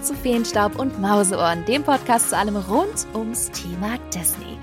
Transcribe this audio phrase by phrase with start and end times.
[0.00, 4.58] willkommen zu Feenstaub und Mauseohren, dem Podcast zu allem rund ums Thema Disney.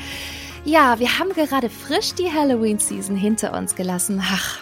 [0.66, 4.22] Ja, wir haben gerade frisch die Halloween-Season hinter uns gelassen.
[4.24, 4.60] Ach,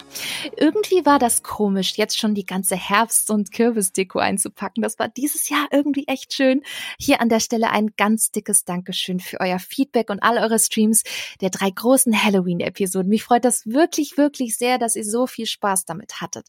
[0.57, 4.84] irgendwie war das komisch, jetzt schon die ganze Herbst- und Kürbisdeko einzupacken.
[4.84, 6.62] Das war dieses Jahr irgendwie echt schön.
[7.00, 11.04] Hier an der Stelle ein ganz dickes Dankeschön für euer Feedback und all eure Streams
[11.41, 13.09] der drei großen Halloween-Episoden.
[13.09, 16.48] Mich freut das wirklich, wirklich sehr, dass ihr so viel Spaß damit hattet.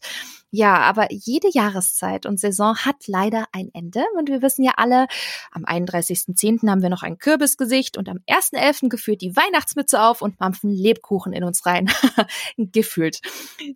[0.49, 5.07] Ja, aber jede Jahreszeit und Saison hat leider ein Ende und wir wissen ja alle,
[5.51, 6.69] am 31.10.
[6.69, 8.89] haben wir noch ein Kürbisgesicht und am 1.11.
[8.89, 11.91] geführt die Weihnachtsmütze auf und mampfen Lebkuchen in uns rein.
[12.57, 13.19] Gefühlt.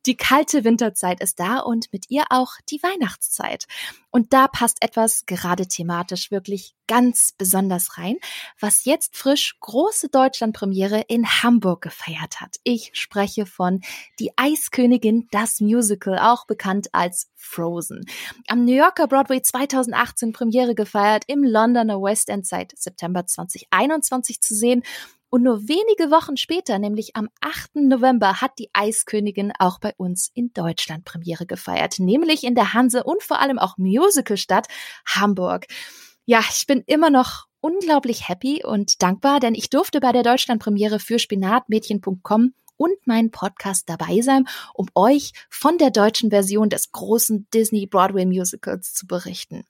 [0.06, 3.66] Die kalte Winterzeit ist da und mit ihr auch die Weihnachtszeit.
[4.10, 8.18] Und da passt etwas gerade thematisch wirklich ganz besonders rein,
[8.60, 12.58] was jetzt frisch große Deutschlandpremiere in Hamburg gefeiert hat.
[12.64, 13.80] Ich spreche von
[14.20, 18.06] Die Eiskönigin, das Musical, auch bekannt als Frozen.
[18.48, 24.54] Am New Yorker Broadway 2018 Premiere gefeiert, im Londoner West End seit September 2021 zu
[24.56, 24.84] sehen
[25.32, 27.76] und nur wenige Wochen später, nämlich am 8.
[27.76, 33.06] November, hat die Eiskönigin auch bei uns in Deutschland Premiere gefeiert, nämlich in der Hanse
[33.06, 34.68] und vor allem auch Musicalstadt
[35.06, 35.68] Hamburg.
[36.26, 41.00] Ja, ich bin immer noch unglaublich happy und dankbar, denn ich durfte bei der Deutschlandpremiere
[41.00, 47.48] für spinatmädchen.com und meinen Podcast dabei sein, um euch von der deutschen Version des großen
[47.54, 49.64] Disney Broadway Musicals zu berichten.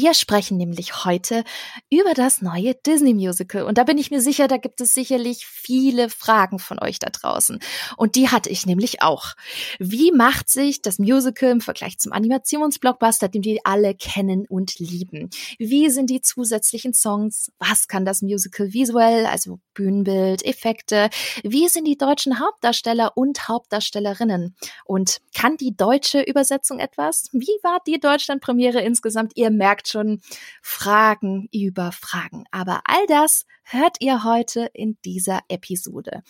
[0.00, 1.42] Wir sprechen nämlich heute
[1.90, 3.64] über das neue Disney Musical.
[3.64, 7.10] Und da bin ich mir sicher, da gibt es sicherlich viele Fragen von euch da
[7.10, 7.58] draußen.
[7.96, 9.34] Und die hatte ich nämlich auch.
[9.80, 15.30] Wie macht sich das Musical im Vergleich zum Animationsblockbuster, den wir alle kennen und lieben?
[15.58, 17.50] Wie sind die zusätzlichen Songs?
[17.58, 21.10] Was kann das Musical visuell, also Bühnenbild, Effekte?
[21.42, 24.54] Wie sind die deutschen Hauptdarsteller und Hauptdarstellerinnen?
[24.84, 27.30] Und kann die deutsche Übersetzung etwas?
[27.32, 29.32] Wie war die Deutschlandpremiere insgesamt?
[29.34, 30.20] Ihr merkt schon
[30.62, 32.44] Fragen über Fragen.
[32.50, 36.22] Aber all das hört ihr heute in dieser Episode.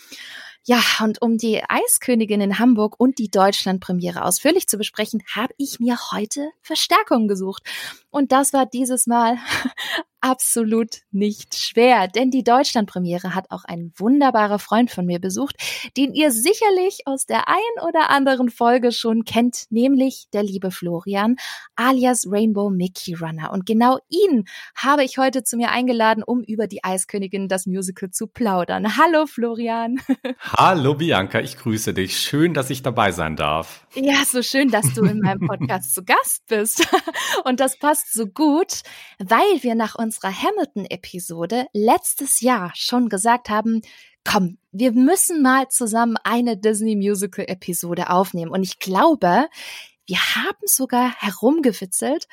[0.65, 5.81] Ja, und um die Eiskönigin in Hamburg und die Deutschlandpremiere ausführlich zu besprechen, habe ich
[5.81, 7.63] mir heute Verstärkung gesucht.
[8.11, 9.39] Und das war dieses Mal
[10.21, 15.57] absolut nicht schwer, denn die Deutschlandpremiere hat auch ein wunderbarer Freund von mir besucht,
[15.97, 21.37] den ihr sicherlich aus der ein oder anderen Folge schon kennt, nämlich der liebe Florian
[21.77, 23.53] alias Rainbow Mickey Runner.
[23.53, 24.45] Und genau ihn
[24.75, 28.97] habe ich heute zu mir eingeladen, um über die Eiskönigin das Musical zu plaudern.
[28.97, 30.01] Hallo Florian.
[30.41, 32.19] Hallo Bianca, ich grüße dich.
[32.19, 33.87] Schön, dass ich dabei sein darf.
[33.95, 36.89] Ja, so schön, dass du in meinem Podcast zu Gast bist.
[37.45, 38.81] Und das passt so gut,
[39.19, 43.83] weil wir nach unserer Hamilton-Episode letztes Jahr schon gesagt haben,
[44.25, 48.51] komm, wir müssen mal zusammen eine Disney Musical Episode aufnehmen.
[48.51, 49.49] Und ich glaube,
[50.07, 52.27] wir haben sogar herumgewitzelt,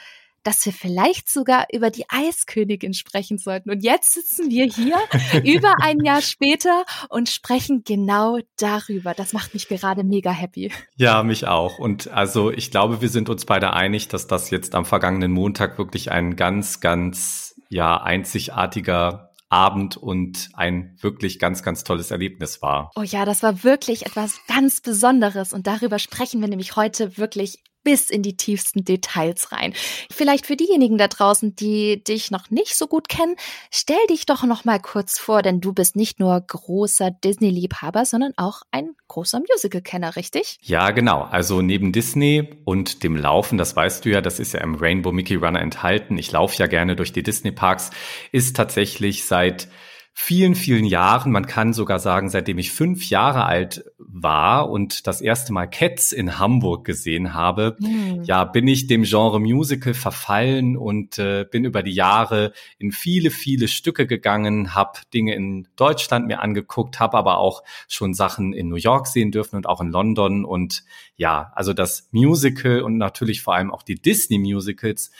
[0.45, 3.71] dass wir vielleicht sogar über die Eiskönigin sprechen sollten.
[3.71, 4.95] Und jetzt sitzen wir hier
[5.43, 9.13] über ein Jahr später und sprechen genau darüber.
[9.13, 10.71] Das macht mich gerade mega happy.
[10.95, 11.79] Ja, mich auch.
[11.79, 15.77] Und also ich glaube, wir sind uns beide einig, dass das jetzt am vergangenen Montag
[15.77, 22.91] wirklich ein ganz, ganz, ja, einzigartiger Abend und ein wirklich ganz, ganz tolles Erlebnis war.
[22.95, 27.63] Oh ja, das war wirklich etwas ganz Besonderes und darüber sprechen wir nämlich heute wirklich
[27.85, 29.73] bis in die tiefsten Details rein.
[30.11, 33.37] Vielleicht für diejenigen da draußen, die dich noch nicht so gut kennen,
[33.71, 38.33] stell dich doch noch mal kurz vor, denn du bist nicht nur großer Disney-Liebhaber, sondern
[38.35, 40.57] auch ein großer Musical-Kenner, richtig?
[40.61, 41.21] Ja, genau.
[41.21, 45.11] Also neben Disney und dem Laufen, das weißt du ja, das ist ja im Rainbow
[45.11, 46.17] Mickey Runner enthalten.
[46.17, 47.91] Ich laufe ja gerne durch die Disney-Parks,
[48.31, 49.69] ist tatsächlich seit
[50.17, 55.19] vielen, vielen Jahren, man kann sogar sagen, seitdem ich fünf Jahre alt war und das
[55.19, 58.23] erste Mal Cats in Hamburg gesehen habe, mhm.
[58.23, 63.29] ja, bin ich dem Genre Musical verfallen und äh, bin über die Jahre in viele,
[63.29, 68.69] viele Stücke gegangen, habe Dinge in Deutschland mir angeguckt, habe aber auch schon Sachen in
[68.69, 70.85] New York sehen dürfen und auch in London und
[71.17, 75.11] ja, also das Musical und natürlich vor allem auch die Disney Musicals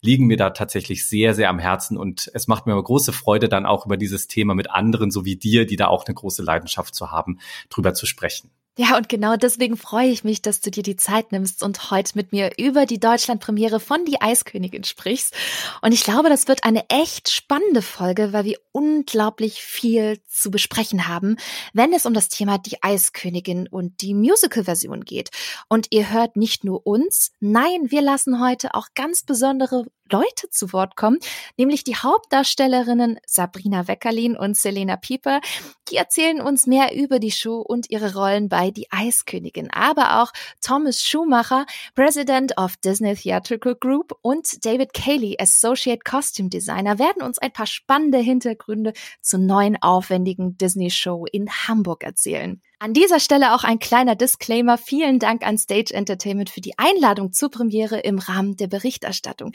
[0.00, 3.66] liegen mir da tatsächlich sehr, sehr am Herzen und es macht mir große Freude, dann
[3.66, 6.94] auch über dieses Thema mit anderen, so wie dir, die da auch eine große Leidenschaft
[6.94, 8.50] zu haben, drüber zu sprechen.
[8.80, 12.12] Ja, und genau deswegen freue ich mich, dass du dir die Zeit nimmst und heute
[12.14, 15.34] mit mir über die Deutschlandpremiere von Die Eiskönigin sprichst.
[15.82, 21.08] Und ich glaube, das wird eine echt spannende Folge, weil wir unglaublich viel zu besprechen
[21.08, 21.38] haben,
[21.72, 25.30] wenn es um das Thema Die Eiskönigin und die Musical-Version geht.
[25.68, 30.72] Und ihr hört nicht nur uns, nein, wir lassen heute auch ganz besondere Leute zu
[30.72, 31.18] Wort kommen,
[31.56, 35.40] nämlich die Hauptdarstellerinnen Sabrina Weckerlin und Selena Pieper.
[35.90, 40.32] Die erzählen uns mehr über die Show und ihre Rollen bei Die Eiskönigin, aber auch
[40.60, 47.38] Thomas Schumacher, President of Disney Theatrical Group und David Cayley, Associate Costume Designer, werden uns
[47.38, 52.62] ein paar spannende Hintergründe zur neuen aufwendigen Disney-Show in Hamburg erzählen.
[52.80, 54.78] An dieser Stelle auch ein kleiner Disclaimer.
[54.78, 59.52] Vielen Dank an Stage Entertainment für die Einladung zur Premiere im Rahmen der Berichterstattung.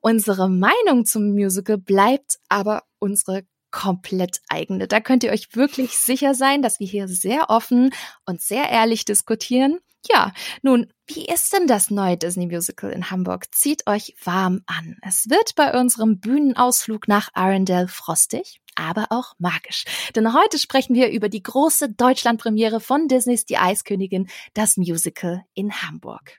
[0.00, 4.88] Unsere Meinung zum Musical bleibt aber unsere komplett eigene.
[4.88, 7.90] Da könnt ihr euch wirklich sicher sein, dass wir hier sehr offen
[8.24, 9.78] und sehr ehrlich diskutieren.
[10.10, 10.32] Ja,
[10.62, 13.46] nun, wie ist denn das neue Disney Musical in Hamburg?
[13.54, 14.96] Zieht euch warm an.
[15.02, 19.84] Es wird bei unserem Bühnenausflug nach Arendelle frostig, aber auch magisch.
[20.14, 25.72] Denn heute sprechen wir über die große Deutschlandpremiere von Disneys Die Eiskönigin, das Musical in
[25.82, 26.38] Hamburg.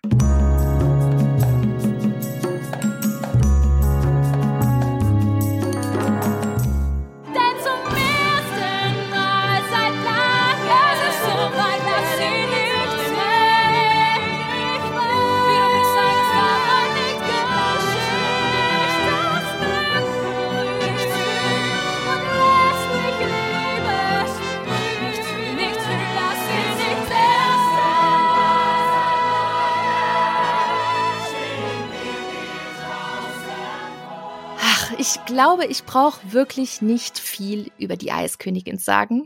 [35.00, 39.26] Ich glaube, ich brauche wirklich nicht viel über die Eiskönigin sagen.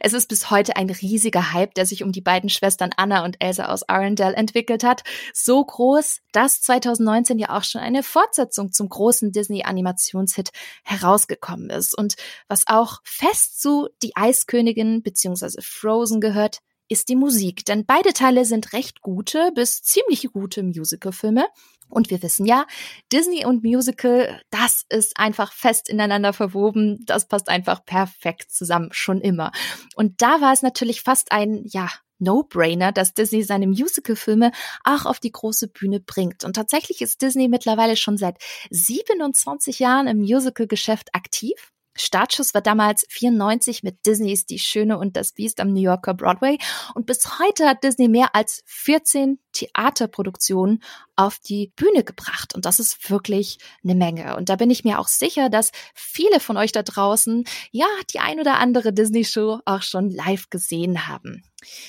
[0.00, 3.36] Es ist bis heute ein riesiger Hype, der sich um die beiden Schwestern Anna und
[3.40, 5.02] Elsa aus Arendelle entwickelt hat.
[5.34, 10.50] So groß, dass 2019 ja auch schon eine Fortsetzung zum großen Disney-Animationshit
[10.84, 11.96] herausgekommen ist.
[11.96, 12.14] Und
[12.46, 15.60] was auch fest zu Die Eiskönigin bzw.
[15.60, 17.64] Frozen gehört, ist die Musik.
[17.64, 21.46] Denn beide Teile sind recht gute bis ziemlich gute Musicalfilme.
[21.88, 22.66] Und wir wissen ja,
[23.12, 27.04] Disney und Musical, das ist einfach fest ineinander verwoben.
[27.06, 29.52] Das passt einfach perfekt zusammen, schon immer.
[29.96, 31.88] Und da war es natürlich fast ein, ja,
[32.20, 34.50] No-Brainer, dass Disney seine Musical-Filme
[34.84, 36.44] auch auf die große Bühne bringt.
[36.44, 38.38] Und tatsächlich ist Disney mittlerweile schon seit
[38.70, 41.72] 27 Jahren im Musical-Geschäft aktiv.
[41.98, 46.58] Startschuss war damals 94 mit Disneys Die Schöne und das Biest am New Yorker Broadway.
[46.94, 50.82] Und bis heute hat Disney mehr als 14 Theaterproduktionen
[51.16, 52.54] auf die Bühne gebracht.
[52.54, 54.36] Und das ist wirklich eine Menge.
[54.36, 58.20] Und da bin ich mir auch sicher, dass viele von euch da draußen ja die
[58.20, 61.42] ein oder andere Disney-Show auch schon live gesehen haben.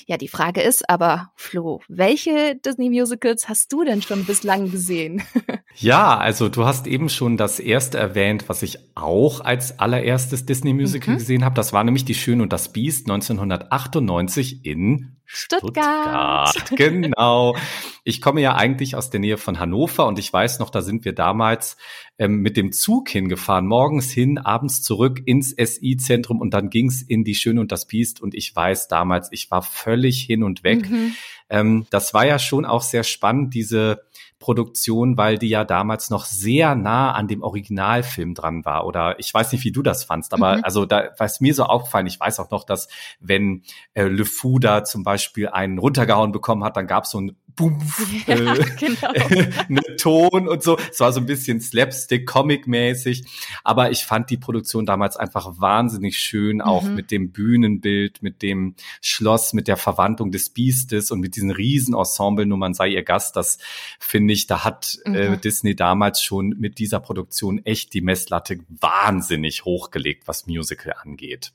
[0.06, 5.22] Ja, die Frage ist aber, Flo, welche Disney-Musicals hast du denn schon bislang gesehen?
[5.76, 11.14] ja, also du hast eben schon das erste erwähnt, was ich auch als allererstes Disney-Musical
[11.14, 11.18] mhm.
[11.18, 11.54] gesehen habe.
[11.54, 16.48] Das war nämlich Die Schön und das Biest 1998 in Stuttgart.
[16.48, 16.76] Stuttgart.
[16.76, 17.56] Genau.
[18.02, 21.04] Ich komme ja eigentlich aus der Nähe von Hannover und ich weiß noch, da sind
[21.04, 21.76] wir damals
[22.18, 27.22] ähm, mit dem Zug hingefahren, morgens hin, abends zurück ins SI-Zentrum und dann ging's in
[27.22, 30.90] die Schöne und das Biest und ich weiß damals, ich war völlig hin und weg.
[30.90, 31.14] Mhm.
[31.48, 34.02] Ähm, das war ja schon auch sehr spannend, diese
[34.40, 38.86] Produktion, weil die ja damals noch sehr nah an dem Originalfilm dran war.
[38.86, 40.64] Oder ich weiß nicht, wie du das fandst, aber mhm.
[40.64, 42.06] also da war es mir so aufgefallen.
[42.06, 42.88] Ich weiß auch noch, dass
[43.20, 47.20] wenn äh, Le Fou da zum Beispiel einen runtergehauen bekommen hat, dann gab es so
[47.20, 47.78] ein Boom,
[48.26, 49.12] ja, äh, genau.
[49.68, 50.78] ne Ton und so.
[50.90, 53.24] Es war so ein bisschen Slapstick, Comic-mäßig.
[53.64, 56.94] Aber ich fand die Produktion damals einfach wahnsinnig schön, auch mhm.
[56.94, 62.46] mit dem Bühnenbild, mit dem Schloss, mit der Verwandlung des Biestes und mit diesen Riesenensemble,
[62.46, 63.36] nur man sei ihr Gast.
[63.36, 63.58] Das
[63.98, 65.34] finde ich, da hat äh, mhm.
[65.34, 71.52] äh, Disney damals schon mit dieser Produktion echt die Messlatte wahnsinnig hochgelegt, was Musical angeht.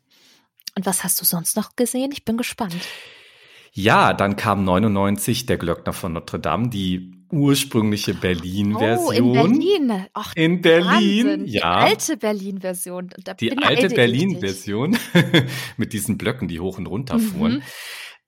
[0.75, 2.11] Und was hast du sonst noch gesehen?
[2.11, 2.75] Ich bin gespannt.
[3.77, 9.05] Ja, dann kam 99 der Glöckner von Notre Dame, die ursprüngliche Berlin-Version.
[9.05, 10.05] Oh, in Berlin.
[10.13, 11.45] Ach, in Berlin, Wahnsinn.
[11.47, 11.79] ja.
[11.79, 13.09] Die alte Berlin-Version.
[13.41, 14.97] Die alte Berlin-Version
[15.77, 17.55] mit diesen Blöcken, die hoch und runter fuhren.
[17.55, 17.63] Mhm.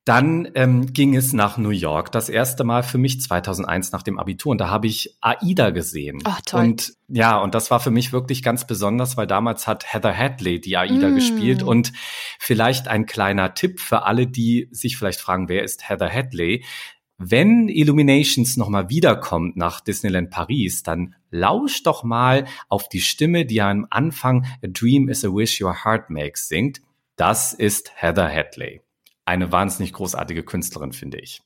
[0.07, 4.19] Dann ähm, ging es nach New York, das erste Mal für mich 2001 nach dem
[4.19, 6.21] Abitur und da habe ich Aida gesehen.
[6.23, 6.61] Ach, toll.
[6.61, 10.61] Und ja, und das war für mich wirklich ganz besonders, weil damals hat Heather Hadley
[10.61, 11.15] die Aida mm.
[11.15, 11.91] gespielt und
[12.39, 16.63] vielleicht ein kleiner Tipp für alle, die sich vielleicht fragen, wer ist Heather Hadley?
[17.17, 23.61] Wenn Illuminations nochmal wiederkommt nach Disneyland Paris, dann lausch doch mal auf die Stimme, die
[23.61, 26.79] am Anfang A Dream is a Wish Your Heart Makes singt.
[27.17, 28.87] Das ist Heather Hadley
[29.27, 31.41] eine wahnsinnig großartige Künstlerin, finde ich.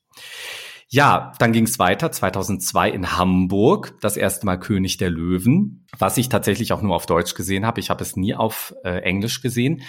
[0.94, 6.18] Ja, dann ging es weiter, 2002 in Hamburg, das erste Mal König der Löwen, was
[6.18, 7.80] ich tatsächlich auch nur auf Deutsch gesehen habe.
[7.80, 9.84] Ich habe es nie auf äh, Englisch gesehen.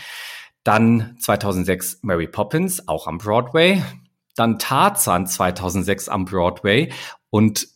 [0.63, 3.83] Dann 2006 Mary Poppins, auch am Broadway.
[4.37, 6.93] Dann Tarzan 2006 am Broadway.
[7.31, 7.67] Und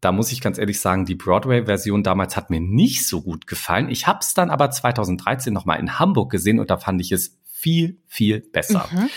[0.00, 3.90] da muss ich ganz ehrlich sagen, die Broadway-Version damals hat mir nicht so gut gefallen.
[3.90, 7.38] Ich habe es dann aber 2013 nochmal in Hamburg gesehen und da fand ich es
[7.44, 8.88] viel, viel besser.
[8.90, 9.10] Mhm.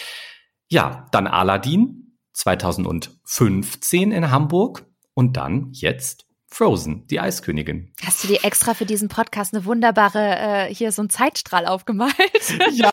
[0.69, 7.89] Ja, dann Aladdin 2015 in Hamburg und dann jetzt Frozen, die Eiskönigin.
[8.05, 12.13] Hast du dir extra für diesen Podcast eine wunderbare, äh, hier so ein Zeitstrahl aufgemalt?
[12.73, 12.91] ja,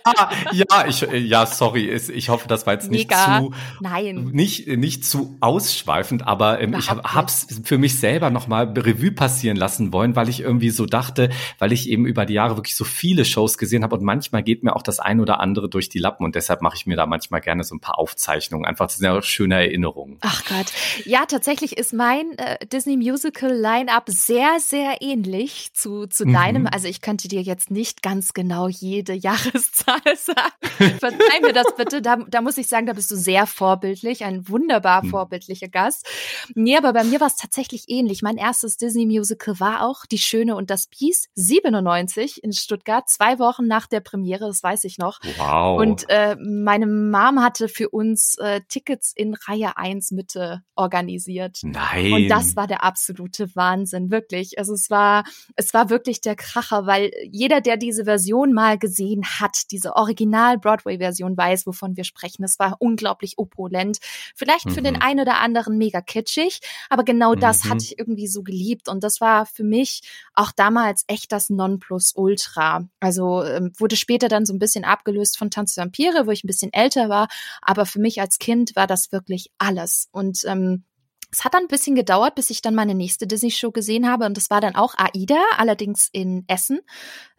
[0.52, 3.38] ja, ich, ja, sorry, ich hoffe, das war jetzt nicht Mega.
[3.38, 4.30] zu, Nein.
[4.32, 9.58] Nicht, nicht zu ausschweifend, aber ähm, ich habe hab's für mich selber nochmal Revue passieren
[9.58, 12.84] lassen wollen, weil ich irgendwie so dachte, weil ich eben über die Jahre wirklich so
[12.84, 15.98] viele Shows gesehen habe und manchmal geht mir auch das ein oder andere durch die
[15.98, 19.04] Lappen und deshalb mache ich mir da manchmal gerne so ein paar Aufzeichnungen, einfach zu
[19.04, 20.16] einer schönen Erinnerung.
[20.22, 20.72] Ach Gott.
[21.04, 26.32] Ja, tatsächlich ist mein äh, Disney Musical Line-up sehr, sehr ähnlich zu, zu mhm.
[26.32, 26.66] deinem.
[26.66, 30.98] Also ich könnte dir jetzt nicht ganz genau jede Jahreszahl sagen.
[30.98, 32.02] Verzeih mir das bitte.
[32.02, 35.10] Da, da muss ich sagen, da bist du sehr vorbildlich, ein wunderbar mhm.
[35.10, 36.06] vorbildlicher Gast.
[36.54, 38.22] Nee, aber bei mir war es tatsächlich ähnlich.
[38.22, 43.66] Mein erstes Disney-Musical war auch Die Schöne und das Biest, 97 in Stuttgart, zwei Wochen
[43.66, 45.20] nach der Premiere, das weiß ich noch.
[45.38, 45.80] Wow.
[45.80, 51.58] Und äh, meine Mom hatte für uns äh, Tickets in Reihe 1 Mitte organisiert.
[51.62, 52.12] Nein.
[52.12, 54.58] Und das war der absolute absolute Wahnsinn, wirklich.
[54.58, 55.24] Also es war,
[55.56, 61.36] es war wirklich der Kracher, weil jeder, der diese Version mal gesehen hat, diese Original-Broadway-Version
[61.36, 62.44] weiß, wovon wir sprechen.
[62.44, 63.98] Es war unglaublich opulent.
[64.34, 64.70] Vielleicht mhm.
[64.70, 65.02] für den mhm.
[65.02, 67.70] einen oder anderen mega kitschig, aber genau das mhm.
[67.70, 68.88] hatte ich irgendwie so geliebt.
[68.88, 70.02] Und das war für mich
[70.34, 72.88] auch damals echt das Nonplusultra.
[73.00, 76.48] Also ähm, wurde später dann so ein bisschen abgelöst von Tanz Vampire, wo ich ein
[76.48, 77.28] bisschen älter war.
[77.62, 80.08] Aber für mich als Kind war das wirklich alles.
[80.12, 80.84] Und ähm,
[81.32, 84.36] es hat dann ein bisschen gedauert, bis ich dann meine nächste Disney-Show gesehen habe und
[84.36, 86.80] das war dann auch Aida, allerdings in Essen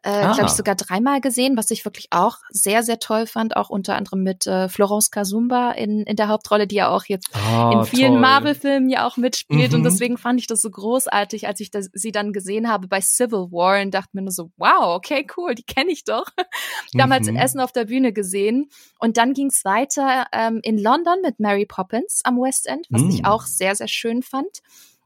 [0.04, 0.34] äh, ah.
[0.34, 3.96] glaube ich, sogar dreimal gesehen, was ich wirklich auch sehr, sehr toll fand, auch unter
[3.96, 7.86] anderem mit äh, Florence Kasumba in, in der Hauptrolle, die ja auch jetzt oh, in
[7.86, 9.72] vielen Marvel-Filmen ja auch mitspielt.
[9.72, 9.78] Mhm.
[9.78, 13.00] Und deswegen fand ich das so großartig, als ich das, sie dann gesehen habe bei
[13.00, 16.26] Civil War und dachte mir nur so, wow, okay, cool, die kenne ich doch.
[16.94, 17.36] Damals mhm.
[17.36, 18.70] in Essen auf der Bühne gesehen.
[19.00, 23.04] Und dann ging es weiter ähm, in London mit Mary Poppins am West End, was
[23.04, 23.10] mhm.
[23.12, 24.62] ich auch sehr, sehr schön fand.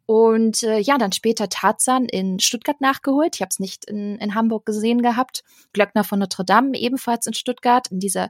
[0.07, 3.35] Und äh, ja, dann später Tarzan in Stuttgart nachgeholt.
[3.35, 5.43] Ich habe es nicht in, in Hamburg gesehen gehabt.
[5.73, 8.29] Glöckner von Notre Dame ebenfalls in Stuttgart, in dieser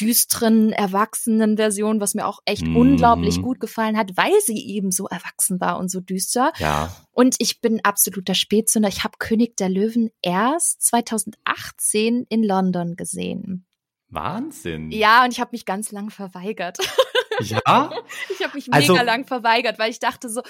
[0.00, 2.74] düsteren, erwachsenen Version, was mir auch echt mm.
[2.74, 6.52] unglaublich gut gefallen hat, weil sie eben so erwachsen war und so düster.
[6.58, 6.96] Ja.
[7.12, 8.88] Und ich bin absoluter Spätzünder.
[8.88, 13.66] Ich habe König der Löwen erst 2018 in London gesehen.
[14.08, 14.90] Wahnsinn.
[14.90, 16.78] Ja, und ich habe mich ganz lang verweigert.
[17.40, 17.90] Ja?
[18.30, 20.42] ich habe mich mega also, lang verweigert, weil ich dachte so,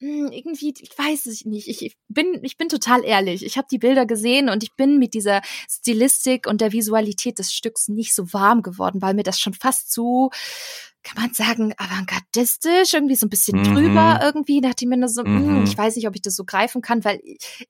[0.00, 1.68] mh, hm, irgendwie, ich weiß es nicht.
[1.68, 3.44] Ich, bin, ich bin total ehrlich.
[3.44, 7.52] Ich habe die Bilder gesehen und ich bin mit dieser Stilistik und der Visualität des
[7.52, 10.30] Stücks nicht so warm geworden, weil mir das schon fast zu
[11.02, 13.74] kann man sagen, avantgardistisch, irgendwie so ein bisschen mhm.
[13.74, 14.60] drüber irgendwie.
[14.60, 15.54] Da dachte ich mir nur so, hm, mhm.
[15.58, 17.20] mh, ich weiß nicht, ob ich das so greifen kann, weil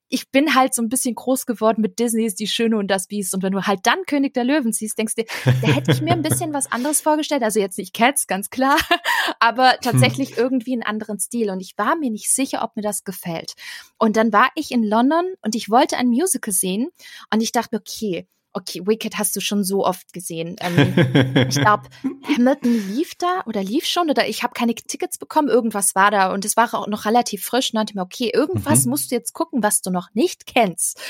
[0.09, 3.07] ich bin halt so ein bisschen groß geworden mit Disney ist die Schöne und das
[3.07, 3.35] Biest.
[3.35, 5.31] Und wenn du halt dann König der Löwen siehst, denkst du dir,
[5.63, 7.43] da hätte ich mir ein bisschen was anderes vorgestellt.
[7.43, 8.79] Also jetzt nicht Cats, ganz klar,
[9.41, 11.51] aber tatsächlich irgendwie einen anderen Stil.
[11.51, 13.55] Und ich war mir nicht sicher, ob mir das gefällt.
[13.99, 16.89] Und dann war ich in London und ich wollte ein Musical sehen
[17.33, 20.57] und ich dachte, okay, Okay, Wicked hast du schon so oft gesehen.
[20.61, 21.89] Ähm, ich glaube,
[22.25, 25.49] Hamilton lief da oder lief schon oder ich habe keine Tickets bekommen.
[25.49, 27.73] Irgendwas war da und es war auch noch relativ frisch.
[27.73, 28.91] Und dachte mir, okay, irgendwas mhm.
[28.91, 31.01] musst du jetzt gucken, was du noch nicht kennst.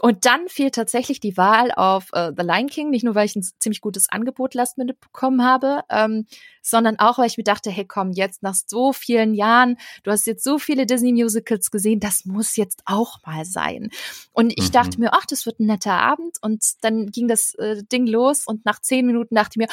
[0.00, 3.36] Und dann fiel tatsächlich die Wahl auf äh, The Lion King, nicht nur weil ich
[3.36, 6.26] ein ziemlich gutes Angebot Last Minute bekommen habe, ähm,
[6.62, 10.26] sondern auch weil ich mir dachte, hey komm, jetzt nach so vielen Jahren, du hast
[10.26, 13.90] jetzt so viele Disney Musicals gesehen, das muss jetzt auch mal sein.
[14.32, 14.72] Und ich mhm.
[14.72, 16.38] dachte mir, ach, das wird ein netter Abend.
[16.40, 19.68] Und dann ging das äh, Ding los und nach zehn Minuten dachte ich mir,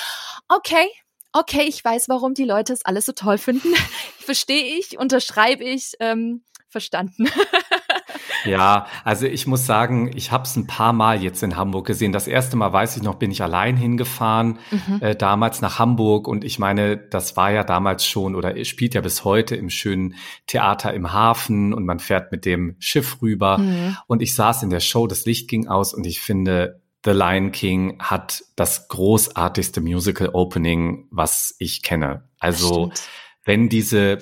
[0.48, 0.88] okay,
[1.34, 3.74] okay, ich weiß, warum die Leute es alles so toll finden.
[4.20, 7.30] Verstehe ich, unterschreibe ich, ähm, verstanden.
[8.46, 12.12] Ja, also ich muss sagen, ich habe es ein paar Mal jetzt in Hamburg gesehen.
[12.12, 15.02] Das erste Mal weiß ich noch, bin ich allein hingefahren, mhm.
[15.02, 16.28] äh, damals nach Hamburg.
[16.28, 20.16] Und ich meine, das war ja damals schon oder spielt ja bis heute im schönen
[20.48, 23.60] Theater im Hafen und man fährt mit dem Schiff rüber.
[23.60, 23.98] Mhm.
[24.08, 27.52] Und ich saß in der Show, das Licht ging aus und ich finde, The Lion
[27.52, 32.30] King hat das großartigste Musical Opening, was ich kenne.
[32.40, 32.92] Also
[33.44, 34.20] wenn diese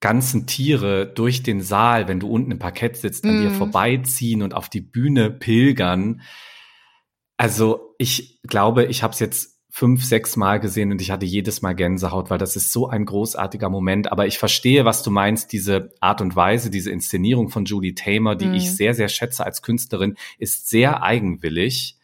[0.00, 3.42] ganzen Tiere durch den Saal, wenn du unten im Parkett sitzt, an mm.
[3.42, 3.54] dir mhm.
[3.54, 6.20] vorbeiziehen und auf die Bühne pilgern.
[7.36, 11.60] Also ich glaube, ich habe es jetzt fünf, sechs Mal gesehen und ich hatte jedes
[11.60, 14.10] Mal Gänsehaut, weil das ist so ein großartiger Moment.
[14.10, 15.52] Aber ich verstehe, was du meinst.
[15.52, 18.54] Diese Art und Weise, diese Inszenierung von Julie Tamer, die mhm.
[18.54, 21.98] ich sehr, sehr schätze als Künstlerin, ist sehr eigenwillig.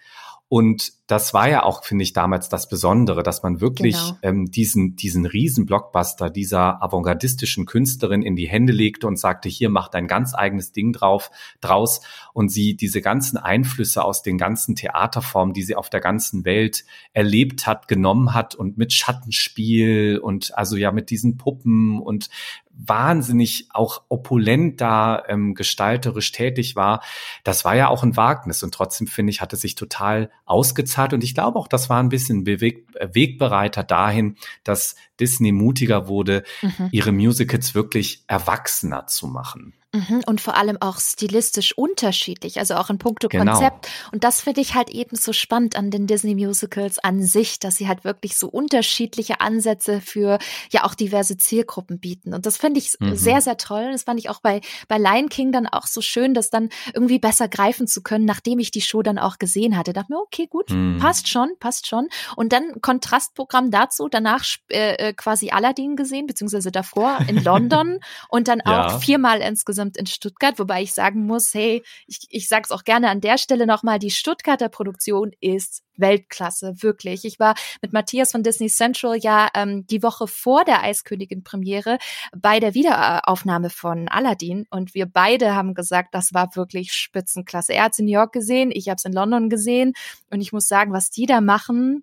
[0.53, 4.19] Und das war ja auch, finde ich, damals das Besondere, dass man wirklich genau.
[4.21, 9.89] ähm, diesen, diesen Riesen-Blockbuster dieser avantgardistischen Künstlerin in die Hände legte und sagte, hier mach
[9.89, 11.31] dein ganz eigenes Ding drauf,
[11.63, 12.03] draus.
[12.35, 16.85] Und sie diese ganzen Einflüsse aus den ganzen Theaterformen, die sie auf der ganzen Welt
[17.15, 22.29] erlebt hat, genommen hat und mit Schattenspiel und also ja mit diesen Puppen und
[22.75, 27.03] wahnsinnig auch opulent da ähm, gestalterisch tätig war,
[27.45, 31.13] das war ja auch ein Wagnis und trotzdem finde ich, hat es sich total ausgezahlt.
[31.13, 36.43] Und ich glaube auch, das war ein bisschen Beweg Wegbereiter dahin, dass Disney mutiger wurde,
[36.63, 36.89] mhm.
[36.91, 39.73] ihre Musicals wirklich erwachsener zu machen.
[39.95, 43.53] Mhm, und vor allem auch stilistisch unterschiedlich, also auch in puncto genau.
[43.53, 43.91] Konzept.
[44.11, 47.77] Und das finde ich halt eben so spannend an den Disney Musicals an sich, dass
[47.77, 50.39] sie halt wirklich so unterschiedliche Ansätze für
[50.71, 52.33] ja auch diverse Zielgruppen bieten.
[52.33, 53.17] Und das finde ich mhm.
[53.17, 53.91] sehr, sehr toll.
[53.93, 57.19] Das fand ich auch bei, bei Lion King dann auch so schön, das dann irgendwie
[57.19, 59.93] besser greifen zu können, nachdem ich die Show dann auch gesehen hatte.
[59.93, 61.01] Da dachte mir, okay, gut, mhm.
[61.01, 62.09] passt schon, passt schon.
[62.35, 68.49] Und dann Kontrastprogramm dazu, danach äh, äh, quasi Aladdin gesehen, beziehungsweise davor in London und
[68.49, 68.87] dann ja.
[68.87, 72.71] auch viermal insgesamt insgesamt in Stuttgart, wobei ich sagen muss, hey, ich, ich sage es
[72.71, 77.25] auch gerne an der Stelle nochmal, die Stuttgarter Produktion ist Weltklasse, wirklich.
[77.25, 81.99] Ich war mit Matthias von Disney Central ja ähm, die Woche vor der Eiskönigin-Premiere
[82.37, 87.73] bei der Wiederaufnahme von Aladdin und wir beide haben gesagt, das war wirklich Spitzenklasse.
[87.73, 89.93] Er hat es in New York gesehen, ich habe es in London gesehen
[90.31, 92.03] und ich muss sagen, was die da machen,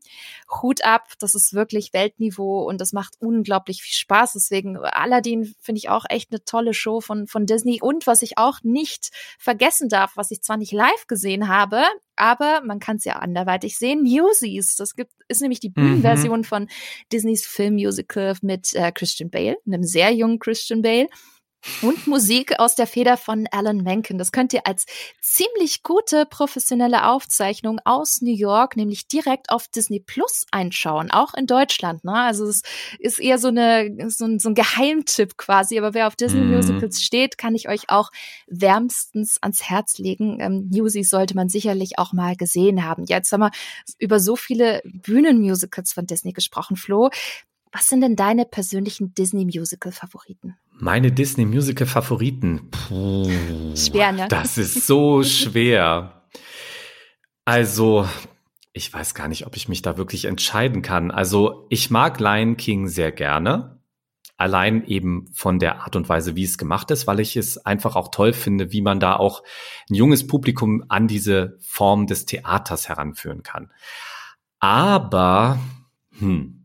[0.61, 4.33] Hut ab, das ist wirklich Weltniveau und das macht unglaublich viel Spaß.
[4.33, 8.37] Deswegen Aladdin finde ich auch echt eine tolle Show von, von Disney und was ich
[8.37, 11.83] auch nicht vergessen darf, was ich zwar nicht live gesehen habe,
[12.19, 14.03] aber man kann es ja anderweitig sehen.
[14.03, 16.43] Newsies, das gibt, ist nämlich die Bühnenversion mhm.
[16.43, 16.67] von
[17.11, 21.07] Disneys Filmmusical mit äh, Christian Bale, einem sehr jungen Christian Bale
[21.81, 24.17] und Musik aus der Feder von Alan Menken.
[24.17, 24.85] Das könnt ihr als
[25.21, 31.47] ziemlich gute professionelle Aufzeichnung aus New York, nämlich direkt auf Disney Plus einschauen, auch in
[31.47, 32.03] Deutschland.
[32.03, 32.13] Ne?
[32.13, 32.61] Also es
[32.99, 36.55] ist eher so, eine, so, ein, so ein Geheimtipp quasi, aber wer auf Disney mm.
[36.55, 38.11] Musicals steht, kann ich euch auch
[38.47, 40.39] wärmstens ans Herz legen.
[40.39, 43.05] Ähm, Newsies sollte man sicherlich auch mal gesehen haben.
[43.07, 43.51] Ja, jetzt haben wir
[43.97, 47.09] über so viele Bühnenmusicals von Disney gesprochen, Flo.
[47.71, 50.57] Was sind denn deine persönlichen Disney-Musical-Favoriten?
[50.71, 52.71] Meine Disney-Musical-Favoriten.
[53.75, 54.27] Schwer, ne?
[54.27, 56.23] Das ist so schwer.
[57.45, 58.07] Also,
[58.73, 61.11] ich weiß gar nicht, ob ich mich da wirklich entscheiden kann.
[61.11, 63.79] Also, ich mag Lion King sehr gerne.
[64.37, 67.95] Allein eben von der Art und Weise, wie es gemacht ist, weil ich es einfach
[67.95, 69.43] auch toll finde, wie man da auch
[69.89, 73.71] ein junges Publikum an diese Form des Theaters heranführen kann.
[74.59, 75.59] Aber,
[76.17, 76.58] hm,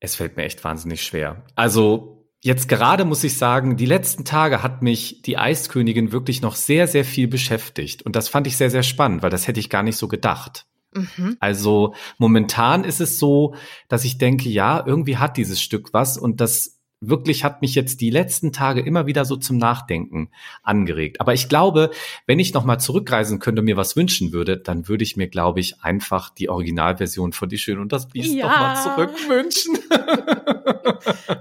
[0.00, 1.44] es fällt mir echt wahnsinnig schwer.
[1.54, 6.54] Also jetzt gerade muss ich sagen, die letzten Tage hat mich die Eiskönigin wirklich noch
[6.54, 8.02] sehr, sehr viel beschäftigt.
[8.02, 10.66] Und das fand ich sehr, sehr spannend, weil das hätte ich gar nicht so gedacht.
[10.92, 11.36] Mhm.
[11.40, 13.54] Also momentan ist es so,
[13.88, 18.00] dass ich denke, ja, irgendwie hat dieses Stück was und das wirklich hat mich jetzt
[18.00, 20.30] die letzten Tage immer wieder so zum Nachdenken
[20.62, 21.20] angeregt.
[21.20, 21.90] Aber ich glaube,
[22.26, 25.60] wenn ich nochmal zurückreisen könnte und mir was wünschen würde, dann würde ich mir, glaube
[25.60, 28.48] ich, einfach die Originalversion von Die Schön und das Biest ja.
[28.48, 29.78] nochmal zurückwünschen.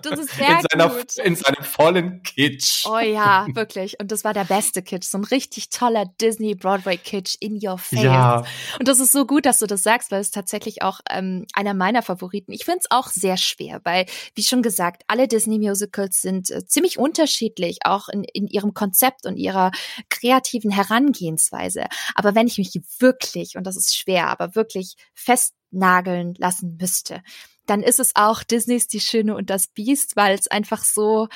[0.01, 1.17] Das ist sehr in seiner, gut.
[1.17, 2.85] In seinem vollen Kitsch.
[2.85, 3.99] Oh ja, wirklich.
[3.99, 5.05] Und das war der beste Kitsch.
[5.05, 8.03] So ein richtig toller Disney Broadway Kitsch in your face.
[8.03, 8.43] Ja.
[8.79, 11.73] Und das ist so gut, dass du das sagst, weil es tatsächlich auch ähm, einer
[11.73, 12.51] meiner Favoriten.
[12.51, 16.65] Ich finde es auch sehr schwer, weil, wie schon gesagt, alle Disney Disney-Musicals sind äh,
[16.65, 19.71] ziemlich unterschiedlich, auch in, in ihrem Konzept und ihrer
[20.09, 21.85] kreativen Herangehensweise.
[22.15, 27.23] Aber wenn ich mich wirklich, und das ist schwer, aber wirklich festnageln lassen müsste,
[27.65, 31.27] dann ist es auch Disneys Die Schöne und das Biest, weil es einfach so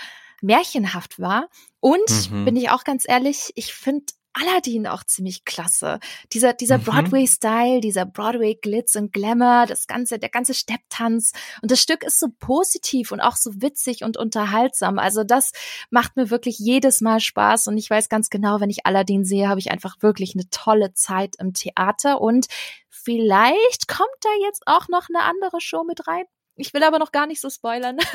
[0.42, 1.50] märchenhaft war.
[1.80, 2.46] Und mhm.
[2.46, 6.00] bin ich auch ganz ehrlich, ich finde Aladdin auch ziemlich klasse.
[6.34, 6.84] Dieser, dieser mhm.
[6.84, 11.34] Broadway-Style, dieser Broadway-Glitz und Glamour, das ganze, der ganze Stepptanz.
[11.62, 15.00] Und das Stück ist so positiv und auch so witzig und unterhaltsam.
[15.00, 15.52] Also das
[15.90, 17.68] macht mir wirklich jedes Mal Spaß.
[17.68, 20.94] Und ich weiß ganz genau, wenn ich Aladdin sehe, habe ich einfach wirklich eine tolle
[20.94, 22.22] Zeit im Theater.
[22.22, 22.48] Und
[22.90, 26.26] vielleicht kommt da jetzt auch noch eine andere Show mit rein.
[26.56, 27.98] Ich will aber noch gar nicht so spoilern.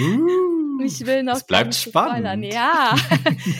[0.00, 1.36] Uh, ich will noch.
[1.36, 2.26] Es bleibt spannend.
[2.26, 2.42] Spoilern.
[2.42, 2.96] Ja,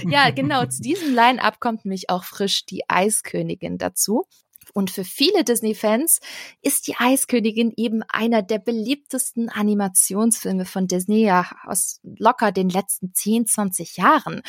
[0.09, 0.67] ja, genau.
[0.67, 4.27] Zu diesem Line-up kommt nämlich auch frisch die Eiskönigin dazu.
[4.75, 6.21] Und für viele Disney-Fans
[6.63, 13.13] ist die Eiskönigin eben einer der beliebtesten Animationsfilme von Disney, ja, aus locker den letzten
[13.13, 14.43] 10, 20 Jahren.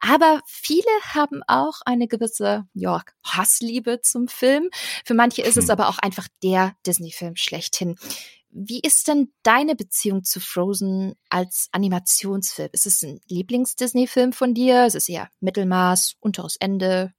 [0.00, 4.70] Aber viele haben auch eine gewisse, ja, Hassliebe zum Film.
[5.04, 5.72] Für manche ist es hm.
[5.72, 7.96] aber auch einfach der Disney-Film schlechthin.
[8.58, 12.70] Wie ist denn deine Beziehung zu Frozen als Animationsfilm?
[12.72, 14.86] Ist es ein Lieblings-Disney-Film von dir?
[14.86, 17.12] Ist es eher Mittelmaß, unteres Ende?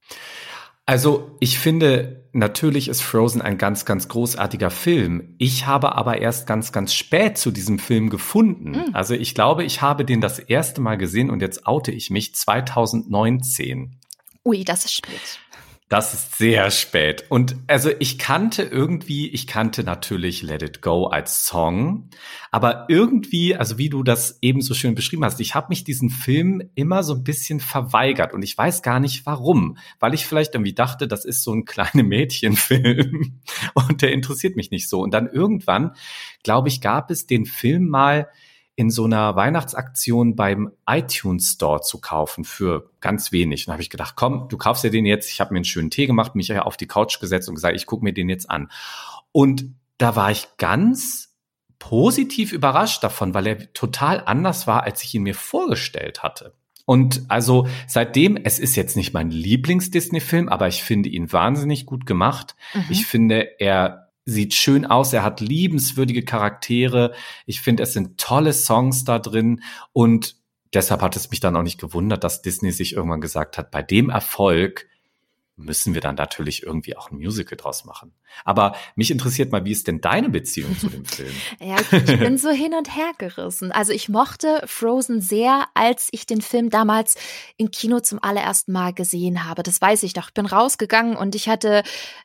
[0.84, 5.36] Also ich finde, natürlich ist Frozen ein ganz, ganz großartiger Film.
[5.38, 8.70] Ich habe aber erst ganz, ganz spät zu diesem Film gefunden.
[8.70, 8.94] Mhm.
[8.94, 12.34] Also ich glaube, ich habe den das erste Mal gesehen und jetzt oute ich mich
[12.34, 14.00] 2019.
[14.44, 15.38] Ui, das ist spät.
[15.88, 17.24] Das ist sehr spät.
[17.30, 22.10] Und also ich kannte irgendwie, ich kannte natürlich Let It Go als Song,
[22.50, 26.10] aber irgendwie, also wie du das eben so schön beschrieben hast, ich habe mich diesen
[26.10, 30.54] Film immer so ein bisschen verweigert und ich weiß gar nicht warum, weil ich vielleicht
[30.54, 33.40] irgendwie dachte, das ist so ein kleine Mädchenfilm
[33.72, 35.00] und der interessiert mich nicht so.
[35.00, 35.92] Und dann irgendwann,
[36.42, 38.28] glaube ich, gab es den Film mal
[38.78, 43.66] in so einer Weihnachtsaktion beim iTunes Store zu kaufen für ganz wenig.
[43.66, 45.32] Und habe ich gedacht, komm, du kaufst dir den jetzt.
[45.32, 47.86] Ich habe mir einen schönen Tee gemacht, mich auf die Couch gesetzt und gesagt, ich
[47.86, 48.70] gucke mir den jetzt an.
[49.32, 49.64] Und
[49.98, 51.34] da war ich ganz
[51.80, 56.54] positiv überrascht davon, weil er total anders war, als ich ihn mir vorgestellt hatte.
[56.84, 62.06] Und also seitdem, es ist jetzt nicht mein Lieblings-Disney-Film, aber ich finde ihn wahnsinnig gut
[62.06, 62.54] gemacht.
[62.74, 62.84] Mhm.
[62.90, 67.14] Ich finde, er sieht schön aus, er hat liebenswürdige Charaktere.
[67.46, 69.62] Ich finde, es sind tolle Songs da drin
[69.94, 70.36] und
[70.74, 73.82] deshalb hat es mich dann auch nicht gewundert, dass Disney sich irgendwann gesagt hat, bei
[73.82, 74.86] dem Erfolg
[75.56, 78.12] müssen wir dann natürlich irgendwie auch ein Musical draus machen.
[78.44, 81.32] Aber mich interessiert mal, wie ist denn deine Beziehung zu dem Film?
[81.60, 83.72] ja, ich bin so hin und her gerissen.
[83.72, 87.16] Also ich mochte Frozen sehr, als ich den Film damals
[87.56, 89.62] im Kino zum allerersten Mal gesehen habe.
[89.62, 90.28] Das weiß ich doch.
[90.28, 91.82] Ich bin rausgegangen und ich hatte,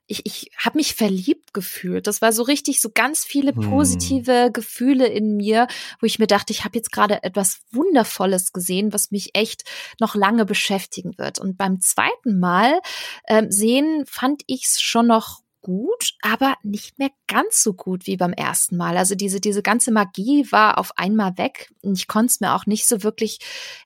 [0.07, 2.07] ich, ich habe mich verliebt gefühlt.
[2.07, 3.69] Das war so richtig, so ganz viele hm.
[3.69, 4.53] positive hm.
[4.53, 5.67] Gefühle in mir,
[5.99, 9.63] wo ich mir dachte, ich habe jetzt gerade etwas Wundervolles gesehen, was mich echt
[9.99, 11.39] noch lange beschäftigen wird.
[11.39, 12.79] Und beim zweiten Mal
[13.27, 18.17] ähm, sehen fand ich es schon noch gut, aber nicht mehr ganz so gut wie
[18.17, 18.97] beim ersten Mal.
[18.97, 21.71] Also diese, diese ganze Magie war auf einmal weg.
[21.81, 23.39] Ich konnte es mir auch nicht so wirklich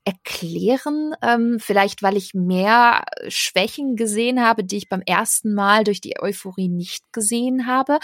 [0.04, 1.14] erklären.
[1.22, 6.20] Ähm, vielleicht, weil ich mehr Schwächen gesehen habe, die ich beim ersten Mal durch die
[6.20, 8.00] Euphorie nicht gesehen habe.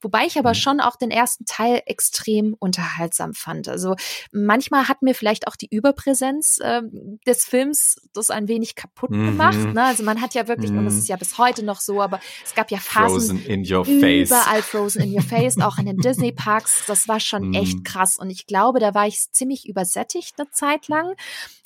[0.00, 0.54] Wobei ich aber mhm.
[0.54, 3.68] schon auch den ersten Teil extrem unterhaltsam fand.
[3.68, 3.94] Also
[4.32, 6.82] manchmal hat mir vielleicht auch die Überpräsenz äh,
[7.26, 9.26] des Films das ein wenig kaputt mhm.
[9.26, 9.74] gemacht.
[9.74, 9.84] Ne?
[9.84, 10.78] Also man hat ja wirklich, mhm.
[10.78, 13.60] und das ist ja bis heute noch so, aber es gab ja Phasen, Frozen in
[13.70, 14.30] your face.
[14.30, 16.84] Überall Frozen in your face, auch in den Disney Parks.
[16.86, 17.54] Das war schon mm.
[17.54, 18.18] echt krass.
[18.18, 21.14] Und ich glaube, da war ich ziemlich übersättigt eine Zeit lang.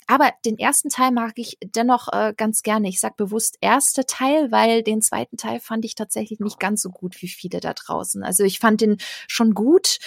[0.07, 2.89] Aber den ersten Teil mag ich dennoch äh, ganz gerne.
[2.89, 6.89] Ich sag bewusst erste Teil, weil den zweiten Teil fand ich tatsächlich nicht ganz so
[6.89, 8.23] gut wie viele da draußen.
[8.23, 9.99] Also ich fand den schon gut,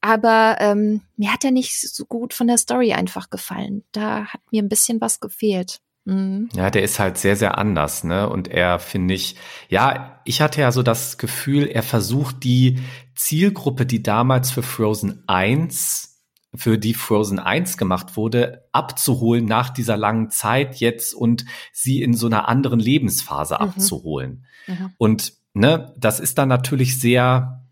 [0.00, 3.84] aber ähm, mir hat er nicht so gut von der Story einfach gefallen.
[3.92, 5.80] Da hat mir ein bisschen was gefehlt.
[6.04, 6.48] Mhm.
[6.54, 8.28] Ja, der ist halt sehr, sehr anders, ne?
[8.28, 9.36] Und er finde ich,
[9.68, 12.80] ja, ich hatte ja so das Gefühl, er versucht die
[13.14, 16.10] Zielgruppe, die damals für Frozen 1
[16.56, 22.14] für die Frozen 1 gemacht wurde, abzuholen nach dieser langen Zeit jetzt und sie in
[22.14, 23.60] so einer anderen Lebensphase mhm.
[23.60, 24.46] abzuholen.
[24.66, 24.90] Mhm.
[24.96, 27.66] Und ne, das ist dann natürlich sehr,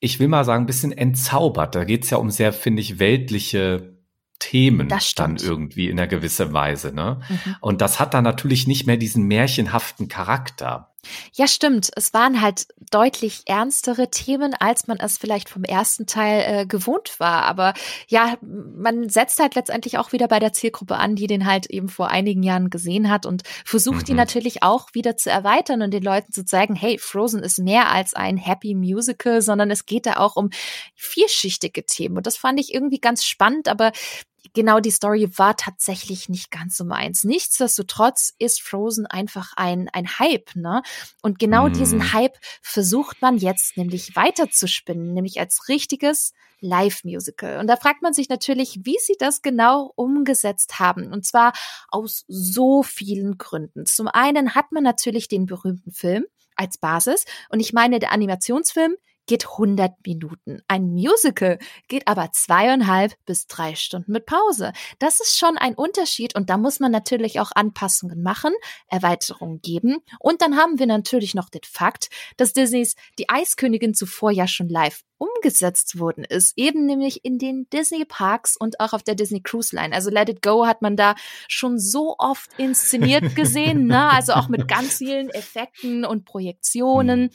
[0.00, 1.74] ich will mal sagen, ein bisschen entzaubert.
[1.74, 3.95] Da geht's ja um sehr, finde ich, weltliche
[4.38, 6.92] Themen dann irgendwie in einer gewissen Weise.
[6.92, 7.20] Ne?
[7.28, 7.56] Mhm.
[7.60, 10.92] Und das hat dann natürlich nicht mehr diesen märchenhaften Charakter.
[11.32, 11.90] Ja, stimmt.
[11.96, 17.18] Es waren halt deutlich ernstere Themen, als man es vielleicht vom ersten Teil äh, gewohnt
[17.18, 17.42] war.
[17.44, 17.74] Aber
[18.08, 21.88] ja, man setzt halt letztendlich auch wieder bei der Zielgruppe an, die den halt eben
[21.88, 24.04] vor einigen Jahren gesehen hat und versucht mhm.
[24.04, 27.90] die natürlich auch wieder zu erweitern und den Leuten zu zeigen, hey, Frozen ist mehr
[27.90, 30.50] als ein Happy Musical, sondern es geht da auch um
[30.94, 32.16] vielschichtige Themen.
[32.16, 33.92] Und das fand ich irgendwie ganz spannend, aber
[34.54, 37.24] genau die Story war tatsächlich nicht ganz so meins.
[37.24, 40.82] Nichtsdestotrotz ist Frozen einfach ein, ein Hype, ne?
[41.22, 41.72] Und genau mm.
[41.72, 47.58] diesen Hype versucht man jetzt nämlich weiterzuspinnen, nämlich als richtiges Live-Musical.
[47.58, 51.12] Und da fragt man sich natürlich, wie sie das genau umgesetzt haben.
[51.12, 51.52] Und zwar
[51.88, 53.86] aus so vielen Gründen.
[53.86, 56.24] Zum einen hat man natürlich den berühmten Film
[56.56, 57.24] als Basis.
[57.50, 60.62] Und ich meine, der Animationsfilm geht 100 Minuten.
[60.68, 61.58] Ein Musical
[61.88, 64.72] geht aber zweieinhalb bis drei Stunden mit Pause.
[64.98, 68.52] Das ist schon ein Unterschied und da muss man natürlich auch Anpassungen machen,
[68.88, 69.98] Erweiterungen geben.
[70.20, 74.68] Und dann haben wir natürlich noch den Fakt, dass Disneys Die Eiskönigin zuvor ja schon
[74.68, 79.40] live umgesetzt worden ist, eben nämlich in den Disney Parks und auch auf der Disney
[79.40, 79.94] Cruise Line.
[79.94, 81.14] Also Let It Go hat man da
[81.48, 84.10] schon so oft inszeniert gesehen, ne?
[84.10, 87.30] Also auch mit ganz vielen Effekten und Projektionen.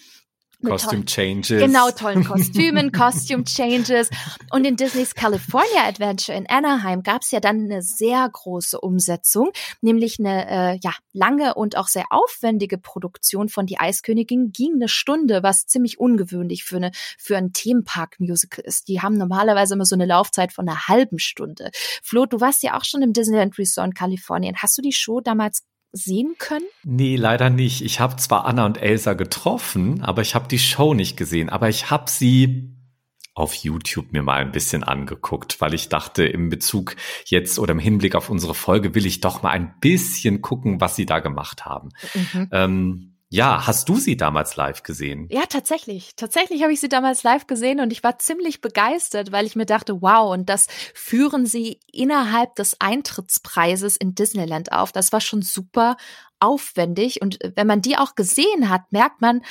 [0.62, 1.62] Costume Changes.
[1.62, 4.10] Genau, tollen Kostümen, Costume Changes.
[4.52, 9.52] Und in Disneys California Adventure in Anaheim gab es ja dann eine sehr große Umsetzung,
[9.82, 14.88] nämlich eine äh, ja, lange und auch sehr aufwendige Produktion von Die Eiskönigin ging eine
[14.88, 18.88] Stunde, was ziemlich ungewöhnlich für, eine, für ein Themenpark-Musical ist.
[18.88, 21.72] Die haben normalerweise immer so eine Laufzeit von einer halben Stunde.
[22.04, 24.56] Flo, du warst ja auch schon im Disneyland Resort in Kalifornien.
[24.58, 26.66] Hast du die Show damals sehen können?
[26.84, 27.84] Nee, leider nicht.
[27.84, 31.50] Ich habe zwar Anna und Elsa getroffen, aber ich habe die Show nicht gesehen.
[31.50, 32.76] Aber ich habe sie
[33.34, 37.80] auf YouTube mir mal ein bisschen angeguckt, weil ich dachte, im Bezug jetzt oder im
[37.80, 41.66] Hinblick auf unsere Folge will ich doch mal ein bisschen gucken, was sie da gemacht
[41.66, 41.90] haben.
[42.14, 42.50] Mhm.
[42.52, 45.30] Ähm, ja, hast du sie damals live gesehen?
[45.32, 46.18] Ja, tatsächlich.
[46.18, 49.66] Tatsächlich habe ich sie damals live gesehen und ich war ziemlich begeistert, weil ich mir
[49.66, 54.92] dachte, wow, und das führen sie innerhalb des Eintrittspreises in Disneyland auf.
[54.92, 55.96] Das war schon super
[56.42, 59.44] aufwendig und wenn man die auch gesehen hat, merkt man,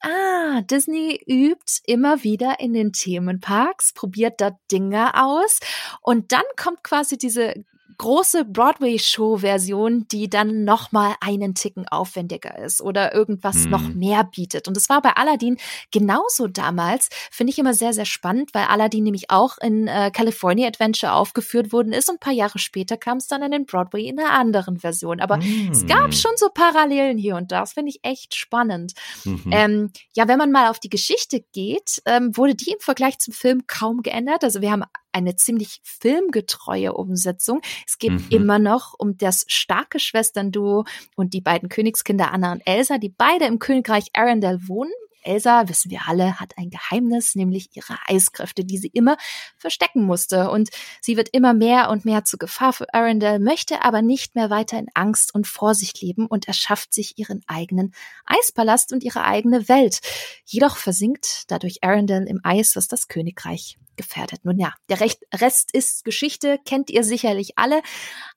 [0.00, 5.60] ah, Disney übt immer wieder in den Themenparks, probiert da Dinge aus
[6.00, 7.54] und dann kommt quasi diese
[7.98, 13.70] große Broadway-Show-Version, die dann noch mal einen Ticken aufwendiger ist oder irgendwas hm.
[13.70, 14.68] noch mehr bietet.
[14.68, 15.58] Und das war bei Aladdin
[15.90, 17.08] genauso damals.
[17.30, 21.72] Finde ich immer sehr, sehr spannend, weil Aladdin nämlich auch in äh, California Adventure aufgeführt
[21.72, 24.30] worden ist und ein paar Jahre später kam es dann in den Broadway in einer
[24.30, 25.20] anderen Version.
[25.20, 25.70] Aber hm.
[25.72, 27.60] es gab schon so Parallelen hier und da.
[27.60, 28.92] Das finde ich echt spannend.
[29.24, 29.50] Mhm.
[29.50, 33.34] Ähm, ja, wenn man mal auf die Geschichte geht, ähm, wurde die im Vergleich zum
[33.34, 34.44] Film kaum geändert.
[34.44, 34.84] Also wir haben
[35.18, 37.60] eine ziemlich filmgetreue Umsetzung.
[37.86, 38.26] Es geht mhm.
[38.30, 40.84] immer noch um das starke Schwesternduo
[41.16, 44.92] und die beiden Königskinder Anna und Elsa, die beide im Königreich Arendelle wohnen.
[45.22, 49.16] Elsa, wissen wir alle, hat ein Geheimnis, nämlich ihre Eiskräfte, die sie immer
[49.58, 50.50] verstecken musste.
[50.50, 50.70] Und
[51.02, 54.78] sie wird immer mehr und mehr zur Gefahr für Arendelle, möchte aber nicht mehr weiter
[54.78, 57.92] in Angst und Vorsicht leben und erschafft sich ihren eigenen
[58.24, 59.98] Eispalast und ihre eigene Welt.
[60.44, 64.44] Jedoch versinkt dadurch Arendelle im Eis, was das Königreich gefährdet.
[64.44, 67.82] Nun ja, der Rest ist Geschichte, kennt ihr sicherlich alle.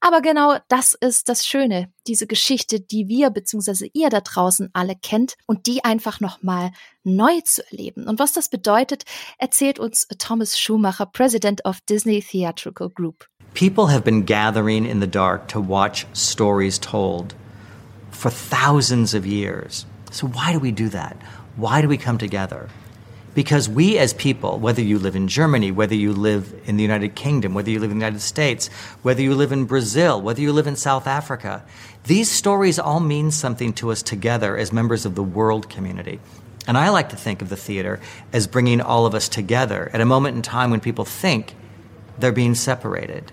[0.02, 1.94] Aber genau das ist das Schöne.
[2.08, 3.90] Diese Geschichte, die wir bzw.
[3.94, 6.72] ihr da draußen alle kennt und die einfach nochmal
[7.04, 8.08] neu zu erleben.
[8.08, 9.04] Und was das bedeutet,
[9.38, 13.28] erzählt uns Thomas Schumacher, President of Disney Theatrical Group.
[13.54, 17.36] People have been gathering in the dark to watch stories told
[18.12, 19.86] for thousands of years.
[20.12, 21.16] So why do we do that?
[21.56, 22.70] Why do we come together?
[23.34, 27.16] Because we as people, whether you live in Germany, whether you live in the United
[27.16, 28.68] Kingdom, whether you live in the United States,
[29.04, 31.64] whether you live in Brazil, whether you live in South Africa,
[32.06, 36.20] these stories all mean something to us together as members of the world community.
[36.68, 38.00] And I like to think of the theater
[38.34, 41.56] as bringing all of us together at a moment in time when people think
[42.20, 43.32] they're being separated.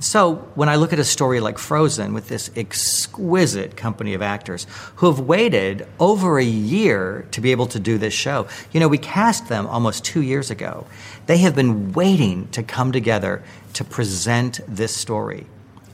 [0.00, 4.66] So, when I look at a story like Frozen with this exquisite company of actors
[4.96, 8.88] who have waited over a year to be able to do this show, you know,
[8.88, 10.86] we cast them almost two years ago.
[11.26, 13.42] They have been waiting to come together
[13.74, 15.46] to present this story.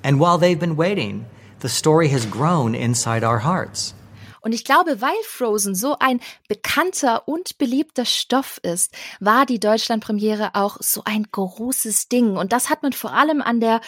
[0.03, 1.27] And while they've been waiting,
[1.61, 3.95] the story has grown inside our hearts.
[4.41, 10.51] Und ich glaube, weil Frozen so ein bekannter und beliebter Stoff ist, war die Deutschlandpremiere
[10.55, 12.37] auch so ein großes Ding.
[12.37, 13.81] Und das hat man vor allem an der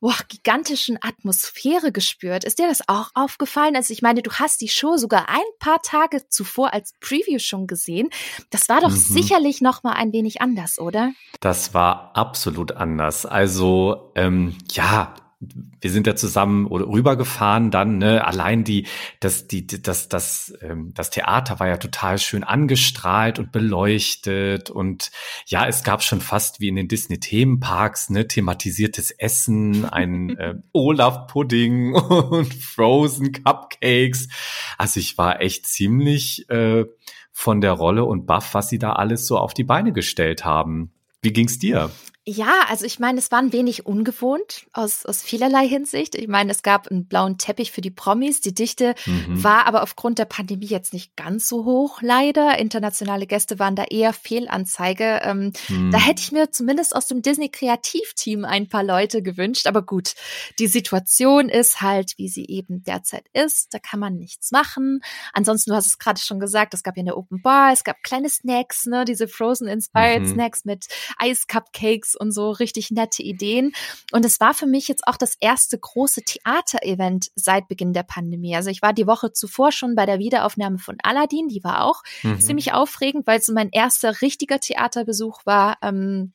[0.00, 2.44] boah, gigantischen Atmosphäre gespürt.
[2.44, 3.76] Ist dir das auch aufgefallen?
[3.76, 7.66] Also ich meine, du hast die Show sogar ein paar Tage zuvor als Preview schon
[7.66, 8.08] gesehen.
[8.50, 8.96] Das war doch mhm.
[8.96, 11.12] sicherlich noch mal ein wenig anders, oder?
[11.40, 13.26] Das war absolut anders.
[13.26, 18.86] Also ähm, ja, wir sind ja zusammen oder rübergefahren dann, ne, allein die,
[19.20, 25.10] das, die, das, das, ähm, das Theater war ja total schön angestrahlt und beleuchtet und
[25.46, 31.94] ja, es gab schon fast wie in den Disney-Themenparks, ne, thematisiertes Essen, ein äh, Olaf-Pudding
[31.94, 34.28] und Frozen Cupcakes.
[34.76, 36.84] Also ich war echt ziemlich äh,
[37.32, 40.92] von der Rolle und Buff, was sie da alles so auf die Beine gestellt haben.
[41.22, 41.90] Wie ging's dir?
[42.32, 46.14] Ja, also ich meine, es war ein wenig ungewohnt aus, aus vielerlei Hinsicht.
[46.14, 48.40] Ich meine, es gab einen blauen Teppich für die Promis.
[48.40, 49.42] Die Dichte mhm.
[49.42, 52.56] war aber aufgrund der Pandemie jetzt nicht ganz so hoch, leider.
[52.58, 55.22] Internationale Gäste waren da eher Fehlanzeige.
[55.24, 55.90] Ähm, mhm.
[55.90, 59.66] Da hätte ich mir zumindest aus dem Disney-Kreativteam ein paar Leute gewünscht.
[59.66, 60.14] Aber gut,
[60.60, 63.74] die Situation ist halt, wie sie eben derzeit ist.
[63.74, 65.00] Da kann man nichts machen.
[65.32, 68.04] Ansonsten, du hast es gerade schon gesagt, es gab ja eine Open Bar, es gab
[68.04, 70.32] kleine Snacks, ne, diese Frozen-Inspired mhm.
[70.34, 70.86] Snacks mit
[71.18, 73.72] Eis-Cupcakes und so richtig nette Ideen.
[74.12, 78.54] Und es war für mich jetzt auch das erste große Theaterevent seit Beginn der Pandemie.
[78.54, 82.02] Also ich war die Woche zuvor schon bei der Wiederaufnahme von Aladdin, die war auch
[82.22, 82.40] mhm.
[82.40, 85.78] ziemlich aufregend, weil es so mein erster richtiger Theaterbesuch war.
[85.82, 86.32] Ähm,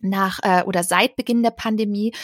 [0.00, 2.14] nach äh, oder seit Beginn der Pandemie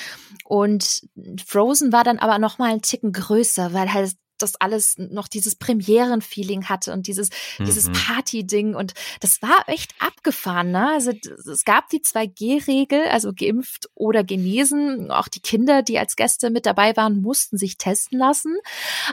[0.45, 1.03] und
[1.45, 5.57] Frozen war dann aber noch mal ein Ticken größer, weil halt das alles noch dieses
[5.57, 7.65] Premieren-Feeling hatte und dieses, mhm.
[7.65, 10.91] dieses Party-Ding und das war echt abgefahren, ne?
[10.93, 11.13] Also
[11.51, 15.11] es gab die 2G-Regel, also geimpft oder genesen.
[15.11, 18.57] Auch die Kinder, die als Gäste mit dabei waren, mussten sich testen lassen.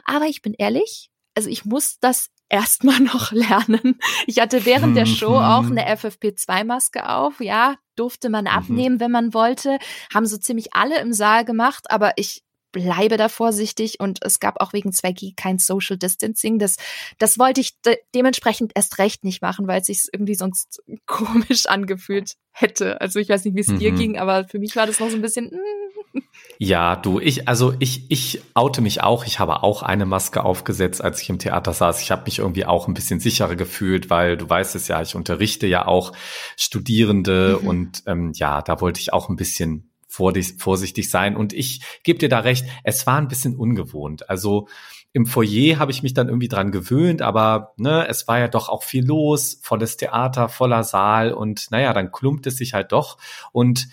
[0.05, 3.99] Aber ich bin ehrlich, also ich muss das erstmal noch lernen.
[4.27, 7.39] Ich hatte während der Show auch eine FFP2-Maske auf.
[7.39, 8.51] Ja, durfte man mhm.
[8.51, 9.79] abnehmen, wenn man wollte.
[10.13, 14.61] Haben so ziemlich alle im Saal gemacht, aber ich bleibe da vorsichtig und es gab
[14.61, 16.59] auch wegen 2G kein Social Distancing.
[16.59, 16.77] Das,
[17.17, 21.65] das wollte ich de dementsprechend erst recht nicht machen, weil es sich irgendwie sonst komisch
[21.67, 22.99] angefühlt hätte.
[23.01, 23.79] Also ich weiß nicht, wie es mhm.
[23.79, 25.45] dir ging, aber für mich war das noch so ein bisschen.
[25.45, 26.19] Mm.
[26.57, 29.25] Ja, du, ich, also ich, ich oute mich auch.
[29.25, 32.01] Ich habe auch eine Maske aufgesetzt, als ich im Theater saß.
[32.01, 35.15] Ich habe mich irgendwie auch ein bisschen sicherer gefühlt, weil du weißt es ja, ich
[35.15, 36.11] unterrichte ja auch
[36.57, 37.67] Studierende mhm.
[37.67, 41.35] und ähm, ja, da wollte ich auch ein bisschen vorsichtig sein.
[41.35, 44.29] Und ich gebe dir da recht, es war ein bisschen ungewohnt.
[44.29, 44.67] Also
[45.13, 48.69] im Foyer habe ich mich dann irgendwie dran gewöhnt, aber ne, es war ja doch
[48.69, 53.17] auch viel los, volles Theater, voller Saal und naja, dann klumpt es sich halt doch.
[53.51, 53.89] Und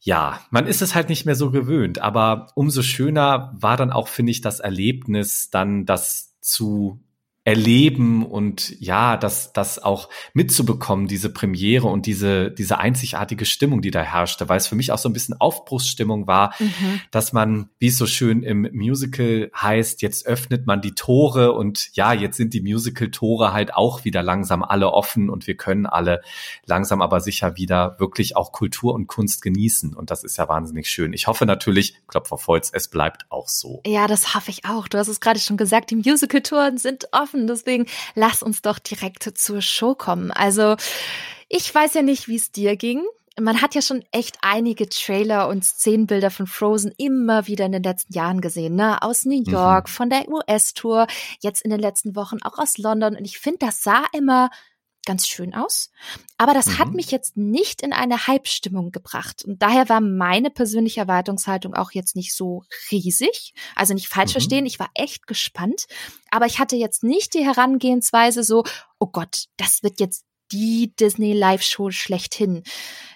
[0.00, 4.08] ja, man ist es halt nicht mehr so gewöhnt, aber umso schöner war dann auch,
[4.08, 7.00] finde ich, das Erlebnis, dann das zu
[7.48, 13.90] erleben und ja, das, das auch mitzubekommen, diese Premiere und diese, diese einzigartige Stimmung, die
[13.90, 17.00] da herrschte, weil es für mich auch so ein bisschen Aufbruchsstimmung war, mhm.
[17.10, 21.88] dass man, wie es so schön im Musical heißt, jetzt öffnet man die Tore und
[21.94, 26.20] ja, jetzt sind die Musical-Tore halt auch wieder langsam alle offen und wir können alle
[26.66, 30.90] langsam aber sicher wieder wirklich auch Kultur und Kunst genießen und das ist ja wahnsinnig
[30.90, 31.14] schön.
[31.14, 33.80] Ich hoffe natürlich, Klopfer Volz, es bleibt auch so.
[33.86, 34.86] Ja, das hoffe ich auch.
[34.86, 37.46] Du hast es gerade schon gesagt, die Musical-Touren sind offen schaffen.
[37.46, 40.30] Deswegen lass uns doch direkt zur Show kommen.
[40.30, 40.76] Also
[41.48, 43.02] ich weiß ja nicht, wie es dir ging.
[43.40, 47.84] Man hat ja schon echt einige Trailer und Szenenbilder von Frozen immer wieder in den
[47.84, 49.00] letzten Jahren gesehen, ne?
[49.00, 49.52] Aus New mhm.
[49.52, 49.92] York, mhm.
[49.92, 51.06] von der US-Tour,
[51.40, 53.16] jetzt in den letzten Wochen auch aus London.
[53.16, 54.50] Und ich finde, das sah immer
[55.08, 55.90] ganz schön aus.
[56.36, 56.78] Aber das mhm.
[56.78, 59.42] hat mich jetzt nicht in eine Hype-Stimmung gebracht.
[59.42, 63.54] Und daher war meine persönliche Erwartungshaltung auch jetzt nicht so riesig.
[63.74, 64.32] Also nicht falsch mhm.
[64.32, 65.86] verstehen, ich war echt gespannt.
[66.30, 68.64] Aber ich hatte jetzt nicht die Herangehensweise so,
[68.98, 72.62] oh Gott, das wird jetzt die Disney Live-Show schlechthin.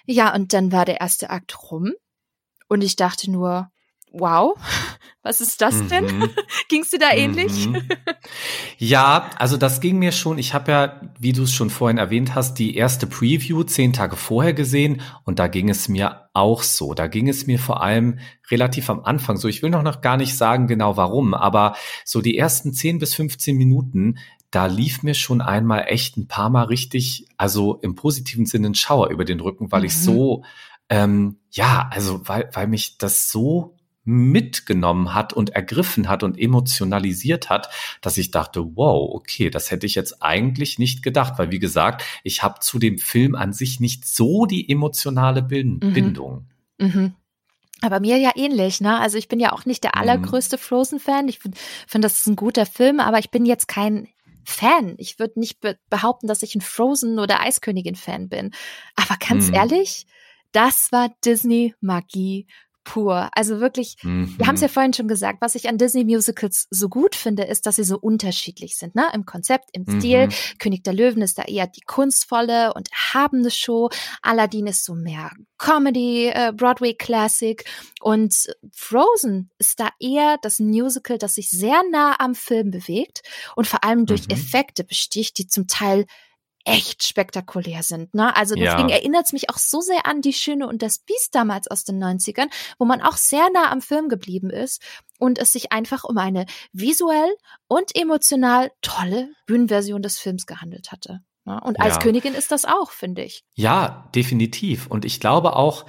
[0.07, 1.93] Ja, und dann war der erste Akt rum.
[2.69, 3.69] Und ich dachte nur,
[4.13, 4.55] wow,
[5.23, 6.05] was ist das denn?
[6.05, 6.29] Mhm.
[6.69, 7.67] Ging's dir da ähnlich?
[7.67, 7.81] Mhm.
[8.77, 10.37] Ja, also das ging mir schon.
[10.37, 14.17] Ich habe ja, wie du es schon vorhin erwähnt hast, die erste Preview zehn Tage
[14.17, 16.93] vorher gesehen und da ging es mir auch so.
[16.93, 18.19] Da ging es mir vor allem
[18.51, 19.47] relativ am Anfang so.
[19.47, 23.13] Ich will noch, noch gar nicht sagen genau warum, aber so die ersten zehn bis
[23.15, 24.17] 15 Minuten,
[24.51, 28.75] da lief mir schon einmal echt ein paar Mal richtig, also im positiven Sinne ein
[28.75, 29.85] Schauer über den Rücken, weil mhm.
[29.87, 30.43] ich so
[30.89, 33.72] ähm, ja, also weil, weil mich das so
[34.05, 37.69] mitgenommen hat und ergriffen hat und emotionalisiert hat,
[38.01, 42.03] dass ich dachte, wow, okay, das hätte ich jetzt eigentlich nicht gedacht, weil wie gesagt,
[42.23, 45.93] ich habe zu dem Film an sich nicht so die emotionale Bind mhm.
[45.93, 46.47] Bindung.
[46.79, 47.15] Mhm.
[47.81, 48.97] Aber mir ja ähnlich, ne?
[48.99, 50.01] Also ich bin ja auch nicht der mhm.
[50.01, 51.27] allergrößte Frozen-Fan.
[51.27, 54.07] Ich finde, find, das ist ein guter Film, aber ich bin jetzt kein
[54.45, 54.95] Fan.
[54.97, 58.51] Ich würde nicht be behaupten, dass ich ein Frozen- oder Eiskönigin-Fan bin.
[58.95, 59.55] Aber ganz mhm.
[59.55, 60.05] ehrlich,
[60.51, 62.47] das war Disney-Magie
[62.83, 63.29] pur.
[63.33, 64.33] Also wirklich, mhm.
[64.37, 67.43] wir haben es ja vorhin schon gesagt, was ich an Disney Musicals so gut finde,
[67.43, 69.05] ist, dass sie so unterschiedlich sind, ne?
[69.13, 70.27] Im Konzept, im Stil.
[70.27, 70.31] Mhm.
[70.59, 73.89] König der Löwen ist da eher die kunstvolle und erhabene Show.
[74.21, 77.63] Aladdin ist so mehr Comedy, äh, Broadway Classic.
[78.01, 83.21] Und Frozen ist da eher das Musical, das sich sehr nah am Film bewegt
[83.55, 84.33] und vor allem durch mhm.
[84.33, 86.05] Effekte besticht, die zum Teil
[86.65, 88.13] echt spektakulär sind.
[88.13, 88.35] Ne?
[88.35, 88.95] Also deswegen ja.
[88.95, 92.01] erinnert es mich auch so sehr an Die Schöne und das Biest damals aus den
[92.01, 92.47] 90ern,
[92.77, 94.81] wo man auch sehr nah am Film geblieben ist
[95.19, 97.35] und es sich einfach um eine visuell
[97.67, 101.21] und emotional tolle Bühnenversion des Films gehandelt hatte.
[101.45, 101.59] Ne?
[101.61, 101.99] Und als ja.
[101.99, 103.43] Königin ist das auch, finde ich.
[103.55, 104.87] Ja, definitiv.
[104.87, 105.85] Und ich glaube auch,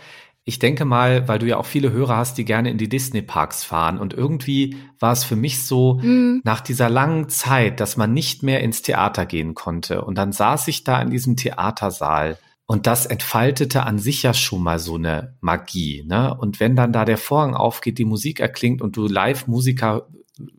[0.47, 3.65] ich denke mal, weil du ja auch viele Hörer hast, die gerne in die Disney-Parks
[3.65, 3.99] fahren.
[3.99, 6.43] Und irgendwie war es für mich so, mhm.
[6.45, 10.05] nach dieser langen Zeit, dass man nicht mehr ins Theater gehen konnte.
[10.05, 12.39] Und dann saß ich da in diesem Theatersaal.
[12.67, 16.05] Und das entfaltete an sich ja schon mal so eine Magie.
[16.07, 16.35] Ne?
[16.35, 20.09] Und wenn dann da der Vorhang aufgeht, die Musik erklingt und du Live-Musiker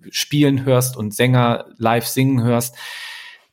[0.10, 2.76] spielen hörst und Sänger live singen hörst,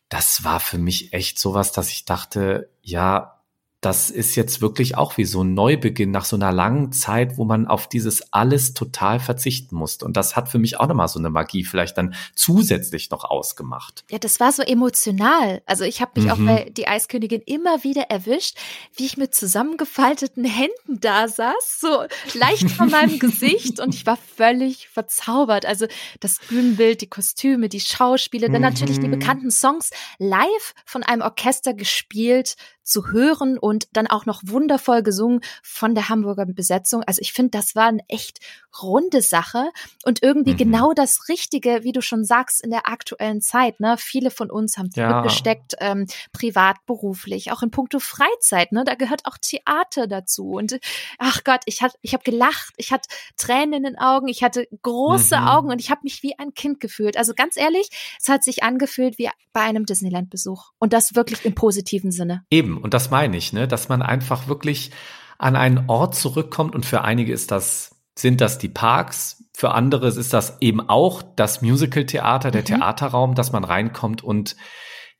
[0.08, 3.41] das war für mich echt sowas, dass ich dachte, ja,
[3.82, 7.44] das ist jetzt wirklich auch wie so ein Neubeginn nach so einer langen Zeit, wo
[7.44, 10.04] man auf dieses alles total verzichten musste.
[10.04, 14.04] Und das hat für mich auch nochmal so eine Magie vielleicht dann zusätzlich noch ausgemacht.
[14.08, 15.62] Ja, das war so emotional.
[15.66, 16.30] Also ich habe mich mhm.
[16.30, 18.56] auch bei Die Eiskönigin immer wieder erwischt,
[18.94, 24.16] wie ich mit zusammengefalteten Händen da saß, so leicht von meinem Gesicht und ich war
[24.16, 25.66] völlig verzaubert.
[25.66, 25.86] Also
[26.20, 29.18] das Bühnenbild, die Kostüme, die Schauspieler, dann natürlich die mhm.
[29.18, 35.40] bekannten Songs live von einem Orchester gespielt zu hören und dann auch noch wundervoll gesungen
[35.62, 37.02] von der Hamburger Besetzung.
[37.04, 38.40] Also ich finde, das war eine echt
[38.82, 39.70] runde Sache
[40.04, 40.58] und irgendwie mhm.
[40.58, 43.80] genau das Richtige, wie du schon sagst, in der aktuellen Zeit.
[43.80, 43.96] Ne?
[43.98, 45.92] Viele von uns haben zurückgesteckt, ja.
[45.92, 48.72] ähm, privat, beruflich, auch in puncto Freizeit.
[48.72, 48.84] Ne?
[48.84, 50.52] Da gehört auch Theater dazu.
[50.52, 50.78] Und
[51.18, 54.66] ach Gott, ich, hat, ich habe gelacht, ich hatte Tränen in den Augen, ich hatte
[54.82, 55.46] große mhm.
[55.46, 57.16] Augen und ich habe mich wie ein Kind gefühlt.
[57.16, 57.88] Also ganz ehrlich,
[58.20, 60.70] es hat sich angefühlt wie bei einem Disneyland-Besuch.
[60.78, 62.44] Und das wirklich im positiven Sinne.
[62.50, 64.90] Eben Eben, und das meine ich, ne, dass man einfach wirklich
[65.38, 70.08] an einen Ort zurückkommt und für einige ist das, sind das die Parks, für andere
[70.08, 72.66] ist das eben auch das Musical-Theater, der mhm.
[72.66, 74.56] Theaterraum, dass man reinkommt und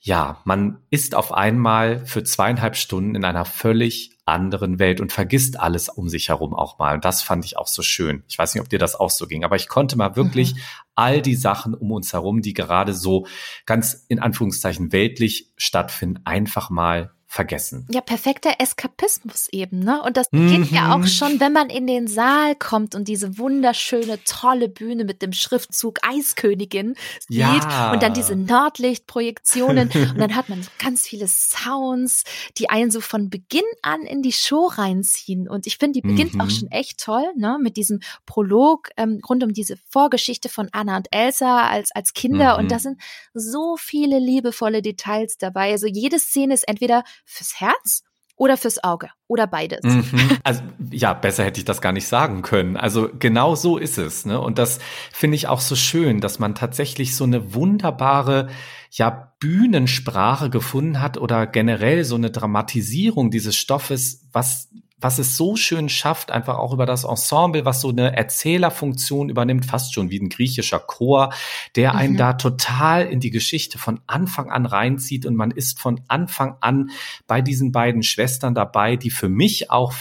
[0.04, 5.60] ja, man ist auf einmal für zweieinhalb Stunden in einer völlig anderen Welt und vergisst
[5.60, 6.94] alles um sich herum auch mal.
[6.94, 8.24] Und das fand ich auch so schön.
[8.28, 10.60] Ich weiß nicht, ob dir das auch so ging, aber ich konnte mal wirklich mhm.
[10.96, 13.26] all die Sachen um uns herum, die gerade so
[13.64, 17.86] ganz in Anführungszeichen weltlich stattfinden, einfach mal vergessen.
[17.90, 20.02] Ja, perfekter Eskapismus eben, ne?
[20.02, 20.76] Und das beginnt mhm.
[20.76, 21.06] ja auch mhm.
[21.06, 26.00] schon, wenn man in den Saal kommt und diese wunderschöne, tolle Bühne mit dem Schriftzug
[26.02, 26.94] Eiskönigin
[27.30, 27.90] sieht ja.
[27.90, 32.24] und dann diese Nordlichtprojektionen und dann hat man ganz viele Sounds,
[32.58, 35.48] die einen so von Beginn an in die Show reinziehen.
[35.48, 36.42] Und ich finde, die beginnt mhm.
[36.42, 37.56] auch schon echt toll, ne?
[37.58, 42.58] Mit diesem Prolog ähm, rund um diese Vorgeschichte von Anna und Elsa als, als Kinder.
[42.58, 42.64] Mhm.
[42.64, 43.00] Und da sind
[43.32, 45.70] so viele liebevolle Details dabei.
[45.70, 48.02] Also jede Szene ist entweder fürs Herz
[48.36, 49.84] oder fürs Auge oder beides.
[49.84, 50.30] Mhm.
[50.44, 52.76] Also ja, besser hätte ich das gar nicht sagen können.
[52.76, 54.26] Also genau so ist es.
[54.26, 54.40] Ne?
[54.40, 54.80] Und das
[55.12, 58.48] finde ich auch so schön, dass man tatsächlich so eine wunderbare
[58.90, 64.70] ja Bühnensprache gefunden hat oder generell so eine Dramatisierung dieses Stoffes, was
[65.02, 69.66] was es so schön schafft, einfach auch über das Ensemble, was so eine Erzählerfunktion übernimmt,
[69.66, 71.32] fast schon wie ein griechischer Chor,
[71.76, 72.18] der einen mhm.
[72.18, 76.90] da total in die Geschichte von Anfang an reinzieht und man ist von Anfang an
[77.26, 79.92] bei diesen beiden Schwestern dabei, die für mich auch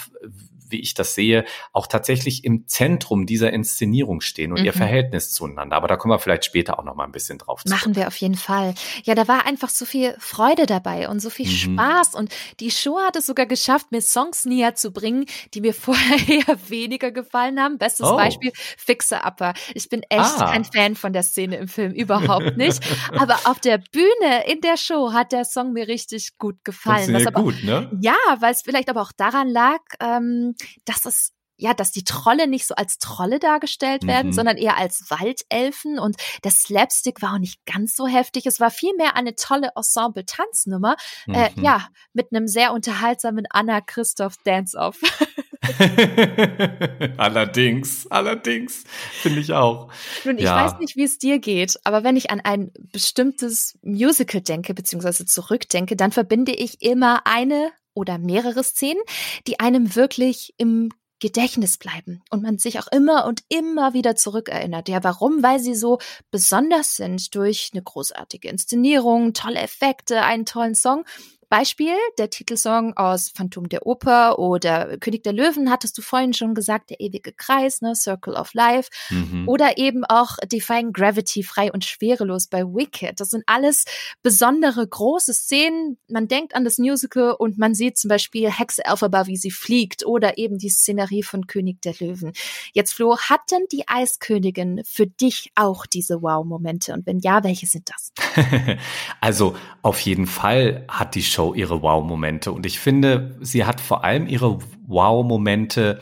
[0.71, 4.65] wie ich das sehe, auch tatsächlich im Zentrum dieser Inszenierung stehen und mhm.
[4.65, 5.75] ihr Verhältnis zueinander.
[5.75, 7.79] Aber da kommen wir vielleicht später auch noch mal ein bisschen drauf zurück.
[7.79, 8.73] Machen wir auf jeden Fall.
[9.03, 11.77] Ja, da war einfach so viel Freude dabei und so viel mhm.
[11.77, 15.73] Spaß und die Show hat es sogar geschafft, mir Songs näher zu bringen, die mir
[15.81, 17.77] vorher eher weniger gefallen haben.
[17.77, 18.15] Bestes oh.
[18.15, 19.53] Beispiel Fixer Upper.
[19.73, 20.51] Ich bin echt ah.
[20.51, 22.81] kein Fan von der Szene im Film, überhaupt nicht.
[23.17, 27.13] aber auf der Bühne in der Show hat der Song mir richtig gut gefallen.
[27.13, 27.89] Das aber, gut, ne?
[28.01, 30.55] Ja, weil es vielleicht aber auch daran lag, ähm,
[30.85, 31.31] dass es
[31.61, 34.33] ja, dass die Trolle nicht so als Trolle dargestellt werden, mhm.
[34.33, 38.47] sondern eher als Waldelfen und der Slapstick war auch nicht ganz so heftig.
[38.47, 40.95] Es war vielmehr eine tolle Ensemble-Tanznummer,
[41.27, 41.35] äh, mhm.
[41.35, 44.99] äh, ja, mit einem sehr unterhaltsamen Anna Christoph Dance-Off.
[47.17, 48.83] allerdings, allerdings,
[49.21, 49.91] finde ich auch.
[50.25, 50.65] Nun, ich ja.
[50.65, 55.27] weiß nicht, wie es dir geht, aber wenn ich an ein bestimmtes Musical denke, beziehungsweise
[55.27, 59.01] zurückdenke, dann verbinde ich immer eine oder mehrere Szenen,
[59.47, 60.89] die einem wirklich im
[61.21, 64.89] Gedächtnis bleiben und man sich auch immer und immer wieder zurückerinnert.
[64.89, 65.43] Ja, warum?
[65.43, 65.99] Weil sie so
[66.31, 71.05] besonders sind durch eine großartige Inszenierung, tolle Effekte, einen tollen Song
[71.51, 76.55] Beispiel, der Titelsong aus Phantom der Oper oder König der Löwen, hattest du vorhin schon
[76.55, 78.89] gesagt, der ewige Kreis, ne, Circle of Life.
[79.09, 79.49] Mhm.
[79.49, 83.19] Oder eben auch Defying Gravity, frei und schwerelos bei Wicked.
[83.19, 83.83] Das sind alles
[84.23, 85.97] besondere große Szenen.
[86.07, 90.05] Man denkt an das Musical und man sieht zum Beispiel Hexe Elphaba, wie sie fliegt
[90.05, 92.31] oder eben die Szenerie von König der Löwen.
[92.71, 96.93] Jetzt, Flo, hat denn die Eiskönigin für dich auch diese Wow-Momente?
[96.93, 98.13] Und wenn ja, welche sind das?
[99.19, 102.51] also auf jeden Fall hat die Show Show ihre Wow-Momente.
[102.51, 105.99] Und ich finde, sie hat vor allem ihre Wow-Momente,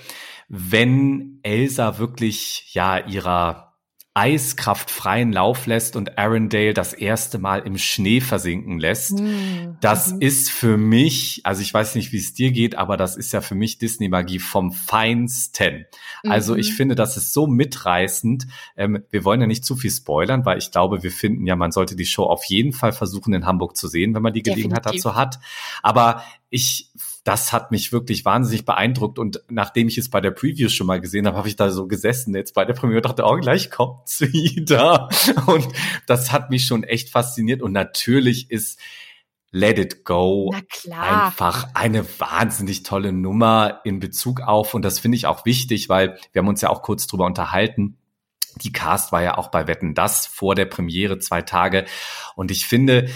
[0.49, 3.68] wenn Elsa wirklich, ja, ihrer
[4.15, 9.19] Eiskraft freien Lauf lässt und Arendelle das erste Mal im Schnee versinken lässt.
[9.19, 9.77] Mhm.
[9.81, 13.31] Das ist für mich, also ich weiß nicht, wie es dir geht, aber das ist
[13.31, 15.85] ja für mich Disney-Magie vom Feinsten.
[16.23, 16.31] Mhm.
[16.31, 16.75] Also ich mhm.
[16.75, 18.47] finde, das ist so mitreißend.
[18.75, 21.71] Ähm, wir wollen ja nicht zu viel spoilern, weil ich glaube, wir finden ja, man
[21.71, 24.85] sollte die Show auf jeden Fall versuchen, in Hamburg zu sehen, wenn man die Gelegenheit
[24.85, 25.03] Definitiv.
[25.03, 25.39] dazu hat.
[25.83, 26.89] Aber ich
[27.29, 29.19] das hat mich wirklich wahnsinnig beeindruckt.
[29.19, 31.85] Und nachdem ich es bei der Preview schon mal gesehen habe, habe ich da so
[31.85, 35.09] gesessen jetzt bei der Premiere dachte, oh, gleich kommt's wieder.
[35.45, 35.67] Und
[36.07, 37.61] das hat mich schon echt fasziniert.
[37.61, 38.79] Und natürlich ist
[39.51, 40.55] Let It Go
[40.89, 46.17] einfach eine wahnsinnig tolle Nummer in Bezug auf, und das finde ich auch wichtig, weil
[46.31, 47.99] wir haben uns ja auch kurz drüber unterhalten.
[48.63, 51.85] Die Cast war ja auch bei Wetten das vor der Premiere zwei Tage.
[52.35, 53.07] Und ich finde,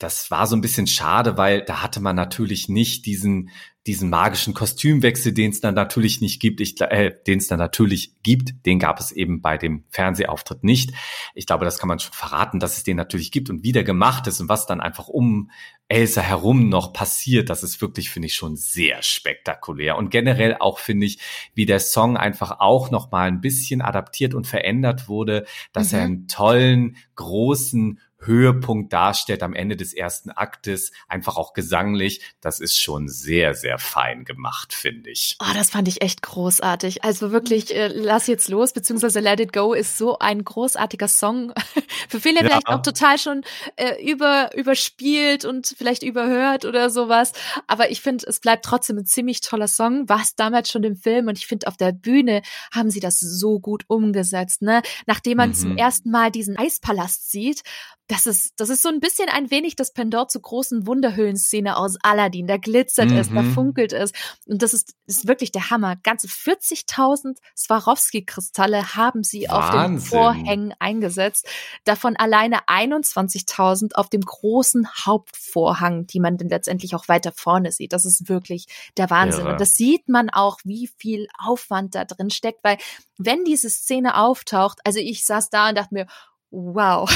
[0.00, 3.50] das war so ein bisschen schade, weil da hatte man natürlich nicht diesen
[3.86, 8.22] diesen magischen Kostümwechsel, den es dann natürlich nicht gibt, ich, äh, den es dann natürlich
[8.22, 10.92] gibt, den gab es eben bei dem Fernsehauftritt nicht.
[11.34, 13.84] Ich glaube, das kann man schon verraten, dass es den natürlich gibt und wie der
[13.84, 15.50] gemacht ist und was dann einfach um
[15.88, 19.96] Elsa herum noch passiert, das ist wirklich, finde ich, schon sehr spektakulär.
[19.96, 21.18] Und generell auch, finde ich,
[21.54, 25.98] wie der Song einfach auch noch mal ein bisschen adaptiert und verändert wurde, dass mhm.
[25.98, 32.20] er einen tollen, großen Höhepunkt darstellt am Ende des ersten Aktes, einfach auch gesanglich.
[32.40, 35.36] Das ist schon sehr, sehr fein gemacht, finde ich.
[35.40, 37.02] Oh, das fand ich echt großartig.
[37.04, 41.52] Also wirklich, äh, lass jetzt los, beziehungsweise Let It Go ist so ein großartiger Song.
[42.08, 42.46] Für viele ja.
[42.46, 43.42] vielleicht auch total schon
[43.76, 47.32] äh, über, überspielt und vielleicht überhört oder sowas.
[47.66, 50.08] Aber ich finde, es bleibt trotzdem ein ziemlich toller Song.
[50.08, 52.42] War es damals schon im Film und ich finde, auf der Bühne
[52.72, 54.82] haben sie das so gut umgesetzt, ne?
[55.06, 55.54] Nachdem man mhm.
[55.54, 57.62] zum ersten Mal diesen Eispalast sieht,
[58.10, 61.96] das ist, das ist so ein bisschen ein wenig das Pendant zur großen Wunderhöhlenszene aus
[62.02, 62.48] Aladdin.
[62.48, 63.16] Da glitzert mhm.
[63.16, 63.52] es, da mhm.
[63.52, 64.10] funkelt es.
[64.46, 65.94] Und das ist, ist wirklich der Hammer.
[65.94, 69.78] Ganze 40.000 Swarovski-Kristalle haben sie Wahnsinn.
[69.78, 71.46] auf den Vorhängen eingesetzt.
[71.84, 77.92] Davon alleine 21.000 auf dem großen Hauptvorhang, die man dann letztendlich auch weiter vorne sieht.
[77.92, 79.44] Das ist wirklich der Wahnsinn.
[79.44, 79.52] Ja.
[79.52, 82.78] Und das sieht man auch, wie viel Aufwand da drin steckt, weil
[83.18, 86.06] wenn diese Szene auftaucht, also ich saß da und dachte mir,
[86.50, 87.10] wow,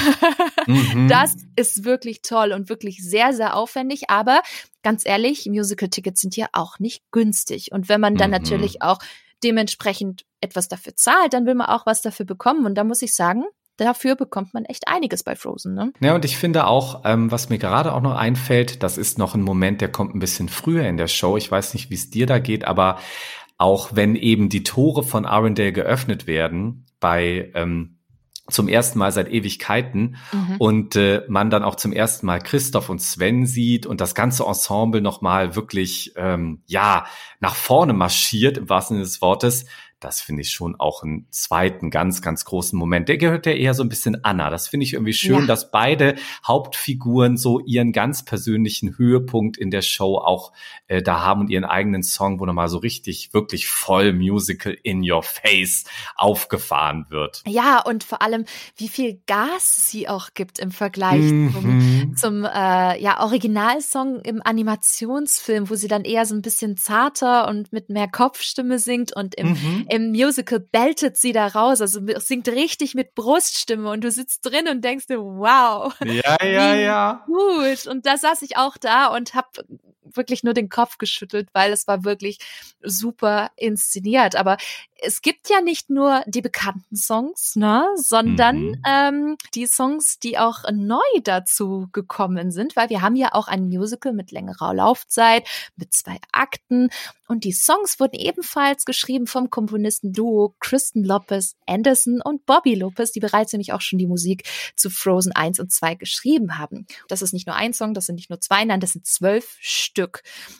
[0.67, 1.09] mhm.
[1.09, 4.11] das ist wirklich toll und wirklich sehr, sehr aufwendig.
[4.11, 4.43] Aber
[4.83, 7.73] ganz ehrlich, Musical-Tickets sind ja auch nicht günstig.
[7.73, 8.37] Und wenn man dann mhm.
[8.37, 8.99] natürlich auch
[9.43, 12.67] dementsprechend etwas dafür zahlt, dann will man auch was dafür bekommen.
[12.67, 13.45] Und da muss ich sagen,
[13.77, 15.75] dafür bekommt man echt einiges bei Frozen.
[15.75, 15.93] Ne?
[16.01, 19.35] Ja, und ich finde auch, ähm, was mir gerade auch noch einfällt, das ist noch
[19.35, 21.37] ein Moment, der kommt ein bisschen früher in der Show.
[21.37, 22.99] Ich weiß nicht, wie es dir da geht, aber
[23.59, 27.99] auch wenn eben die Tore von Arendelle geöffnet werden bei ähm,
[28.49, 30.57] zum ersten Mal seit Ewigkeiten mhm.
[30.59, 34.45] und äh, man dann auch zum ersten Mal Christoph und Sven sieht und das ganze
[34.45, 37.07] Ensemble nochmal wirklich ähm, ja
[37.41, 39.65] nach vorne marschiert im wahrsten Sinne des Wortes,
[40.05, 43.09] das finde ich schon auch einen zweiten ganz, ganz großen Moment.
[43.09, 44.51] Der gehört ja eher so ein bisschen Anna.
[44.51, 45.47] Das finde ich irgendwie schön, ja.
[45.47, 50.53] dass beide Hauptfiguren so ihren ganz persönlichen Höhepunkt in der Show auch
[50.89, 55.11] äh, da haben und ihren eigenen Song, wo nochmal so richtig, wirklich voll Musical in
[55.11, 55.85] your face
[56.17, 57.43] aufgefahren wird.
[57.47, 58.45] Ja, und vor allem,
[58.77, 61.53] wie viel Gas sie auch gibt im Vergleich mhm.
[61.53, 67.49] zum, zum äh, ja, Originalsong im Animationsfilm, wo sie dann eher so ein bisschen zarter
[67.49, 72.01] und mit mehr Kopfstimme singt und im, mhm im Musical beltet sie da raus, also
[72.17, 75.95] singt richtig mit Bruststimme und du sitzt drin und denkst dir, wow.
[76.05, 77.25] Ja, ja, ja.
[77.27, 77.87] Gut.
[77.87, 79.57] Und da saß ich auch da und hab
[80.05, 82.39] wirklich nur den Kopf geschüttelt, weil es war wirklich
[82.83, 84.37] super inszeniert.
[84.37, 84.57] Aber
[85.03, 88.83] es gibt ja nicht nur die bekannten Songs, ne, sondern mhm.
[88.87, 93.69] ähm, die Songs, die auch neu dazu gekommen sind, weil wir haben ja auch ein
[93.69, 95.47] Musical mit längerer Laufzeit,
[95.77, 96.89] mit zwei Akten
[97.27, 103.21] und die Songs wurden ebenfalls geschrieben vom Komponisten-Duo Kristen Lopez Anderson und Bobby Lopez, die
[103.21, 104.45] bereits nämlich auch schon die Musik
[104.77, 106.87] zu Frozen 1 und 2 geschrieben haben.
[107.09, 109.57] Das ist nicht nur ein Song, das sind nicht nur zwei, nein, das sind zwölf
[109.61, 109.94] Stück.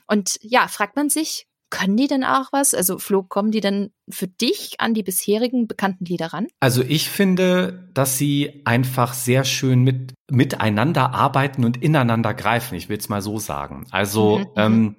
[0.07, 2.73] Und ja, fragt man sich, können die denn auch was?
[2.73, 6.47] Also Flo, kommen die denn für dich an die bisherigen bekannten Lieder ran?
[6.61, 12.77] Also ich finde, dass sie einfach sehr schön mit miteinander arbeiten und ineinander greifen.
[12.77, 13.87] Ich will es mal so sagen.
[13.91, 14.53] Also mhm, mhm.
[14.57, 14.97] ähm,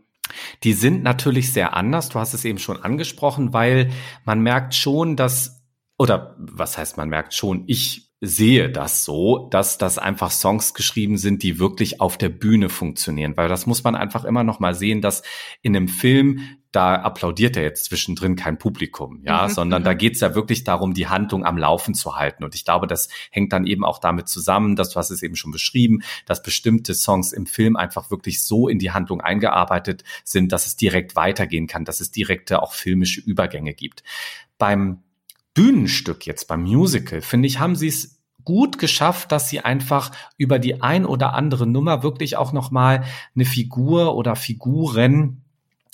[0.63, 2.09] die sind natürlich sehr anders.
[2.09, 3.91] Du hast es eben schon angesprochen, weil
[4.25, 5.63] man merkt schon, dass
[5.97, 11.17] oder was heißt man merkt schon, ich sehe das so, dass das einfach Songs geschrieben
[11.17, 14.73] sind, die wirklich auf der Bühne funktionieren, weil das muss man einfach immer noch mal
[14.73, 15.21] sehen, dass
[15.61, 16.39] in einem Film
[16.71, 19.51] da applaudiert er jetzt zwischendrin kein Publikum, ja, mhm.
[19.51, 19.97] sondern da mhm.
[19.97, 22.43] geht's ja wirklich darum, die Handlung am Laufen zu halten.
[22.43, 25.37] Und ich glaube, das hängt dann eben auch damit zusammen, dass du hast es eben
[25.37, 30.51] schon beschrieben, dass bestimmte Songs im Film einfach wirklich so in die Handlung eingearbeitet sind,
[30.51, 34.03] dass es direkt weitergehen kann, dass es direkte auch filmische Übergänge gibt.
[34.57, 35.04] Beim
[35.55, 40.59] Bühnenstück jetzt, beim Musical, finde ich, haben sie es gut geschafft, dass sie einfach über
[40.59, 43.03] die ein oder andere Nummer wirklich auch nochmal
[43.33, 45.41] eine Figur oder Figuren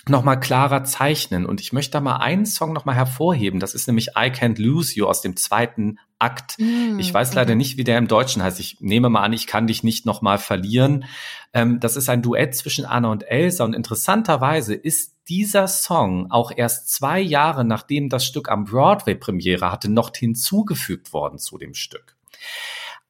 [0.08, 1.46] nochmal klarer zeichnen.
[1.46, 3.60] Und ich möchte da mal einen Song nochmal hervorheben.
[3.60, 6.58] Das ist nämlich I Can't Lose You aus dem zweiten Akt.
[6.60, 8.60] Mm, ich weiß leider nicht, wie der im Deutschen heißt.
[8.60, 11.06] Ich nehme mal an, ich kann dich nicht nochmal verlieren.
[11.54, 13.64] Ähm, das ist ein Duett zwischen Anna und Elsa.
[13.64, 19.72] Und interessanterweise ist dieser Song auch erst zwei Jahre nachdem das Stück am Broadway Premiere
[19.72, 22.16] hatte, noch hinzugefügt worden zu dem Stück.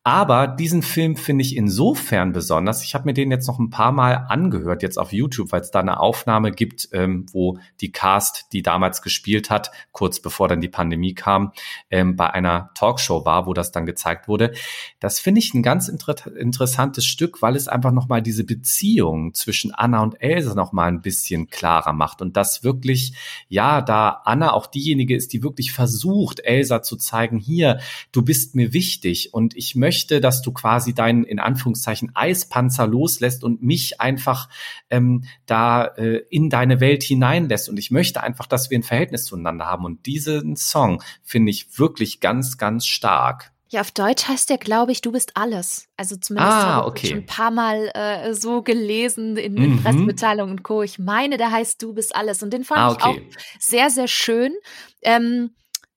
[0.03, 2.83] Aber diesen Film finde ich insofern besonders.
[2.83, 5.69] Ich habe mir den jetzt noch ein paar Mal angehört, jetzt auf YouTube, weil es
[5.69, 10.59] da eine Aufnahme gibt, ähm, wo die Cast, die damals gespielt hat, kurz bevor dann
[10.59, 11.51] die Pandemie kam,
[11.91, 14.53] ähm, bei einer Talkshow war, wo das dann gezeigt wurde.
[14.99, 19.71] Das finde ich ein ganz inter interessantes Stück, weil es einfach nochmal diese Beziehung zwischen
[19.71, 22.23] Anna und Elsa nochmal ein bisschen klarer macht.
[22.23, 23.13] Und das wirklich,
[23.49, 27.79] ja, da Anna auch diejenige ist, die wirklich versucht, Elsa zu zeigen, hier,
[28.11, 32.87] du bist mir wichtig und ich möchte möchte, dass du quasi deinen, in Anführungszeichen, Eispanzer
[32.87, 34.47] loslässt und mich einfach
[34.89, 37.67] ähm, da äh, in deine Welt hineinlässt.
[37.67, 39.83] Und ich möchte einfach, dass wir ein Verhältnis zueinander haben.
[39.83, 43.51] Und diesen Song finde ich wirklich ganz, ganz stark.
[43.67, 45.87] Ja, auf Deutsch heißt der, glaube ich, du bist alles.
[45.97, 49.83] Also zumindest ah, habe ich schon ein paar Mal äh, so gelesen in, in mhm.
[49.83, 50.83] Pressemitteilungen und Co.
[50.83, 52.41] Ich meine, der heißt Du bist alles.
[52.41, 53.27] Und den fand ah, okay.
[53.27, 54.53] ich auch sehr, sehr schön.
[55.01, 55.51] Ähm,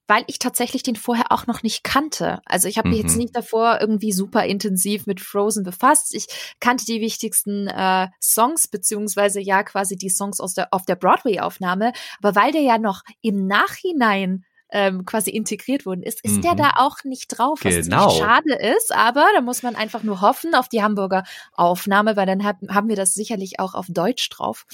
[0.07, 2.41] weil ich tatsächlich den vorher auch noch nicht kannte.
[2.45, 3.05] Also ich habe mich mhm.
[3.05, 6.13] jetzt nicht davor irgendwie super intensiv mit Frozen befasst.
[6.13, 6.27] Ich
[6.59, 11.93] kannte die wichtigsten äh, Songs, beziehungsweise ja quasi die Songs aus der, auf der Broadway-Aufnahme.
[12.21, 16.41] Aber weil der ja noch im Nachhinein ähm, quasi integriert worden ist, ist mhm.
[16.41, 18.09] der da auch nicht drauf, was genau.
[18.09, 18.93] schade ist.
[18.93, 22.89] Aber da muss man einfach nur hoffen auf die Hamburger Aufnahme, weil dann hab, haben
[22.89, 24.65] wir das sicherlich auch auf Deutsch drauf.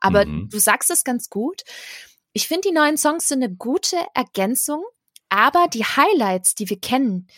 [0.00, 0.48] Aber mhm.
[0.50, 1.62] du sagst es ganz gut.
[2.32, 4.84] Ich finde, die neuen Songs sind eine gute Ergänzung,
[5.28, 7.28] aber die Highlights, die wir kennen,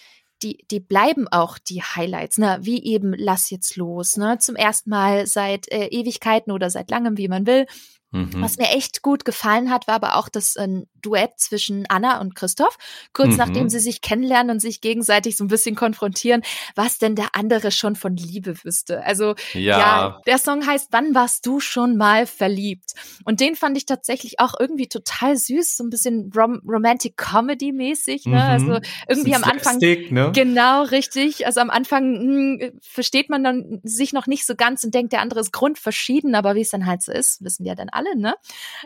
[0.43, 2.59] die, die bleiben auch die Highlights, ne?
[2.63, 4.39] wie eben Lass jetzt los, ne?
[4.39, 7.67] zum ersten Mal seit äh, Ewigkeiten oder seit langem, wie man will.
[8.13, 8.43] Mhm.
[8.43, 10.69] Was mir echt gut gefallen hat, war aber auch das äh,
[11.01, 12.77] Duett zwischen Anna und Christoph.
[13.13, 13.37] Kurz mhm.
[13.37, 16.43] nachdem sie sich kennenlernen und sich gegenseitig so ein bisschen konfrontieren,
[16.75, 19.05] was denn der andere schon von Liebe wüsste.
[19.05, 22.95] Also ja, ja der Song heißt Wann warst du schon mal verliebt?
[23.25, 27.73] Und den fand ich tatsächlich auch irgendwie total süß, so ein bisschen Rom Romantic Comedy
[27.73, 28.27] mäßig.
[28.27, 28.35] Ne?
[28.35, 28.41] Mhm.
[28.41, 30.33] Also irgendwie am Anfang ne?
[30.35, 31.47] genau richtig.
[31.47, 35.13] Also am Anfang mh, hm, versteht man dann sich noch nicht so ganz und denkt,
[35.13, 38.00] der andere ist grundverschieden, aber wie es dann halt so ist, wissen wir dann alle
[38.01, 38.35] alle, ne?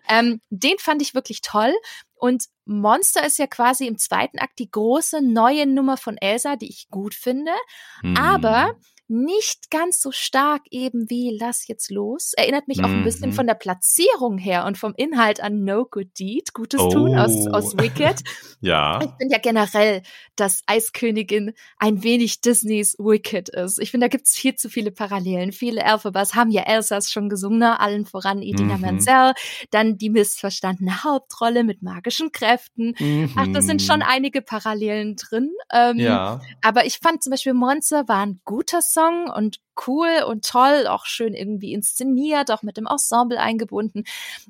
[0.09, 1.73] Ähm, den fand ich wirklich toll.
[2.17, 6.69] Und Monster ist ja quasi im zweiten Akt die große neue Nummer von Elsa, die
[6.69, 7.53] ich gut finde.
[8.03, 8.17] Mhm.
[8.17, 8.75] Aber
[9.09, 12.33] nicht ganz so stark eben wie Lass jetzt los.
[12.37, 13.35] Erinnert mich auch ein bisschen mhm.
[13.35, 16.89] von der Platzierung her und vom Inhalt an No Good Deed, Gutes oh.
[16.89, 18.23] Tun aus, aus Wicked.
[18.61, 18.99] ja.
[19.03, 20.03] Ich finde ja generell,
[20.37, 23.79] dass Eiskönigin ein wenig Disneys Wicked ist.
[23.79, 25.53] Ich finde, da gibt's viel zu viele Parallelen.
[25.53, 27.81] Viele Elphebas haben ja Elsas schon gesungen, ne?
[27.81, 28.83] allen voran Edina mhm.
[28.83, 29.35] Menzel.
[29.71, 32.95] Dann die missverstandene Hauptrolle mit magischen Kräften.
[32.99, 33.33] Mhm.
[33.37, 35.51] Ach, da sind schon einige Parallelen drin.
[35.73, 36.41] Ähm, ja.
[36.63, 41.05] Aber ich fand zum Beispiel Monster war ein guter Song und cool und toll, auch
[41.07, 44.05] schön irgendwie inszeniert, auch mit dem Ensemble eingebunden.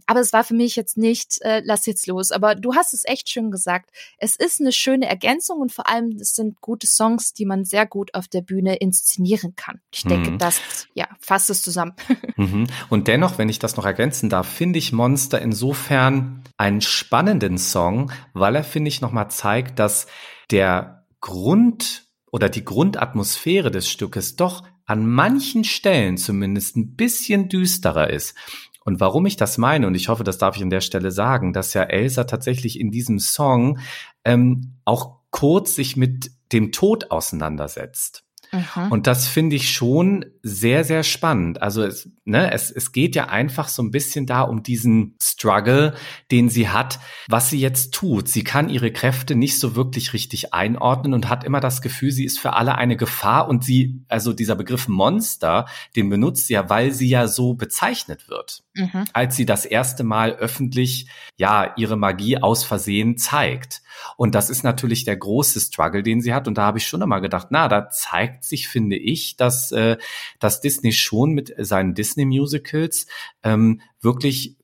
[0.06, 2.30] Aber es war für mich jetzt nicht, äh, lass jetzt los.
[2.30, 3.90] Aber du hast es echt schön gesagt.
[4.18, 7.86] Es ist eine schöne Ergänzung und vor allem, es sind gute Songs, die man sehr
[7.86, 9.80] gut auf der Bühne inszenieren kann.
[9.92, 10.38] Ich denke, mhm.
[10.38, 10.60] das,
[10.94, 11.94] ja, fasst es zusammen.
[12.36, 12.66] Mhm.
[12.90, 18.10] Und dennoch, wenn ich das noch ergänzen darf, finde ich Monster insofern einen spannenden Song,
[18.32, 20.06] weil er, finde ich, nochmal zeigt, dass
[20.50, 22.04] der Grund
[22.34, 28.34] oder die Grundatmosphäre des Stückes doch an manchen Stellen zumindest ein bisschen düsterer ist.
[28.84, 31.52] Und warum ich das meine, und ich hoffe, das darf ich an der Stelle sagen,
[31.52, 33.78] dass ja Elsa tatsächlich in diesem Song
[34.24, 38.23] ähm, auch kurz sich mit dem Tod auseinandersetzt.
[38.54, 38.92] Mhm.
[38.92, 41.62] Und das finde ich schon sehr, sehr spannend.
[41.62, 45.94] Also es, ne, es, es geht ja einfach so ein bisschen da um diesen Struggle,
[46.30, 48.28] den sie hat, was sie jetzt tut.
[48.28, 52.24] Sie kann ihre Kräfte nicht so wirklich richtig einordnen und hat immer das Gefühl, sie
[52.24, 56.68] ist für alle eine Gefahr und sie, also dieser Begriff Monster, den benutzt sie ja,
[56.68, 58.64] weil sie ja so bezeichnet wird.
[58.74, 59.04] Mhm.
[59.12, 63.82] Als sie das erste Mal öffentlich, ja, ihre Magie aus Versehen zeigt.
[64.16, 66.48] Und das ist natürlich der große Struggle, den sie hat.
[66.48, 69.96] Und da habe ich schon immer gedacht, na, da zeigt sich, finde ich, dass, äh,
[70.38, 73.06] dass Disney schon mit seinen Disney-Musicals
[73.42, 74.56] ähm, wirklich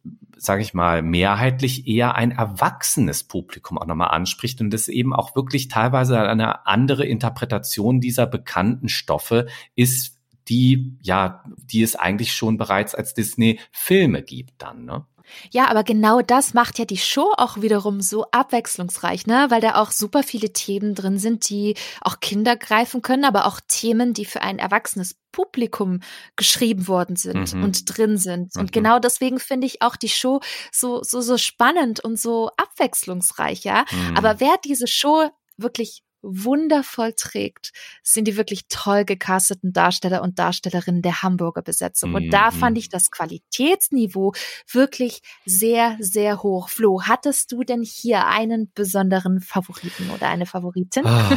[0.42, 5.36] sage ich mal, mehrheitlich eher ein erwachsenes Publikum auch nochmal anspricht und es eben auch
[5.36, 10.18] wirklich teilweise eine andere Interpretation dieser bekannten Stoffe ist,
[10.48, 15.04] die, ja, die es eigentlich schon bereits als Disney-Filme gibt dann, ne?
[15.50, 19.46] Ja, aber genau das macht ja die Show auch wiederum so abwechslungsreich, ne?
[19.50, 23.60] Weil da auch super viele Themen drin sind, die auch Kinder greifen können, aber auch
[23.66, 26.00] Themen, die für ein erwachsenes Publikum
[26.36, 27.64] geschrieben worden sind mhm.
[27.64, 28.54] und drin sind.
[28.54, 28.60] Mhm.
[28.60, 30.40] Und genau deswegen finde ich auch die Show
[30.72, 33.84] so, so, so spannend und so abwechslungsreich, ja.
[33.90, 34.16] Mhm.
[34.16, 41.02] Aber wer diese Show wirklich wundervoll trägt, sind die wirklich toll gecasteten Darsteller und Darstellerinnen
[41.02, 42.14] der Hamburger Besetzung.
[42.14, 44.32] Und da fand ich das Qualitätsniveau
[44.70, 46.68] wirklich sehr, sehr hoch.
[46.68, 51.06] Flo, hattest du denn hier einen besonderen Favoriten oder eine Favoritin?
[51.06, 51.36] Ah,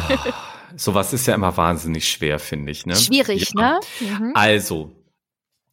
[0.76, 2.86] sowas ist ja immer wahnsinnig schwer, finde ich.
[2.86, 2.96] Ne?
[2.96, 3.72] Schwierig, ja.
[3.72, 3.80] ne?
[4.00, 4.32] Mhm.
[4.34, 4.92] Also,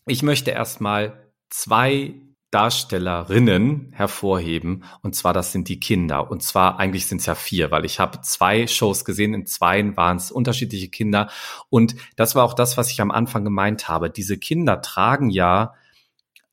[0.05, 2.13] ich möchte erstmal zwei
[2.51, 4.83] Darstellerinnen hervorheben.
[5.01, 6.29] Und zwar, das sind die Kinder.
[6.29, 9.33] Und zwar, eigentlich sind es ja vier, weil ich habe zwei Shows gesehen.
[9.33, 11.29] In zweien waren es unterschiedliche Kinder.
[11.69, 14.09] Und das war auch das, was ich am Anfang gemeint habe.
[14.09, 15.73] Diese Kinder tragen ja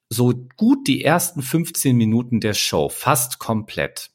[0.09, 4.11] so gut die ersten 15 Minuten der Show, fast komplett.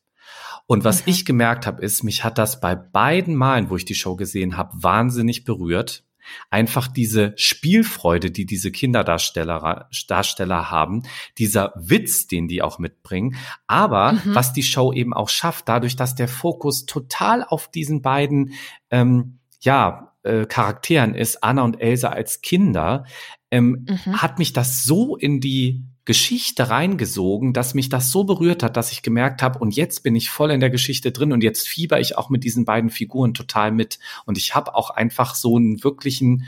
[0.66, 1.12] Und was okay.
[1.12, 4.58] ich gemerkt habe, ist, mich hat das bei beiden Malen, wo ich die Show gesehen
[4.58, 6.04] habe, wahnsinnig berührt
[6.50, 11.04] einfach diese Spielfreude, die diese Kinderdarsteller Darsteller haben,
[11.38, 13.36] dieser Witz, den die auch mitbringen,
[13.68, 14.22] aber mhm.
[14.36, 18.54] was die Show eben auch schafft, dadurch, dass der Fokus total auf diesen beiden
[18.90, 23.06] ähm, ja äh, Charakteren ist, Anna und Elsa als Kinder,
[23.52, 24.22] ähm, mhm.
[24.22, 28.92] hat mich das so in die Geschichte reingesogen, dass mich das so berührt hat, dass
[28.92, 32.00] ich gemerkt habe, und jetzt bin ich voll in der Geschichte drin und jetzt fieber
[32.00, 34.00] ich auch mit diesen beiden Figuren total mit.
[34.26, 36.46] Und ich habe auch einfach so einen wirklichen,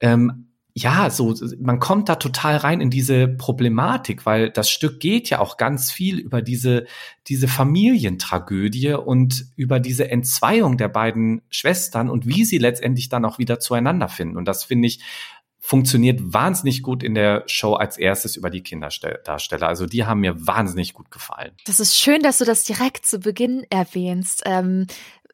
[0.00, 5.28] ähm, ja, so, man kommt da total rein in diese Problematik, weil das Stück geht
[5.28, 6.86] ja auch ganz viel über diese,
[7.26, 13.38] diese Familientragödie und über diese Entzweiung der beiden Schwestern und wie sie letztendlich dann auch
[13.38, 14.36] wieder zueinander finden.
[14.36, 15.00] Und das finde ich
[15.60, 19.68] funktioniert wahnsinnig gut in der Show als erstes über die Kinderdarsteller.
[19.68, 21.52] Also die haben mir wahnsinnig gut gefallen.
[21.66, 24.42] Das ist schön, dass du das direkt zu Beginn erwähnst.
[24.46, 24.86] Ähm,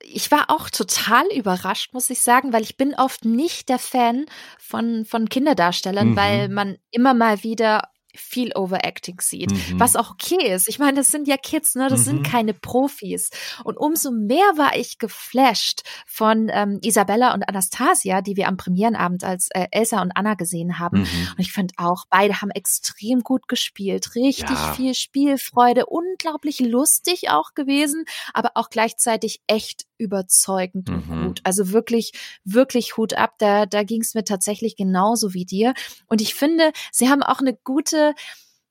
[0.03, 4.27] ich war auch total überrascht, muss ich sagen, weil ich bin oft nicht der Fan
[4.59, 6.17] von, von Kinderdarstellern, mhm.
[6.17, 9.81] weil man immer mal wieder viel Overacting sieht, mhm.
[9.81, 10.69] was auch okay ist.
[10.69, 11.89] Ich meine, das sind ja Kids, ne?
[11.89, 12.05] Das mhm.
[12.05, 13.31] sind keine Profis.
[13.65, 19.25] Und umso mehr war ich geflasht von ähm, Isabella und Anastasia, die wir am Premierenabend
[19.25, 21.01] als äh, Elsa und Anna gesehen haben.
[21.01, 21.29] Mhm.
[21.31, 24.73] Und ich finde auch, beide haben extrem gut gespielt, richtig ja.
[24.75, 31.27] viel Spielfreude, unglaublich lustig auch gewesen, aber auch gleichzeitig echt überzeugend und mhm.
[31.27, 31.41] gut.
[31.45, 32.13] Also wirklich,
[32.45, 33.35] wirklich Hut ab.
[33.39, 35.75] Da, da ging es mir tatsächlich genauso wie dir.
[36.07, 38.06] Und ich finde, sie haben auch eine gute,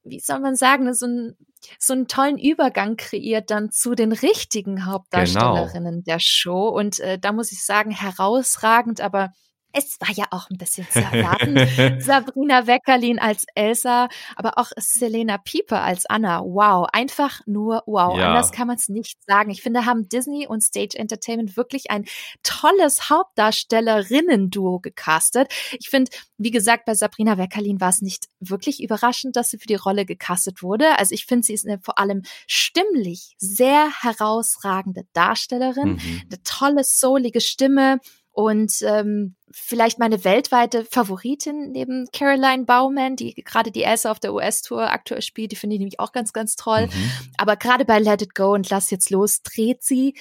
[0.04, 1.36] wie soll man sagen, so, ein,
[1.80, 6.04] so einen tollen Übergang kreiert dann zu den richtigen Hauptdarstellerinnen genau.
[6.06, 6.70] der Show.
[6.70, 9.32] Und äh, da muss ich sagen, herausragend, aber
[9.76, 12.00] es war ja auch ein bisschen zu erwarten.
[12.02, 16.42] Sabrina Weckerlin als Elsa, aber auch Selena Pieper als Anna.
[16.42, 18.18] Wow, einfach nur wow.
[18.18, 18.30] Ja.
[18.30, 19.52] Anders kann man es nicht sagen.
[19.52, 22.06] Ich finde, haben Disney und Stage Entertainment wirklich ein
[22.44, 25.52] tolles Hauptdarstellerinnen-Duo gecastet.
[25.78, 29.68] Ich finde, wie gesagt, bei Sabrina Weckerlin war es nicht wirklich überraschend, dass sie für
[29.68, 30.98] die Rolle gecastet wurde.
[30.98, 36.22] Also ich finde, sie ist eine vor allem stimmlich sehr herausragende Darstellerin, mhm.
[36.30, 38.00] eine tolle, soulige Stimme
[38.36, 44.34] und ähm, vielleicht meine weltweite Favoritin neben Caroline Bauman, die gerade die Elsa auf der
[44.34, 46.88] US-Tour aktuell spielt, die finde ich nämlich auch ganz, ganz toll.
[46.88, 47.12] Mhm.
[47.38, 50.16] Aber gerade bei Let It Go und Lass jetzt los dreht sie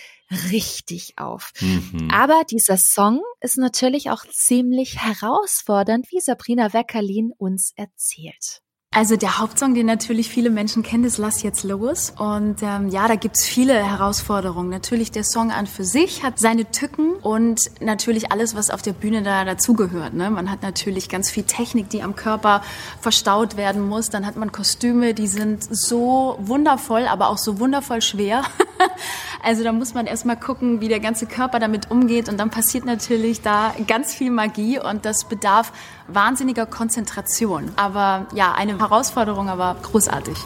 [0.53, 1.53] richtig auf.
[1.61, 2.09] Mhm.
[2.13, 8.63] Aber dieser Song ist natürlich auch ziemlich herausfordernd, wie Sabrina Weckerlin uns erzählt.
[8.97, 12.13] Also der Hauptsong, den natürlich viele Menschen kennen, ist Lass jetzt los.
[12.17, 14.71] Und ähm, ja, da gibt's viele Herausforderungen.
[14.71, 18.93] Natürlich der Song an für sich hat seine Tücken und natürlich alles, was auf der
[18.93, 20.15] Bühne da dazugehört.
[20.15, 20.31] Ne?
[20.31, 22.63] Man hat natürlich ganz viel Technik, die am Körper
[23.01, 24.11] verstaut werden muss.
[24.11, 28.45] Dann hat man Kostüme, die sind so wundervoll, aber auch so wundervoll schwer.
[29.43, 32.29] also da muss man erstmal gucken, wie der ganze Körper damit umgeht.
[32.29, 35.73] Und dann passiert natürlich da ganz viel Magie und das bedarf
[36.09, 37.73] wahnsinniger Konzentration.
[37.77, 40.37] Aber ja, eine Herausforderung, aber großartig.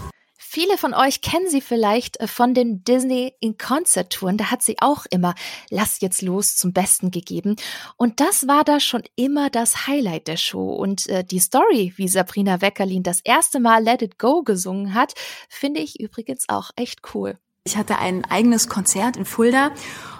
[0.50, 4.38] Viele von euch kennen sie vielleicht äh, von den Disney in Concert Touren.
[4.38, 5.34] Da hat sie auch immer
[5.68, 7.56] Lass jetzt los zum Besten gegeben.
[7.96, 10.72] Und das war da schon immer das Highlight der Show.
[10.72, 15.12] Und äh, die Story, wie Sabrina Weckerlin das erste Mal Let It Go gesungen hat,
[15.50, 17.36] finde ich übrigens auch echt cool.
[17.64, 19.72] Ich hatte ein eigenes Konzert in Fulda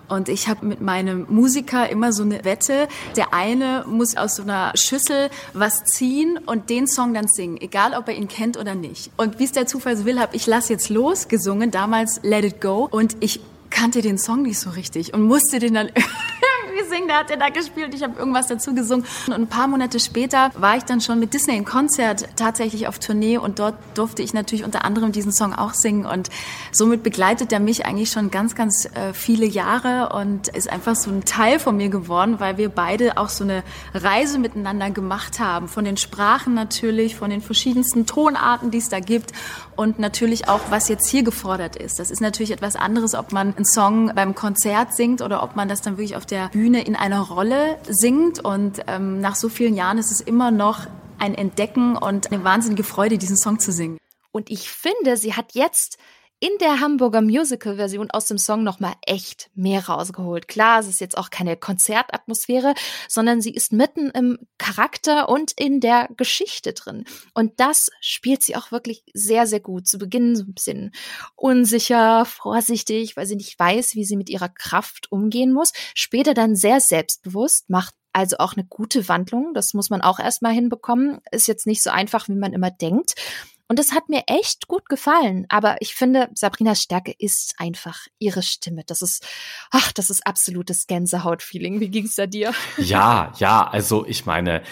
[0.09, 2.89] und ich habe mit meinem Musiker immer so eine Wette.
[3.17, 7.95] Der eine muss aus so einer Schüssel was ziehen und den Song dann singen, egal
[7.95, 9.11] ob er ihn kennt oder nicht.
[9.17, 12.45] Und wie es der Zufall so will, habe ich Lass jetzt los gesungen, damals Let
[12.45, 12.89] It Go.
[12.91, 13.41] Und ich
[13.71, 15.91] kannte den Song nicht so richtig und musste den dann
[16.89, 19.07] singen, der hat ja da gespielt, ich habe irgendwas dazu gesungen.
[19.27, 22.99] Und ein paar Monate später war ich dann schon mit Disney im Konzert tatsächlich auf
[22.99, 23.39] Tournee.
[23.39, 26.07] Und dort durfte ich natürlich unter anderem diesen Song auch singen.
[26.07, 26.31] Und
[26.73, 31.11] somit begleitet er mich eigentlich schon ganz, ganz äh, viele Jahre und ist einfach so
[31.11, 33.63] ein Teil von mir geworden, weil wir beide auch so eine
[33.95, 39.01] Reise miteinander gemacht haben, von den Sprachen natürlich, von den verschiedensten Tonarten, die es da
[39.01, 39.33] gibt.
[39.77, 42.01] Und natürlich auch, was jetzt hier gefordert ist.
[42.01, 45.69] Das ist natürlich etwas anderes, ob man einen Song beim Konzert singt oder ob man
[45.69, 48.45] das dann wirklich auf der Bühne in einer Rolle singt.
[48.45, 50.87] Und ähm, nach so vielen Jahren ist es immer noch
[51.19, 53.99] ein Entdecken und eine wahnsinnige Freude, diesen Song zu singen.
[54.31, 55.99] Und ich finde, sie hat jetzt
[56.41, 60.47] in der Hamburger Musical-Version aus dem Song nochmal echt mehr rausgeholt.
[60.47, 62.75] Klar, es ist jetzt auch keine Konzertatmosphäre,
[63.09, 67.05] sondern sie ist mitten im Charakter und in der Geschichte drin.
[67.35, 69.89] Und das spielt sie auch wirklich sehr, sehr gut.
[69.89, 70.93] Zu Beginn so ein bisschen
[71.35, 75.73] unsicher, vorsichtig, weil sie nicht weiß, wie sie mit ihrer Kraft umgehen muss.
[75.95, 79.55] Später dann sehr selbstbewusst, macht also auch eine gute Wandlung.
[79.55, 81.21] Das muss man auch erstmal hinbekommen.
[81.31, 83.15] Ist jetzt nicht so einfach, wie man immer denkt.
[83.69, 85.45] Und das hat mir echt gut gefallen.
[85.51, 88.83] Aber ich finde, Sabrinas Stärke ist einfach ihre Stimme.
[88.87, 89.27] Das ist,
[89.71, 91.79] ach, das ist absolutes Gänsehaut-Feeling.
[91.79, 92.53] Wie ging's da dir?
[92.79, 94.63] Ja, ja, also ich meine,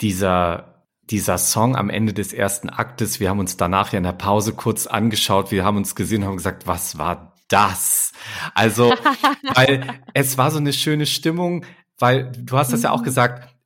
[0.00, 4.12] dieser, dieser Song am Ende des ersten Aktes, wir haben uns danach ja in der
[4.12, 8.12] Pause kurz angeschaut, wir haben uns gesehen und haben gesagt, was war das?
[8.54, 8.90] Also,
[9.54, 11.66] weil es war so eine schöne Stimmung,
[11.98, 13.04] weil du hast das ja auch mhm.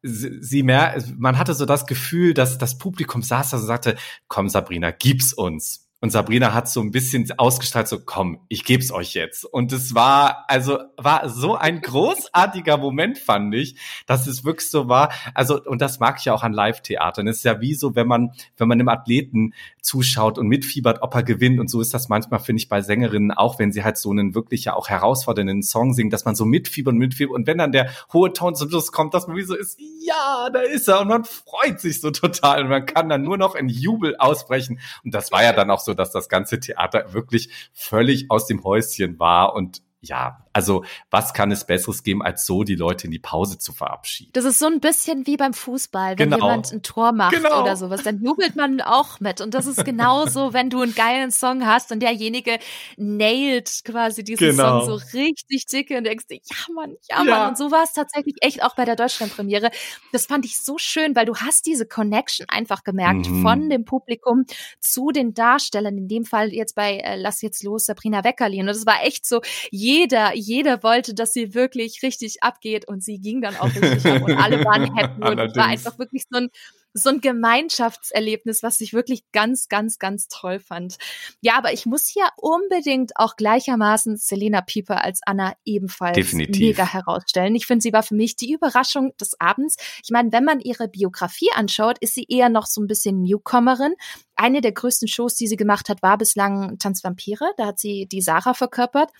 [0.03, 3.96] Gesagt, sie mehr, man hatte so das Gefühl, dass das Publikum saß da und sagte,
[4.28, 5.89] komm Sabrina, gib's uns.
[6.03, 9.44] Und Sabrina hat so ein bisschen ausgestrahlt, so komm, ich geb's euch jetzt.
[9.44, 13.76] Und es war, also war so ein großartiger Moment, fand ich,
[14.07, 15.12] dass es wirklich so war.
[15.34, 17.28] Also, und das mag ich ja auch an Live-Theatern.
[17.28, 21.14] Es ist ja wie so, wenn man, wenn man einem Athleten zuschaut und mitfiebert, ob
[21.14, 21.61] er gewinnt.
[21.61, 24.34] Und so ist das manchmal, finde ich, bei Sängerinnen auch, wenn sie halt so einen
[24.34, 27.34] wirklich ja auch herausfordernden Song singen, dass man so mitfiebert und mitfiebert.
[27.34, 30.48] Und wenn dann der hohe Ton zum Schluss kommt, dass man wie so ist, ja,
[30.51, 31.03] da ist er.
[31.03, 32.62] Und man freut sich so total.
[32.62, 34.80] Und man kann dann nur noch in Jubel ausbrechen.
[35.05, 38.47] Und das war ja dann auch so so, dass das ganze Theater wirklich völlig aus
[38.47, 39.55] dem Häuschen war.
[39.55, 43.59] Und ja, also was kann es Besseres geben, als so die Leute in die Pause
[43.59, 44.30] zu verabschieden?
[44.32, 46.46] Das ist so ein bisschen wie beim Fußball, wenn genau.
[46.46, 47.62] jemand ein Tor macht genau.
[47.62, 49.40] oder sowas, dann jubelt man auch mit.
[49.40, 52.59] Und das ist genauso, wenn du einen geilen Song hast und derjenige
[52.96, 54.80] nailt quasi diesen genau.
[54.80, 57.28] Song so richtig dicke und denkst, ja Mann, ja Mann.
[57.28, 57.48] Ja.
[57.48, 59.70] Und so war es tatsächlich echt auch bei der Deutschlandpremiere.
[60.12, 63.42] Das fand ich so schön, weil du hast diese Connection einfach gemerkt mhm.
[63.42, 64.44] von dem Publikum
[64.80, 65.96] zu den Darstellern.
[65.96, 68.61] In dem Fall jetzt bei äh, Lass jetzt los, Sabrina Weckerli.
[68.61, 69.40] Und das war echt so,
[69.70, 74.22] jeder, jeder wollte, dass sie wirklich richtig abgeht und sie ging dann auch richtig ab
[74.22, 76.51] und alle waren happy und es war einfach wirklich so ein
[76.93, 80.97] so ein Gemeinschaftserlebnis, was ich wirklich ganz, ganz, ganz toll fand.
[81.41, 86.61] Ja, aber ich muss hier unbedingt auch gleichermaßen Selena Pieper als Anna ebenfalls Definitiv.
[86.61, 87.55] mega herausstellen.
[87.55, 89.76] Ich finde, sie war für mich die Überraschung des Abends.
[90.03, 93.95] Ich meine, wenn man ihre Biografie anschaut, ist sie eher noch so ein bisschen Newcomerin.
[94.34, 97.53] Eine der größten Shows, die sie gemacht hat, war bislang Tanzvampire.
[97.57, 99.11] Da hat sie die Sarah verkörpert.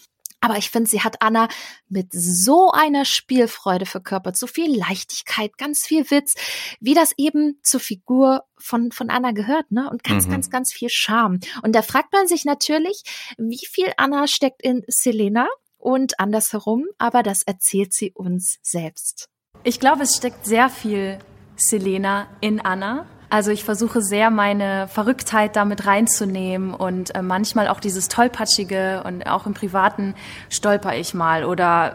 [0.41, 1.49] Aber ich finde, sie hat Anna
[1.89, 6.35] mit so einer Spielfreude verkörpert, so viel Leichtigkeit, ganz viel Witz,
[6.81, 9.91] wie das eben zur Figur von, von Anna gehört, ne?
[9.91, 10.31] Und ganz, mhm.
[10.31, 11.41] ganz, ganz viel Charme.
[11.63, 13.03] Und da fragt man sich natürlich,
[13.37, 19.29] wie viel Anna steckt in Selena und andersherum, aber das erzählt sie uns selbst.
[19.65, 21.19] Ich glaube, es steckt sehr viel
[21.57, 23.07] Selena in Anna.
[23.33, 29.25] Also ich versuche sehr, meine Verrücktheit damit reinzunehmen und äh, manchmal auch dieses Tollpatschige und
[29.29, 30.17] auch im Privaten
[30.49, 31.95] stolper ich mal oder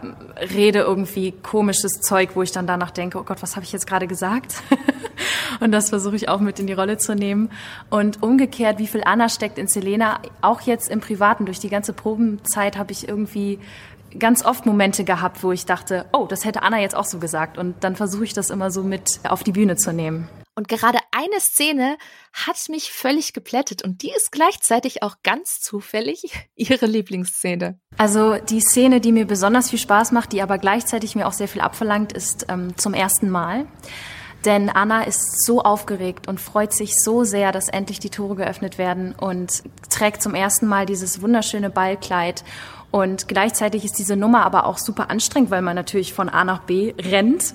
[0.54, 3.86] rede irgendwie komisches Zeug, wo ich dann danach denke, oh Gott, was habe ich jetzt
[3.86, 4.54] gerade gesagt?
[5.60, 7.50] und das versuche ich auch mit in die Rolle zu nehmen.
[7.90, 11.92] Und umgekehrt, wie viel Anna steckt in Selena, auch jetzt im Privaten, durch die ganze
[11.92, 13.58] Probenzeit habe ich irgendwie
[14.18, 17.58] ganz oft Momente gehabt, wo ich dachte, oh, das hätte Anna jetzt auch so gesagt.
[17.58, 20.30] Und dann versuche ich das immer so mit auf die Bühne zu nehmen.
[20.58, 21.98] Und gerade eine Szene
[22.32, 27.78] hat mich völlig geplättet und die ist gleichzeitig auch ganz zufällig ihre Lieblingsszene.
[27.98, 31.48] Also die Szene, die mir besonders viel Spaß macht, die aber gleichzeitig mir auch sehr
[31.48, 33.66] viel abverlangt, ist ähm, zum ersten Mal.
[34.46, 38.78] Denn Anna ist so aufgeregt und freut sich so sehr, dass endlich die Tore geöffnet
[38.78, 42.44] werden und trägt zum ersten Mal dieses wunderschöne Ballkleid.
[42.90, 46.60] Und gleichzeitig ist diese Nummer aber auch super anstrengend, weil man natürlich von A nach
[46.60, 47.54] B rennt.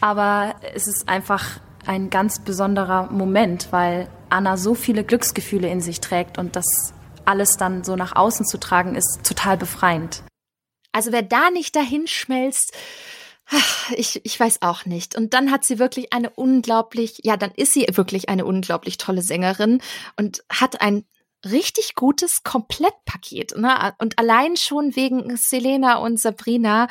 [0.00, 6.00] Aber es ist einfach ein ganz besonderer Moment, weil Anna so viele Glücksgefühle in sich
[6.00, 10.22] trägt und das alles dann so nach außen zu tragen, ist total befreiend.
[10.92, 12.74] Also wer da nicht dahin schmelzt,
[13.96, 15.16] ich, ich weiß auch nicht.
[15.16, 19.22] Und dann hat sie wirklich eine unglaublich, ja, dann ist sie wirklich eine unglaublich tolle
[19.22, 19.80] Sängerin
[20.16, 21.04] und hat ein
[21.44, 23.56] richtig gutes Komplettpaket.
[23.56, 23.94] Ne?
[23.98, 26.88] Und allein schon wegen Selena und Sabrina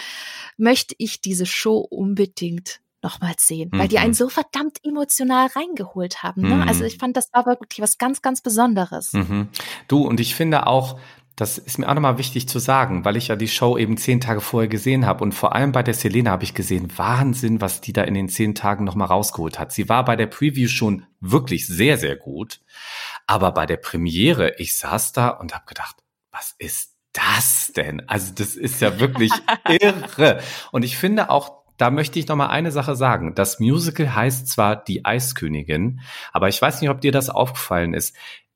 [0.57, 4.15] möchte ich diese Show unbedingt nochmals sehen, weil die einen mhm.
[4.15, 6.41] so verdammt emotional reingeholt haben.
[6.41, 6.53] Ne?
[6.53, 6.69] Also mhm.
[6.69, 9.13] Also ich fand, das war wirklich was ganz, ganz Besonderes.
[9.13, 9.49] Mhm.
[9.87, 10.97] Du, und ich finde auch,
[11.39, 14.19] das ist mir auch nochmal wichtig zu sagen, weil ich ja die Show eben zehn
[14.19, 15.23] Tage vorher gesehen habe.
[15.23, 18.27] Und vor allem bei der Selena habe ich gesehen, Wahnsinn, was die da in den
[18.27, 19.71] zehn Tagen nochmal rausgeholt hat.
[19.71, 22.59] Sie war bei der Preview schon wirklich sehr, sehr gut.
[23.25, 25.95] Aber bei der Premiere, ich saß da und habe gedacht,
[26.31, 28.07] was ist das denn?
[28.07, 29.31] Also das ist ja wirklich
[29.81, 30.41] irre.
[30.71, 33.33] Und ich finde auch, da möchte ich noch mal eine Sache sagen.
[33.35, 36.01] Das Musical heißt zwar Die Eiskönigin,
[36.33, 38.15] aber ich weiß nicht, ob dir das aufgefallen ist.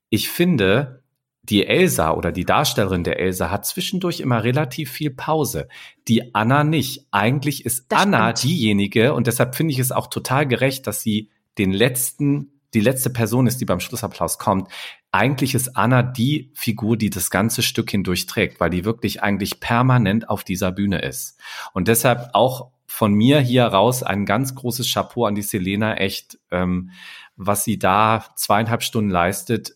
[0.10, 1.04] Ich finde,
[1.42, 5.70] die Elsa oder die Darstellerin der Elsa hat zwischendurch immer relativ viel Pause.
[6.10, 7.08] Die Anna nicht.
[7.12, 8.44] Eigentlich ist das Anna stimmt.
[8.44, 13.10] diejenige und deshalb finde ich es auch total gerecht, dass sie den letzten, die letzte
[13.10, 14.70] Person ist, die beim Schlussapplaus kommt.
[15.14, 19.62] Eigentlich ist Anna die Figur, die das ganze Stück hindurch trägt, weil die wirklich eigentlich
[19.62, 21.40] permanent auf dieser Bühne ist.
[21.74, 26.38] Und deshalb auch von mir hier raus ein ganz großes Chapeau an die Selena, echt,
[26.52, 26.92] ähm,
[27.36, 29.76] was sie da zweieinhalb Stunden leistet,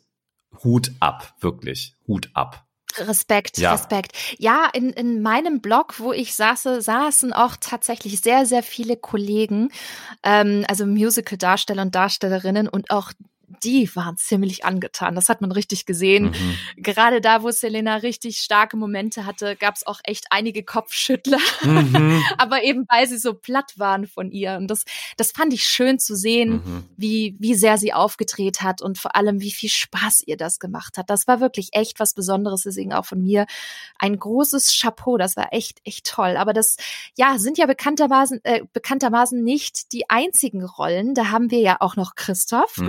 [0.63, 2.67] Hut ab, wirklich, Hut ab.
[2.95, 3.71] Respekt, ja.
[3.71, 4.11] Respekt.
[4.37, 9.71] Ja, in, in meinem Blog, wo ich saße, saßen auch tatsächlich sehr, sehr viele Kollegen,
[10.21, 13.13] ähm, also Musical-Darsteller und Darstellerinnen und auch
[13.63, 15.15] die waren ziemlich angetan.
[15.15, 16.31] Das hat man richtig gesehen.
[16.31, 16.83] Mhm.
[16.83, 21.39] Gerade da, wo Selena richtig starke Momente hatte, gab es auch echt einige Kopfschüttler.
[21.61, 22.21] Mhm.
[22.37, 24.57] Aber eben weil sie so platt waren von ihr.
[24.57, 24.83] Und das,
[25.15, 26.89] das fand ich schön zu sehen, mhm.
[26.97, 30.97] wie, wie sehr sie aufgedreht hat und vor allem, wie viel Spaß ihr das gemacht
[30.97, 31.09] hat.
[31.09, 32.63] Das war wirklich echt was Besonderes.
[32.63, 33.45] Deswegen auch von mir
[33.97, 35.17] ein großes Chapeau.
[35.17, 36.35] Das war echt, echt toll.
[36.35, 36.75] Aber das,
[37.15, 41.13] ja, sind ja bekanntermaßen, äh, bekanntermaßen nicht die einzigen Rollen.
[41.13, 42.85] Da haben wir ja auch noch Christoph mhm.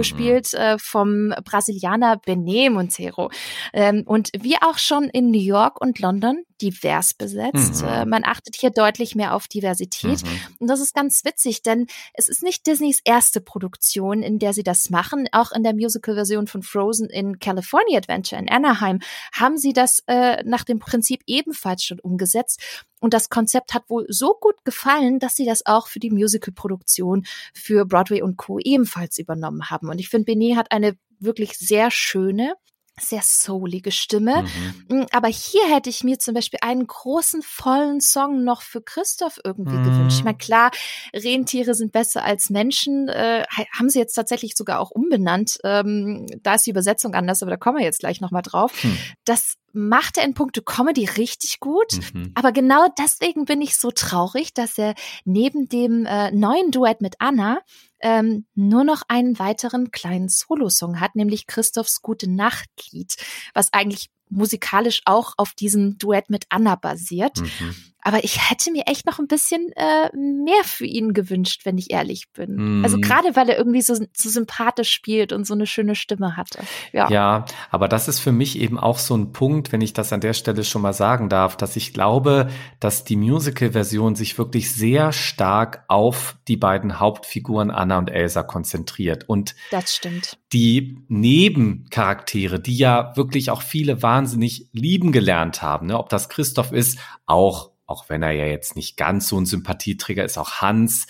[0.49, 3.31] Gespielt äh, vom Brasilianer Bené Montero.
[3.73, 7.83] Ähm, und wie auch schon in New York und London divers besetzt.
[7.83, 7.89] Mhm.
[7.89, 10.23] Äh, man achtet hier deutlich mehr auf Diversität.
[10.23, 10.57] Mhm.
[10.59, 14.63] Und das ist ganz witzig, denn es ist nicht Disneys erste Produktion, in der sie
[14.63, 15.29] das machen.
[15.33, 19.01] Auch in der Musical-Version von Frozen in California Adventure in Anaheim
[19.33, 22.61] haben sie das äh, nach dem Prinzip ebenfalls schon umgesetzt.
[23.01, 27.25] Und das Konzept hat wohl so gut gefallen, dass sie das auch für die Musical-Produktion
[27.55, 28.59] für Broadway und Co.
[28.59, 29.89] ebenfalls übernommen haben.
[29.89, 32.55] Und ich finde, Benet hat eine wirklich sehr schöne,
[33.01, 34.45] sehr soulige Stimme.
[34.89, 35.01] Mhm.
[35.01, 39.39] Mm, aber hier hätte ich mir zum Beispiel einen großen, vollen Song noch für Christoph
[39.45, 39.85] irgendwie mhm.
[39.85, 40.19] gewünscht.
[40.19, 40.71] Ich meine, klar,
[41.15, 45.59] Rentiere sind besser als Menschen, äh, haben sie jetzt tatsächlich sogar auch umbenannt.
[45.65, 48.73] Ähm, da ist die Übersetzung anders, aber da kommen wir jetzt gleich nochmal drauf.
[48.83, 48.99] Mhm.
[49.25, 51.99] Das macht er in puncto Comedy richtig gut.
[52.13, 52.33] Mhm.
[52.35, 54.95] Aber genau deswegen bin ich so traurig, dass er
[55.25, 57.61] neben dem äh, neuen Duett mit Anna
[58.01, 63.17] ähm, nur noch einen weiteren kleinen Solosong hat, nämlich Christophs Gute Nachtlied,
[63.55, 67.41] was eigentlich musikalisch auch auf diesem Duett mit Anna basiert.
[67.41, 67.75] Mhm.
[68.01, 71.91] Aber ich hätte mir echt noch ein bisschen äh, mehr für ihn gewünscht, wenn ich
[71.91, 72.81] ehrlich bin.
[72.81, 72.85] Mm.
[72.85, 76.61] Also gerade weil er irgendwie so, so sympathisch spielt und so eine schöne Stimme hatte.
[76.93, 77.11] Ja.
[77.11, 80.21] ja, aber das ist für mich eben auch so ein Punkt, wenn ich das an
[80.21, 82.49] der Stelle schon mal sagen darf, dass ich glaube,
[82.81, 89.29] dass die Musical-Version sich wirklich sehr stark auf die beiden Hauptfiguren Anna und Elsa konzentriert.
[89.29, 90.39] Und das stimmt.
[90.53, 95.99] Die Nebencharaktere, die ja wirklich auch viele wahnsinnig lieben gelernt haben, ne?
[95.99, 100.23] ob das Christoph ist, auch auch wenn er ja jetzt nicht ganz so ein Sympathieträger
[100.23, 101.07] ist, auch Hans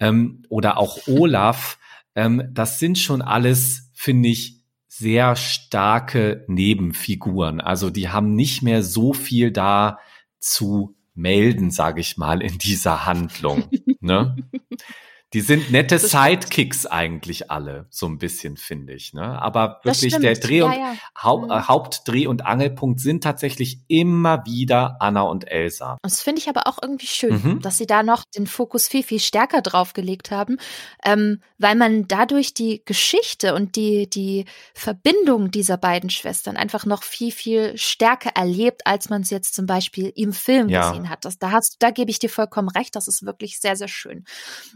[0.00, 1.78] ähm, oder auch Olaf,
[2.14, 7.60] ähm, das sind schon alles, finde ich, sehr starke Nebenfiguren.
[7.60, 9.98] Also die haben nicht mehr so viel da
[10.38, 13.64] zu melden, sage ich mal, in dieser Handlung.
[14.00, 14.36] ne?
[15.32, 19.14] Die sind nette Sidekicks eigentlich alle, so ein bisschen, finde ich.
[19.14, 19.40] Ne?
[19.40, 20.96] Aber wirklich der Dreh- und ja, ja.
[21.22, 25.96] Haupt, äh, Hauptdreh- und Angelpunkt sind tatsächlich immer wieder Anna und Elsa.
[26.02, 27.60] Das finde ich aber auch irgendwie schön, mhm.
[27.60, 30.58] dass sie da noch den Fokus viel, viel stärker drauf gelegt haben,
[31.02, 37.02] ähm, weil man dadurch die Geschichte und die, die Verbindung dieser beiden Schwestern einfach noch
[37.02, 40.90] viel, viel stärker erlebt, als man es jetzt zum Beispiel im Film ja.
[40.90, 41.24] gesehen hat.
[41.24, 44.24] Das, da, hast, da gebe ich dir vollkommen recht, das ist wirklich sehr, sehr schön.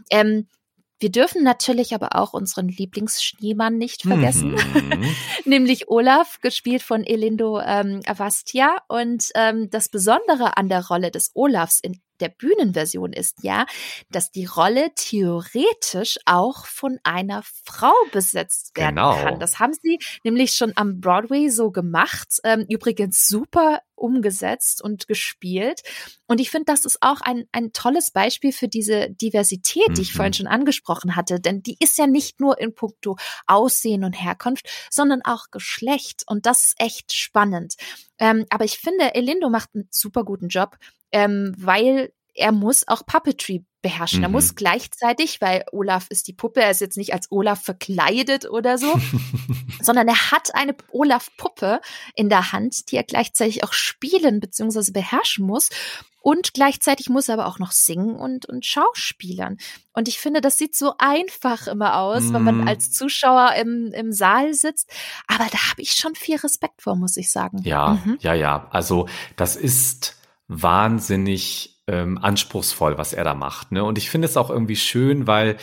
[0.09, 0.46] Ähm,
[0.99, 5.05] wir dürfen natürlich aber auch unseren Lieblingsschneemann nicht vergessen, mhm.
[5.45, 8.77] nämlich Olaf, gespielt von Elindo ähm, Avastia.
[8.87, 13.65] Und ähm, das Besondere an der Rolle des Olafs in der Bühnenversion ist ja,
[14.09, 19.15] dass die Rolle theoretisch auch von einer Frau besetzt werden Genau.
[19.23, 19.39] kann.
[19.39, 22.39] Das haben sie nämlich schon am Broadway so gemacht.
[22.43, 25.81] Ähm, übrigens super umgesetzt und gespielt.
[26.27, 30.13] Und ich finde, das ist auch ein, ein tolles Beispiel für diese Diversität, die ich
[30.13, 30.17] Mhm.
[30.17, 31.39] vorhin schon angesprochen hatte.
[31.39, 36.23] Denn die ist ja nicht nur in puncto Aussehen und Herkunft, sondern auch Geschlecht.
[36.27, 37.73] Und das ist echt spannend.
[38.19, 40.77] Ähm, aber ich finde, Elindo macht einen super guten Job,
[41.11, 44.21] ähm, weil er muss auch Puppetry beherrschen.
[44.21, 44.33] Er Mhm.
[44.33, 48.77] muss gleichzeitig, weil Olaf ist die Puppe, er ist jetzt nicht als Olaf verkleidet oder
[48.77, 48.93] so,
[49.81, 51.79] sondern er hat eine Olaf-Puppe
[52.15, 54.91] in der Hand, die er gleichzeitig auch spielen bzw.
[54.91, 55.69] beherrschen muss.
[56.21, 59.57] Und gleichzeitig muss er aber auch noch singen und, und schauspielern.
[59.93, 62.67] Und ich finde, das sieht so einfach immer aus, wenn man Mhm.
[62.67, 64.89] als Zuschauer im, im Saal sitzt.
[65.27, 67.59] Aber da habe ich schon viel Respekt vor, muss ich sagen.
[67.63, 68.17] Ja, Mhm.
[68.19, 68.67] ja, ja.
[68.71, 70.16] Also das ist
[70.47, 73.71] wahnsinnig ähm, anspruchsvoll, was er da macht.
[73.71, 73.81] Ne?
[73.83, 75.55] Und ich finde es auch irgendwie schön, weil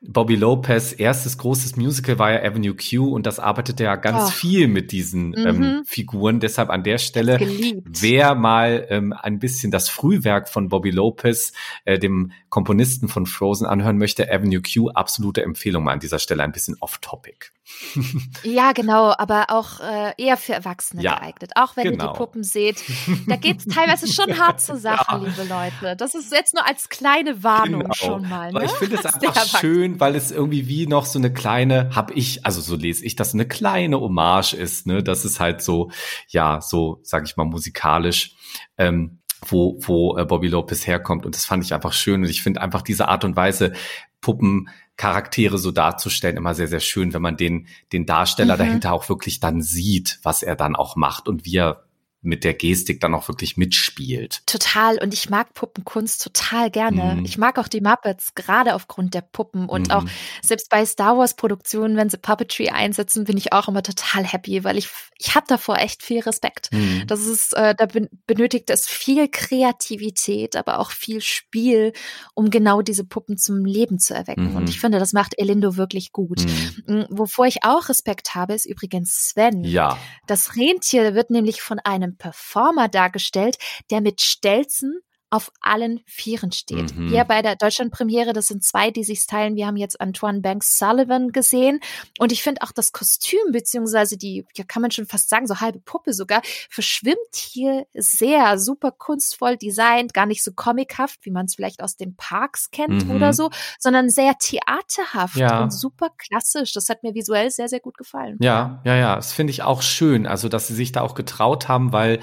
[0.00, 4.32] Bobby Lopez erstes großes Musical war ja Avenue Q und das arbeitet ja ganz Ach.
[4.32, 5.84] viel mit diesen ähm, Mhm.
[5.84, 6.38] Figuren.
[6.38, 7.40] Deshalb an der Stelle,
[7.84, 11.52] wer mal ähm, ein bisschen das Frühwerk von Bobby Lopez,
[11.84, 16.44] äh, dem Komponisten von Frozen, anhören möchte, Avenue Q, absolute Empfehlung mal an dieser Stelle,
[16.44, 17.50] ein bisschen off-topic.
[18.42, 21.52] Ja, genau, aber auch äh, eher für Erwachsene Ja, geeignet.
[21.56, 22.12] Auch wenn ihr genau.
[22.12, 22.82] die Puppen seht,
[23.26, 25.96] da geht's teilweise schon hart zur Sache, liebe Leute.
[25.96, 27.94] Das ist jetzt nur als kleine Warnung Genau.
[27.94, 28.52] schon mal.
[28.52, 28.64] Ne?
[28.64, 32.44] ich finde es einfach schön, weil es irgendwie wie noch so eine kleine, hab ich,
[32.44, 35.02] also so lese ich das, eine kleine Hommage ist, ne?
[35.02, 35.90] Das ist halt so,
[36.28, 38.34] ja, so, sag ich mal, musikalisch.
[38.76, 41.26] Ähm, wo, wo äh, Bobby Lopez herkommt.
[41.26, 42.22] Und das fand ich einfach schön.
[42.22, 43.72] Und ich finde einfach diese Art und Weise,
[44.20, 48.58] Puppen, Charaktere so darzustellen, immer sehr, sehr schön, wenn man den, den Darsteller Mhm.
[48.58, 51.84] dahinter auch wirklich dann sieht, was er dann auch macht und wie er
[52.24, 54.42] mit der Gestik dann auch wirklich mitspielt.
[54.46, 54.98] Total.
[55.02, 57.16] Und ich mag Puppenkunst total gerne.
[57.16, 57.24] Mhm.
[57.24, 59.68] Ich mag auch die Muppets, gerade aufgrund der Puppen.
[59.68, 59.92] Und Mhm.
[59.94, 60.04] auch
[60.40, 64.62] selbst bei Star Wars Produktionen, wenn sie Puppetry einsetzen, bin ich auch immer total happy,
[64.62, 66.70] weil ich, ich habe davor echt viel Respekt.
[66.72, 67.04] Mhm.
[67.08, 71.92] Das ist, äh, da ben- benötigt es viel Kreativität, aber auch viel Spiel,
[72.34, 74.50] um genau diese Puppen zum Leben zu erwecken.
[74.50, 74.56] Mhm.
[74.56, 76.44] Und ich finde, das macht Elindo wirklich gut.
[76.86, 76.94] Mhm.
[77.00, 79.64] Mm, Wovor ich auch Respekt habe, ist übrigens Sven.
[79.64, 79.98] Ja.
[80.26, 83.58] Das Rentier wird nämlich von einem Performer dargestellt,
[83.90, 85.00] der mit Stelzen
[85.32, 86.94] auf allen Vieren steht.
[86.94, 87.08] Mhm.
[87.08, 89.56] Hier bei der Deutschlandpremiere, das sind zwei, die sich teilen.
[89.56, 91.80] Wir haben jetzt Antoine Banks Sullivan gesehen.
[92.18, 95.60] Und ich finde auch das Kostüm, beziehungsweise die, ja, kann man schon fast sagen, so
[95.60, 101.46] halbe Puppe sogar, verschwimmt hier sehr super kunstvoll designt, gar nicht so comichaft, wie man
[101.46, 103.12] es vielleicht aus den Parks kennt Mhm.
[103.16, 105.62] oder so, sondern sehr theaterhaft Ja.
[105.62, 106.74] und super klassisch.
[106.74, 108.36] Das hat mir visuell sehr, sehr gut gefallen.
[108.42, 111.68] Ja, ja, ja, das finde ich auch schön, also dass sie sich da auch getraut
[111.68, 112.20] haben, weil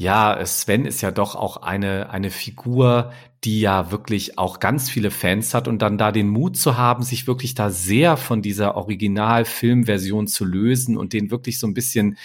[0.00, 3.12] ja, Sven ist ja doch auch eine eine Figur,
[3.44, 7.02] die ja wirklich auch ganz viele Fans hat und dann da den Mut zu haben,
[7.02, 12.16] sich wirklich da sehr von dieser Original-Filmversion zu lösen und den wirklich so ein bisschen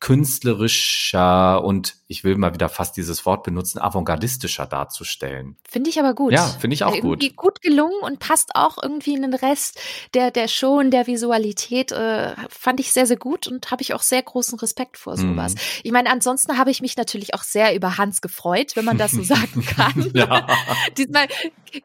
[0.00, 5.58] künstlerischer und ich will mal wieder fast dieses Wort benutzen, avantgardistischer darzustellen.
[5.68, 6.32] Finde ich aber gut.
[6.32, 7.36] Ja, finde ich auch irgendwie gut.
[7.36, 9.78] gut gelungen und passt auch irgendwie in den Rest
[10.14, 11.92] der, der Show und der Visualität.
[11.92, 15.54] Äh, fand ich sehr, sehr gut und habe ich auch sehr großen Respekt vor sowas.
[15.54, 15.60] Mhm.
[15.82, 19.12] Ich meine, ansonsten habe ich mich natürlich auch sehr über Hans gefreut, wenn man das
[19.12, 20.10] so sagen kann.
[20.14, 20.46] Ja.
[20.96, 21.26] Diesmal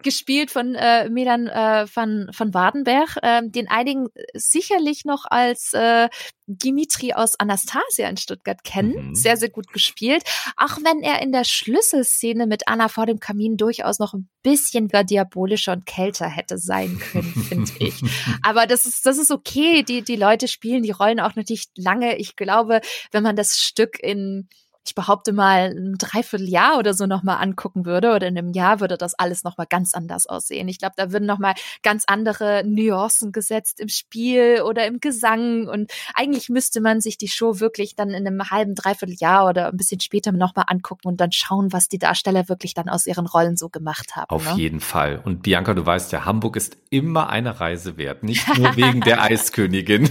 [0.02, 6.08] gespielt von äh, Milan äh, van, van Wardenberg, äh, den einigen sicherlich noch als äh,
[6.46, 9.10] Dimitri aus Anastasia in Stuttgart kennen.
[9.10, 9.16] Mhm.
[9.16, 10.13] Sehr, sehr gut gespielt.
[10.58, 14.88] Auch wenn er in der Schlüsselszene mit Anna vor dem Kamin durchaus noch ein bisschen
[14.88, 18.02] diabolischer und kälter hätte sein können, finde ich.
[18.42, 19.84] Aber das ist, das ist okay.
[19.84, 22.18] Die, die Leute spielen die Rollen auch noch nicht lange.
[22.18, 24.48] Ich glaube, wenn man das Stück in
[24.86, 28.98] ich behaupte mal, ein Dreivierteljahr oder so nochmal angucken würde oder in einem Jahr würde
[28.98, 30.68] das alles nochmal ganz anders aussehen.
[30.68, 31.54] Ich glaube, da würden nochmal
[31.84, 37.28] ganz andere Nuancen gesetzt im Spiel oder im Gesang und eigentlich müsste man sich die
[37.28, 41.32] Show wirklich dann in einem halben, Dreivierteljahr oder ein bisschen später nochmal angucken und dann
[41.32, 44.30] schauen, was die Darsteller wirklich dann aus ihren Rollen so gemacht haben.
[44.30, 44.58] Auf ne?
[44.58, 45.22] jeden Fall.
[45.24, 48.24] Und Bianca, du weißt ja, Hamburg ist immer eine Reise wert.
[48.24, 50.10] Nicht nur wegen der Eiskönigin.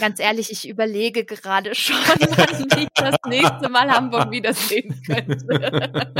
[0.00, 3.37] Ganz ehrlich, ich überlege gerade schon, wann ich das nächste
[3.70, 6.12] Mal Hamburg wiedersehen könnte.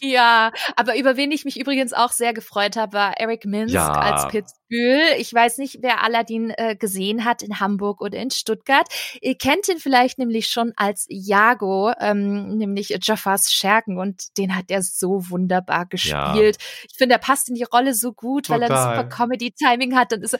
[0.00, 3.92] ja, aber über wen ich mich übrigens auch sehr gefreut habe, war Eric Minsk Ja.
[3.92, 5.00] als Pitzbühel.
[5.18, 8.86] Ich weiß nicht, wer Aladdin äh, gesehen hat in Hamburg oder in Stuttgart.
[9.20, 14.66] Ihr kennt ihn vielleicht nämlich schon als Jago, ähm, nämlich Jaffars Schergen und den hat
[14.68, 16.56] er so wunderbar gespielt.
[16.90, 18.86] Ich finde, er passt in die Rolle so gut, weil er Total.
[18.88, 20.12] ein super Comedy-Timing hat.
[20.12, 20.38] Dann ist äh,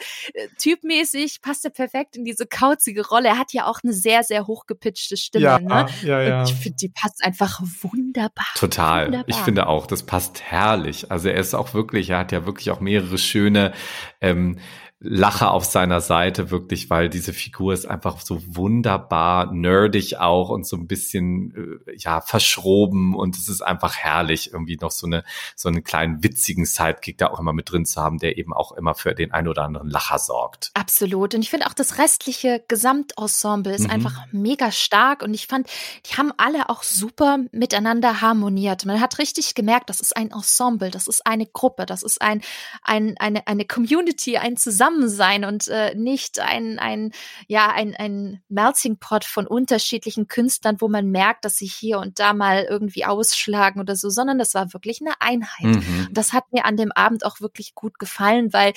[0.58, 3.28] typmäßig, passt er perfekt in diese kauzige Rolle.
[3.28, 5.44] Er hat ja auch eine sehr, sehr hochgepitchte Stimme.
[5.48, 5.86] Ja, ne?
[6.02, 6.42] Ja, ja.
[6.44, 8.46] ich finde, die passt einfach wunderbar.
[8.56, 9.06] Total.
[9.06, 9.28] Wunderbar.
[9.28, 11.10] Ich finde auch, das passt herrlich.
[11.10, 13.72] Also er ist auch wirklich, er hat ja wirklich auch mehrere schöne
[14.20, 14.58] ähm,
[15.00, 20.66] lache auf seiner Seite wirklich, weil diese Figur ist einfach so wunderbar nerdig auch und
[20.66, 25.22] so ein bisschen äh, ja verschroben und es ist einfach herrlich irgendwie noch so eine
[25.54, 28.72] so einen kleinen witzigen Sidekick da auch immer mit drin zu haben, der eben auch
[28.72, 30.72] immer für den ein oder anderen Lacher sorgt.
[30.74, 33.90] Absolut und ich finde auch das restliche Gesamtensemble ist mhm.
[33.90, 35.68] einfach mega stark und ich fand,
[36.06, 38.84] die haben alle auch super miteinander harmoniert.
[38.84, 42.42] Man hat richtig gemerkt, das ist ein Ensemble, das ist eine Gruppe, das ist ein,
[42.82, 47.12] ein eine eine Community, ein Zusammenhang Zusammensein und äh, nicht ein, ein,
[47.46, 52.18] ja, ein, ein Melting Pot von unterschiedlichen Künstlern, wo man merkt, dass sie hier und
[52.18, 55.76] da mal irgendwie ausschlagen oder so, sondern das war wirklich eine Einheit.
[55.76, 56.08] Mhm.
[56.10, 58.72] Das hat mir an dem Abend auch wirklich gut gefallen, weil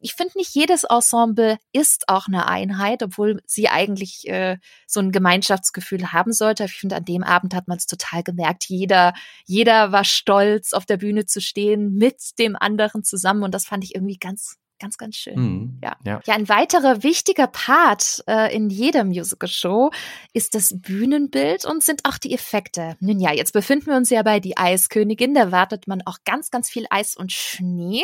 [0.00, 5.12] ich finde nicht jedes Ensemble ist auch eine Einheit, obwohl sie eigentlich äh, so ein
[5.12, 6.64] Gemeinschaftsgefühl haben sollte.
[6.64, 8.66] Ich finde, an dem Abend hat man es total gemerkt.
[8.68, 9.14] Jeder,
[9.46, 13.82] jeder war stolz, auf der Bühne zu stehen mit dem anderen zusammen und das fand
[13.82, 15.34] ich irgendwie ganz, ganz, ganz schön.
[15.36, 15.80] Mhm.
[15.82, 15.96] Ja.
[16.04, 16.20] ja.
[16.24, 19.90] ja, ein weiterer wichtiger Part äh, in jeder Musical-Show
[20.32, 22.96] ist das Bühnenbild und sind auch die Effekte.
[23.00, 25.34] Nun ja, jetzt befinden wir uns ja bei Die Eiskönigin.
[25.34, 28.02] Da wartet man auch ganz, ganz viel Eis und Schnee.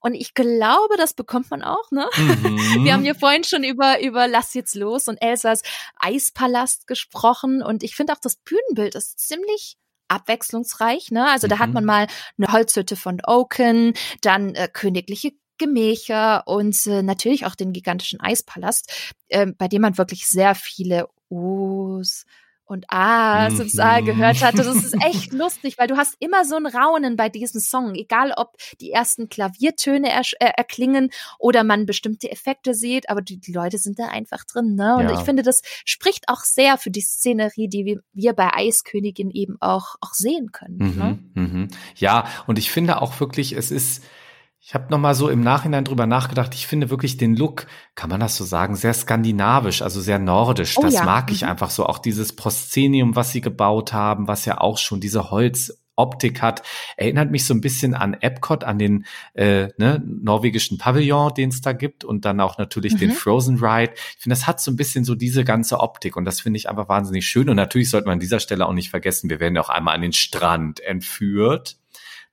[0.00, 2.08] Und ich glaube, das bekommt man auch, ne?
[2.16, 2.84] Mhm.
[2.84, 5.62] Wir haben ja vorhin schon über, über Lass jetzt los und Elsas
[5.98, 7.62] Eispalast gesprochen.
[7.62, 9.76] Und ich finde auch, das Bühnenbild ist ziemlich
[10.08, 11.10] abwechslungsreich.
[11.10, 11.28] Ne?
[11.30, 11.88] Also da hat man mhm.
[11.88, 12.06] mal
[12.38, 19.12] eine Holzhütte von Oaken, dann äh, königliche Gemächer und äh, natürlich auch den gigantischen Eispalast,
[19.28, 22.24] äh, bei dem man wirklich sehr viele O's
[22.68, 23.60] und A's mhm.
[23.60, 24.58] und A gehört hatte.
[24.58, 28.32] Das ist echt lustig, weil du hast immer so ein Raunen bei diesem Song, egal
[28.36, 33.52] ob die ersten Klaviertöne er, äh, erklingen oder man bestimmte Effekte sieht, aber die, die
[33.52, 34.74] Leute sind da einfach drin.
[34.74, 34.96] Ne?
[34.96, 35.18] Und ja.
[35.18, 39.56] ich finde, das spricht auch sehr für die Szenerie, die wir, wir bei Eiskönigin eben
[39.60, 40.76] auch, auch sehen können.
[40.78, 40.98] Mhm.
[40.98, 41.18] Ne?
[41.34, 41.68] Mhm.
[41.96, 44.02] Ja, und ich finde auch wirklich, es ist
[44.60, 46.54] ich habe noch mal so im Nachhinein drüber nachgedacht.
[46.54, 50.76] Ich finde wirklich den Look, kann man das so sagen, sehr skandinavisch, also sehr nordisch.
[50.76, 51.04] Oh, das ja.
[51.04, 51.48] mag ich mhm.
[51.48, 51.86] einfach so.
[51.86, 56.62] Auch dieses Proszenium, was sie gebaut haben, was ja auch schon diese Holzoptik hat,
[56.96, 61.62] erinnert mich so ein bisschen an Epcot, an den äh, ne, norwegischen Pavillon, den es
[61.62, 62.98] da gibt und dann auch natürlich mhm.
[62.98, 63.94] den Frozen Ride.
[64.16, 66.68] Ich finde, das hat so ein bisschen so diese ganze Optik und das finde ich
[66.68, 67.48] einfach wahnsinnig schön.
[67.48, 69.94] Und natürlich sollte man an dieser Stelle auch nicht vergessen, wir werden ja auch einmal
[69.94, 71.78] an den Strand entführt.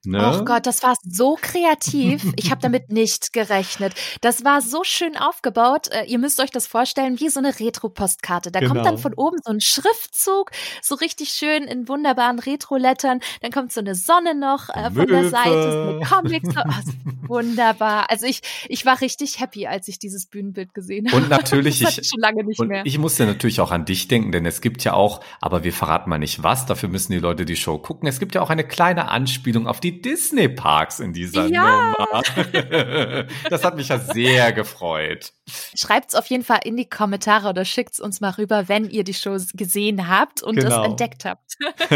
[0.05, 0.39] Ne?
[0.39, 2.25] Oh Gott, das war so kreativ.
[2.35, 3.93] Ich habe damit nicht gerechnet.
[4.21, 5.89] Das war so schön aufgebaut.
[5.91, 8.51] Äh, ihr müsst euch das vorstellen wie so eine Retro-Postkarte.
[8.51, 8.73] Da genau.
[8.73, 9.01] kommt dann genau.
[9.01, 10.51] von oben so ein Schriftzug,
[10.81, 13.19] so richtig schön in wunderbaren Retro-Lettern.
[13.41, 16.49] Dann kommt so eine Sonne noch äh, von der Seite, eine Comics.
[16.55, 18.09] Oh, wunderbar.
[18.09, 21.23] Also ich, ich war richtig happy, als ich dieses Bühnenbild gesehen habe.
[21.23, 22.85] Und natürlich, ich, schon lange nicht und mehr.
[22.85, 26.09] ich musste natürlich auch an dich denken, denn es gibt ja auch, aber wir verraten
[26.09, 26.65] mal nicht was.
[26.65, 28.07] Dafür müssen die Leute die Show gucken.
[28.07, 31.93] Es gibt ja auch eine kleine Anspielung auf die Disney-Parks in dieser ja.
[31.97, 32.23] Nummer.
[33.49, 35.33] das hat mich ja sehr gefreut.
[35.75, 39.13] Schreibt's auf jeden Fall in die Kommentare oder schickt's uns mal rüber, wenn ihr die
[39.13, 40.81] Show gesehen habt und genau.
[40.81, 41.57] es entdeckt habt.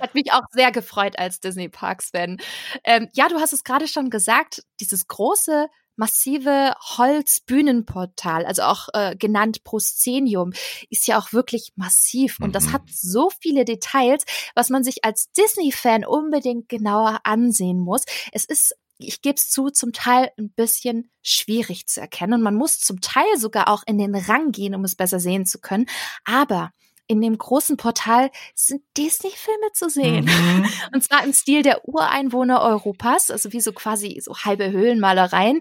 [0.00, 2.38] hat mich auch sehr gefreut als Disney-Parks-Fan.
[2.84, 5.68] Ähm, ja, du hast es gerade schon gesagt, dieses große
[6.00, 10.52] massive Holzbühnenportal, also auch äh, genannt Proszenium,
[10.88, 12.52] ist ja auch wirklich massiv und mhm.
[12.52, 14.24] das hat so viele Details,
[14.54, 18.04] was man sich als Disney-Fan unbedingt genauer ansehen muss.
[18.32, 22.34] Es ist ich gebe es zu, zum Teil ein bisschen schwierig zu erkennen.
[22.34, 25.46] Und man muss zum Teil sogar auch in den Rang gehen, um es besser sehen
[25.46, 25.86] zu können.
[26.26, 26.70] Aber
[27.10, 30.26] in dem großen Portal sind Disney-Filme zu sehen.
[30.26, 30.68] Mhm.
[30.94, 35.60] Und zwar im Stil der Ureinwohner Europas, also wie so quasi so halbe Höhlenmalereien.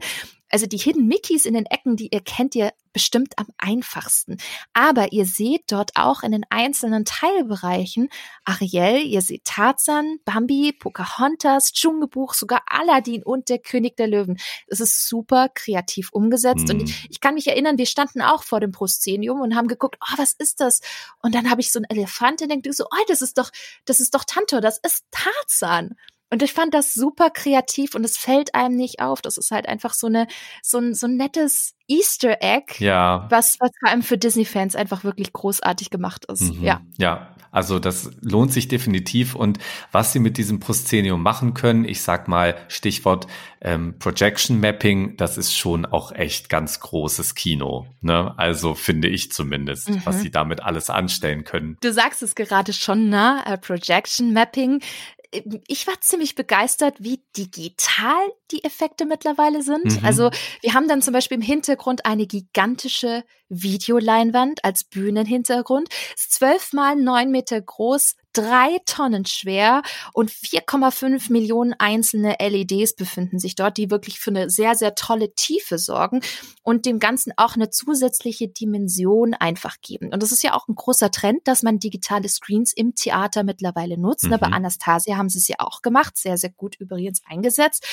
[0.52, 4.38] Also die Hidden Mickeys in den Ecken, die ihr kennt ihr bestimmt am einfachsten.
[4.74, 8.10] Aber ihr seht dort auch in den einzelnen Teilbereichen
[8.46, 14.40] Ariel, ihr seht Tarzan, Bambi, Pocahontas, Dschungelbuch, sogar Aladdin und der König der Löwen.
[14.68, 16.80] Es ist super kreativ umgesetzt mhm.
[16.80, 19.98] und ich, ich, kann mich erinnern, wir standen auch vor dem Proszenium und haben geguckt,
[20.02, 20.82] oh, was ist das?
[21.22, 23.52] Und dann habe ich so einen Elefant und denke so, oh, das ist doch,
[23.86, 25.96] das ist doch Tantor, das ist Tarzan.
[26.30, 29.22] Und ich fand das super kreativ und es fällt einem nicht auf.
[29.22, 30.28] Das ist halt einfach so eine,
[30.62, 33.26] so ein, so ein nettes Easter Egg, ja.
[33.30, 36.54] was, was vor allem für Disney-Fans einfach wirklich großartig gemacht ist.
[36.54, 36.64] Mhm.
[36.64, 36.82] Ja.
[36.98, 37.36] Ja.
[37.52, 39.58] Also das lohnt sich definitiv und
[39.92, 43.26] was sie mit diesem Proszenium machen können, ich sag mal Stichwort
[43.62, 47.88] ähm, Projection Mapping, das ist schon auch echt ganz großes Kino.
[48.02, 48.36] Ne?
[48.38, 50.02] Also finde ich zumindest, mhm.
[50.04, 51.78] was sie damit alles anstellen können.
[51.82, 53.44] Du sagst es gerade schon, ne?
[53.50, 54.82] Uh, Projection Mapping
[55.68, 58.20] ich war ziemlich begeistert, wie digital
[58.52, 59.86] die Effekte mittlerweile sind.
[59.86, 60.06] Mhm.
[60.06, 60.32] Also
[60.62, 66.96] wir haben dann zum Beispiel im Hintergrund eine gigantische Videoleinwand als Bühnenhintergrund, ist zwölf mal
[66.96, 69.82] neun Meter groß, drei Tonnen schwer
[70.14, 75.34] und 4,5 Millionen einzelne LEDs befinden sich dort, die wirklich für eine sehr, sehr tolle
[75.34, 76.22] Tiefe sorgen
[76.64, 80.14] und dem Ganzen auch eine zusätzliche Dimension einfach geben.
[80.14, 83.98] Und das ist ja auch ein großer Trend, dass man digitale Screens im Theater mittlerweile
[83.98, 84.26] nutzt.
[84.26, 84.38] Mhm.
[84.40, 87.86] Bei Anastasia haben sie es ja auch gemacht, sehr, sehr gut übrigens eingesetzt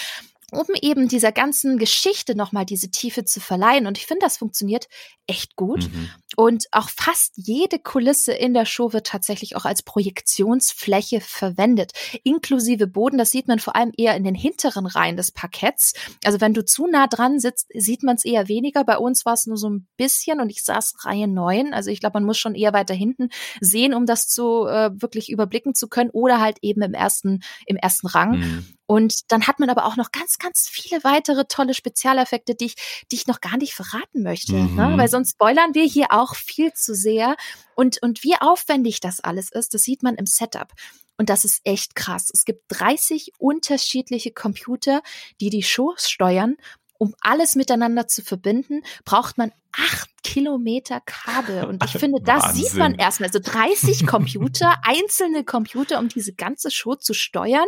[0.53, 3.87] um eben dieser ganzen Geschichte nochmal diese Tiefe zu verleihen.
[3.87, 4.87] Und ich finde, das funktioniert
[5.27, 5.91] echt gut.
[5.91, 6.11] Mhm.
[6.37, 11.93] Und auch fast jede Kulisse in der Show wird tatsächlich auch als Projektionsfläche verwendet,
[12.23, 13.19] inklusive Boden.
[13.19, 15.95] Das sieht man vor allem eher in den hinteren Reihen des Parketts.
[16.25, 18.85] Also wenn du zu nah dran sitzt, sieht man es eher weniger.
[18.85, 21.75] Bei uns war es nur so ein bisschen und ich saß Reihe neun.
[21.75, 25.31] Also ich glaube, man muss schon eher weiter hinten sehen, um das zu äh, wirklich
[25.31, 28.39] überblicken zu können oder halt eben im ersten, im ersten Rang.
[28.39, 28.77] Mhm.
[28.87, 33.05] Und dann hat man aber auch noch ganz, ganz viele weitere tolle Spezialeffekte, die ich,
[33.11, 34.53] die ich noch gar nicht verraten möchte.
[34.53, 34.63] Ne?
[34.63, 34.77] Mhm.
[34.77, 34.99] Ne?
[34.99, 37.37] Weil sonst spoilern wir hier auch viel zu sehr.
[37.75, 40.73] Und, und wie aufwendig das alles ist, das sieht man im Setup.
[41.19, 42.31] Und das ist echt krass.
[42.33, 45.03] Es gibt 30 unterschiedliche Computer,
[45.41, 46.57] die die Shows steuern.
[46.99, 51.65] Um alles miteinander zu verbinden, braucht man acht Kilometer Kabel.
[51.65, 52.65] Und ich finde, das Wahnsinn.
[52.65, 53.29] sieht man erstmal.
[53.29, 57.67] Also 30 Computer, einzelne Computer, um diese ganze Show zu steuern.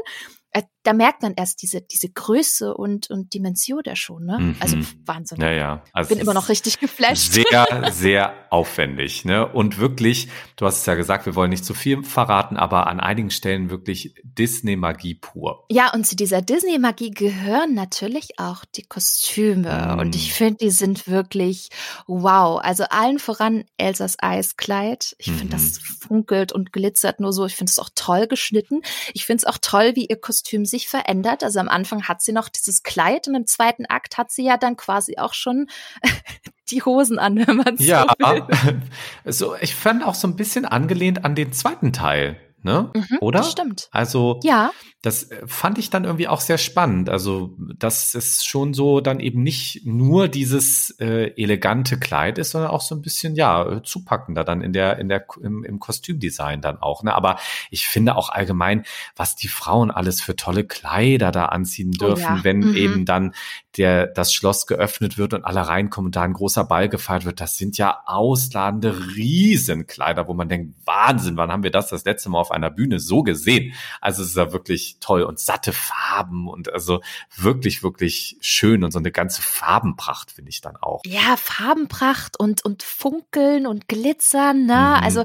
[0.88, 4.38] Da merkt man erst diese, diese Größe und, und Dimension der schon, ne?
[4.38, 4.56] Mhm.
[4.58, 5.38] Also Wahnsinn.
[5.38, 5.84] Ja, ja.
[5.92, 7.30] Also bin immer noch richtig geflasht.
[7.30, 9.46] Sehr, sehr aufwendig, ne?
[9.46, 13.00] Und wirklich, du hast es ja gesagt, wir wollen nicht zu viel verraten, aber an
[13.00, 15.66] einigen Stellen wirklich Disney-Magie pur.
[15.70, 19.92] Ja, und zu dieser Disney-Magie gehören natürlich auch die Kostüme.
[19.92, 19.98] Mhm.
[19.98, 21.68] Und ich finde, die sind wirklich
[22.06, 22.60] wow.
[22.62, 25.14] Also allen voran Elsas Eiskleid.
[25.18, 25.50] Ich finde, mhm.
[25.50, 27.44] das funkelt und glitzert nur so.
[27.44, 28.80] Ich finde es auch toll geschnitten.
[29.12, 31.42] Ich finde es auch toll, wie ihr Kostüm sich verändert.
[31.42, 34.56] Also am Anfang hat sie noch dieses Kleid und im zweiten Akt hat sie ja
[34.56, 35.66] dann quasi auch schon
[36.70, 38.82] die Hosen an, wenn man ja, so will.
[39.24, 42.90] So, ich fand auch so ein bisschen angelehnt an den zweiten Teil ne?
[42.94, 43.40] Mhm, Oder?
[43.40, 43.88] Das stimmt.
[43.90, 44.70] Also, ja.
[45.02, 47.08] das äh, fand ich dann irgendwie auch sehr spannend.
[47.08, 52.70] Also, dass es schon so dann eben nicht nur dieses äh, elegante Kleid ist, sondern
[52.70, 56.78] auch so ein bisschen, ja, zupackender dann in der, in der, im, im Kostümdesign dann
[56.78, 57.14] auch, ne?
[57.14, 57.38] Aber
[57.70, 58.84] ich finde auch allgemein,
[59.16, 62.44] was die Frauen alles für tolle Kleider da anziehen dürfen, oh ja.
[62.44, 62.76] wenn mhm.
[62.76, 63.34] eben dann
[63.78, 67.40] der, das Schloss geöffnet wird und alle reinkommen und da ein großer Ball gefeiert wird,
[67.40, 72.28] das sind ja ausladende Riesenkleider, wo man denkt, Wahnsinn, wann haben wir das das letzte
[72.28, 73.74] Mal auf einer Bühne so gesehen?
[74.00, 77.00] Also es ist ja wirklich toll und satte Farben und also
[77.36, 81.02] wirklich, wirklich schön und so eine ganze Farbenpracht finde ich dann auch.
[81.04, 84.96] Ja, Farbenpracht und, und Funkeln und Glitzern, ne?
[84.98, 85.04] Mhm.
[85.04, 85.24] Also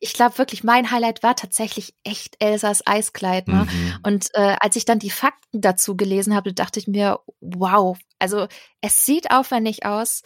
[0.00, 3.66] ich glaube wirklich, mein Highlight war tatsächlich echt Elsas Eiskleid, ne?
[3.70, 3.98] Mhm.
[4.02, 7.98] Und äh, als ich dann die Fakten dazu gelesen habe, dachte ich mir, wow.
[8.18, 8.46] Also
[8.80, 10.22] es sieht aufwendig aus,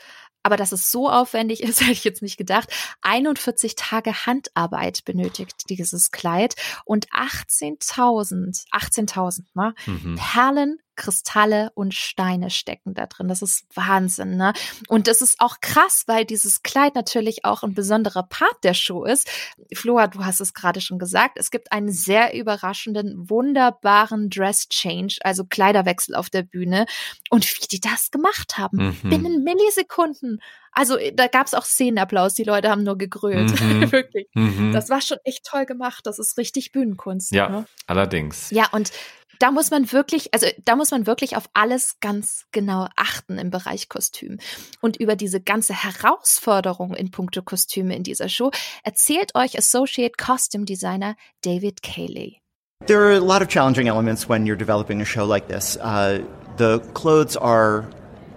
[0.47, 2.69] aber dass es so aufwendig ist, hätte ich jetzt nicht gedacht.
[3.03, 6.55] 41 Tage Handarbeit benötigt dieses Kleid
[6.85, 9.75] und 18.000, 18.000, ne?
[9.87, 10.15] Mhm.
[10.15, 13.29] Perlen, Kristalle und Steine stecken da drin.
[13.29, 14.53] Das ist Wahnsinn, ne?
[14.89, 19.05] Und das ist auch krass, weil dieses Kleid natürlich auch ein besonderer Part der Show
[19.05, 19.31] ist.
[19.75, 21.39] Flora, du hast es gerade schon gesagt.
[21.39, 26.87] Es gibt einen sehr überraschenden, wunderbaren Dress Change, also Kleiderwechsel auf der Bühne.
[27.31, 29.11] Und wie die das gemacht haben, mhm.
[29.11, 30.41] binnen Millisekunden.
[30.73, 33.59] Also da gab es auch Szenenapplaus, die Leute haben nur gegrölt.
[33.61, 33.91] Mhm.
[33.93, 34.29] Wirklich.
[34.35, 34.73] Mhm.
[34.73, 36.07] Das war schon echt toll gemacht.
[36.07, 37.33] Das ist richtig Bühnenkunst.
[37.33, 37.67] Ja, ne?
[37.87, 38.51] allerdings.
[38.51, 38.93] Ja, und
[39.39, 43.51] da muss man wirklich, also da muss man wirklich auf alles ganz genau achten im
[43.51, 44.39] Bereich Kostüm.
[44.81, 48.51] Und über diese ganze Herausforderung in puncto Kostüme in dieser Show
[48.85, 52.41] erzählt euch Associate Costume Designer David Cayley.
[52.87, 55.77] There are a lot of challenging elements when you're developing a show like this.
[55.79, 56.23] Uh,
[56.57, 57.89] the clothes are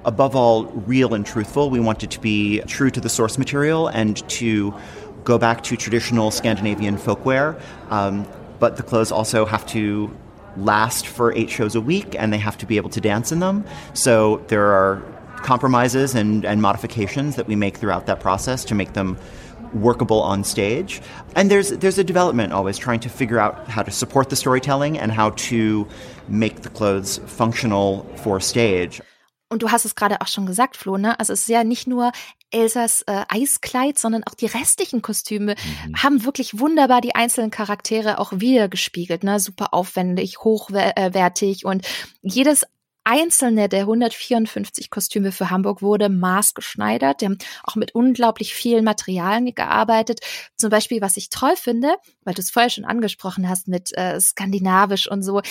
[0.05, 1.69] above all real and truthful.
[1.69, 4.73] We want it to be true to the source material and to
[5.23, 7.61] go back to traditional Scandinavian folkwear.
[7.89, 8.26] Um,
[8.59, 10.09] but the clothes also have to
[10.57, 13.39] last for eight shows a week and they have to be able to dance in
[13.39, 13.65] them.
[13.93, 15.01] So there are
[15.38, 19.17] compromises and, and modifications that we make throughout that process to make them
[19.73, 21.01] workable on stage.
[21.35, 24.97] And there's there's a development always trying to figure out how to support the storytelling
[24.97, 25.88] and how to
[26.27, 29.01] make the clothes functional for stage.
[29.49, 31.19] Und du hast es gerade auch schon gesagt, Flo, ne?
[31.19, 32.11] Also es ist ja nicht nur
[32.51, 35.95] Elsas äh, Eiskleid, sondern auch die restlichen Kostüme mhm.
[36.01, 39.39] haben wirklich wunderbar die einzelnen Charaktere auch wiedergespiegelt, ne?
[39.39, 41.85] Super aufwendig, hochwertig und
[42.21, 42.65] jedes
[43.03, 47.21] einzelne der 154 Kostüme für Hamburg wurde maßgeschneidert.
[47.21, 50.19] Die haben auch mit unglaublich vielen Materialien gearbeitet.
[50.57, 54.19] Zum Beispiel, was ich toll finde, weil du es vorher schon angesprochen hast mit äh,
[54.19, 55.41] skandinavisch und so.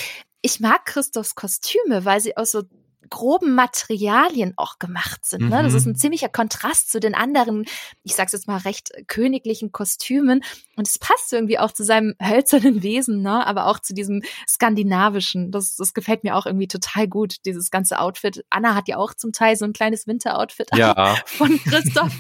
[0.40, 2.62] Ich mag Christophs Kostüme, weil sie aus so
[3.08, 5.48] groben Materialien auch gemacht sind.
[5.48, 5.62] Ne?
[5.62, 5.92] Das ist mhm.
[5.92, 7.64] ein ziemlicher Kontrast zu den anderen,
[8.02, 10.42] ich sag's jetzt mal recht königlichen Kostümen.
[10.76, 13.46] Und es passt irgendwie auch zu seinem hölzernen Wesen, ne?
[13.46, 15.50] aber auch zu diesem skandinavischen.
[15.50, 18.44] Das, das gefällt mir auch irgendwie total gut, dieses ganze Outfit.
[18.50, 21.16] Anna hat ja auch zum Teil so ein kleines Winteroutfit ja.
[21.26, 22.14] von Christoph.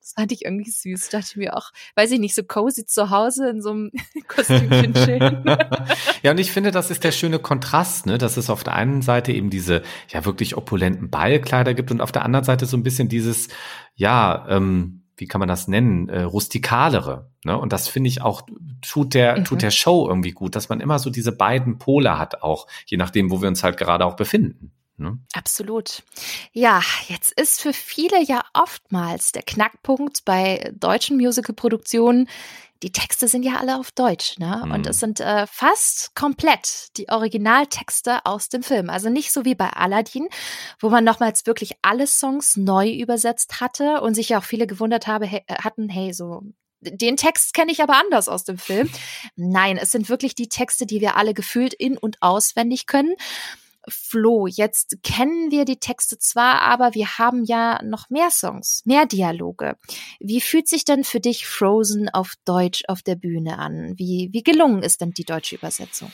[0.00, 1.10] Das fand ich irgendwie süß.
[1.10, 3.90] Dachte ich mir auch, weiß ich nicht, so cozy zu Hause in so einem
[4.28, 5.44] Kostümchen chillen.
[6.22, 8.18] ja, und ich finde, das ist der schöne Kontrast, ne?
[8.18, 12.12] dass es auf der einen Seite eben diese ja wirklich opulenten Ballkleider gibt und auf
[12.12, 13.48] der anderen Seite so ein bisschen dieses,
[13.94, 17.30] ja, ähm, wie kann man das nennen, äh, rustikalere.
[17.44, 17.58] Ne?
[17.58, 18.42] Und das finde ich auch,
[18.80, 19.44] tut der, mhm.
[19.44, 22.96] tut der Show irgendwie gut, dass man immer so diese beiden Pole hat, auch je
[22.96, 24.72] nachdem, wo wir uns halt gerade auch befinden.
[24.96, 25.18] Ne?
[25.32, 26.02] Absolut.
[26.52, 32.28] Ja, jetzt ist für viele ja oftmals der Knackpunkt bei deutschen Musical-Produktionen,
[32.82, 34.62] die Texte sind ja alle auf Deutsch, ne?
[34.64, 34.72] Mhm.
[34.72, 38.88] Und es sind äh, fast komplett die Originaltexte aus dem Film.
[38.88, 40.28] Also nicht so wie bei Aladdin,
[40.78, 45.06] wo man nochmals wirklich alle Songs neu übersetzt hatte und sich ja auch viele gewundert
[45.06, 46.42] habe, he hatten, hey, so
[46.82, 48.88] den Text kenne ich aber anders aus dem Film.
[49.36, 53.14] Nein, es sind wirklich die Texte, die wir alle gefühlt in und auswendig können.
[53.88, 59.06] Flo, jetzt kennen wir die Texte zwar, aber wir haben ja noch mehr Songs, mehr
[59.06, 59.76] Dialoge.
[60.18, 63.94] Wie fühlt sich denn für dich Frozen auf Deutsch auf der Bühne an?
[63.96, 66.12] Wie, wie gelungen ist denn die deutsche Übersetzung?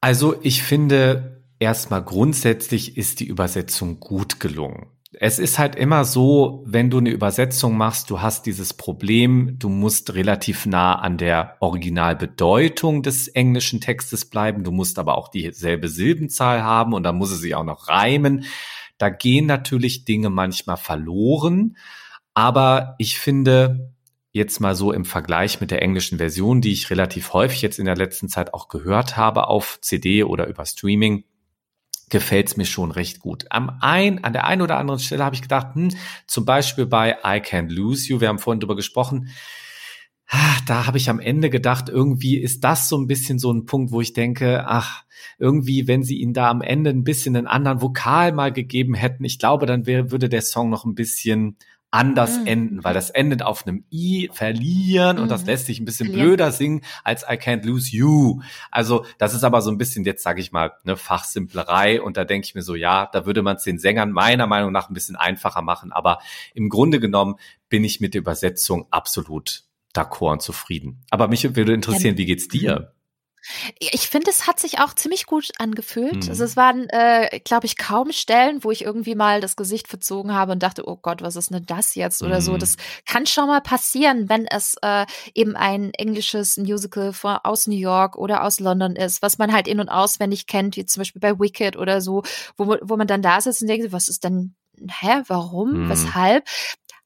[0.00, 6.62] Also ich finde, erstmal grundsätzlich ist die Übersetzung gut gelungen es ist halt immer so,
[6.66, 11.56] wenn du eine Übersetzung machst, du hast dieses Problem, du musst relativ nah an der
[11.60, 17.30] Originalbedeutung des englischen Textes bleiben, du musst aber auch dieselbe Silbenzahl haben und dann muss
[17.30, 18.44] es sich auch noch reimen.
[18.98, 21.76] Da gehen natürlich Dinge manchmal verloren,
[22.34, 23.94] aber ich finde,
[24.32, 27.86] jetzt mal so im Vergleich mit der englischen Version, die ich relativ häufig jetzt in
[27.86, 31.24] der letzten Zeit auch gehört habe auf CD oder über Streaming,
[32.10, 33.46] gefällt's mir schon recht gut.
[33.50, 35.90] Am ein, an der einen oder anderen Stelle habe ich gedacht, hm,
[36.26, 39.28] zum Beispiel bei I Can't Lose You, wir haben vorhin drüber gesprochen,
[40.28, 43.64] ah, da habe ich am Ende gedacht, irgendwie ist das so ein bisschen so ein
[43.64, 45.04] Punkt, wo ich denke, ach,
[45.38, 49.24] irgendwie, wenn sie ihn da am Ende ein bisschen einen anderen Vokal mal gegeben hätten,
[49.24, 51.56] ich glaube, dann wäre, würde der Song noch ein bisschen
[51.90, 52.46] anders mhm.
[52.46, 55.22] enden, weil das endet auf einem I, verlieren mhm.
[55.22, 55.48] und das mhm.
[55.48, 56.28] lässt sich ein bisschen Verlieren.
[56.28, 58.40] blöder singen als I can't lose you.
[58.70, 62.24] Also das ist aber so ein bisschen jetzt sage ich mal eine Fachsimplerei und da
[62.24, 64.94] denke ich mir so, ja, da würde man es den Sängern meiner Meinung nach ein
[64.94, 66.18] bisschen einfacher machen, aber
[66.54, 67.36] im Grunde genommen
[67.68, 71.00] bin ich mit der Übersetzung absolut d'accord und zufrieden.
[71.10, 72.92] Aber mich würde interessieren, wie geht's dir?
[73.38, 73.88] Mhm.
[73.92, 76.24] Ich finde, es hat sich auch ziemlich gut angefühlt.
[76.24, 76.30] Mhm.
[76.30, 80.34] Also es waren, äh, glaube ich, kaum Stellen, wo ich irgendwie mal das Gesicht verzogen
[80.34, 82.44] habe und dachte, oh Gott, was ist denn das jetzt oder mhm.
[82.44, 82.56] so.
[82.56, 87.76] Das kann schon mal passieren, wenn es äh, eben ein englisches Musical von, aus New
[87.76, 91.20] York oder aus London ist, was man halt in- und auswendig kennt, wie zum Beispiel
[91.20, 92.22] bei Wicked oder so,
[92.56, 94.54] wo, wo man dann da sitzt und denkt, was ist denn
[95.00, 95.88] hä, warum, mhm.
[95.88, 96.44] weshalb?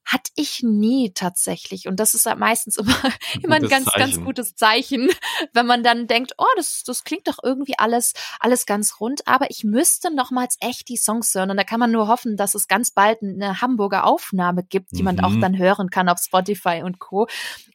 [0.05, 1.87] Hatte ich nie tatsächlich.
[1.89, 2.97] Und das ist ja meistens immer,
[3.43, 3.99] immer ein ganz, Zeichen.
[3.99, 5.09] ganz gutes Zeichen,
[5.53, 9.27] wenn man dann denkt, oh, das, das klingt doch irgendwie alles, alles ganz rund.
[9.27, 11.51] Aber ich müsste nochmals echt die Songs hören.
[11.51, 14.99] Und da kann man nur hoffen, dass es ganz bald eine Hamburger Aufnahme gibt, die
[14.99, 15.05] mhm.
[15.05, 15.41] man auch mhm.
[15.41, 17.27] dann hören kann auf Spotify und Co.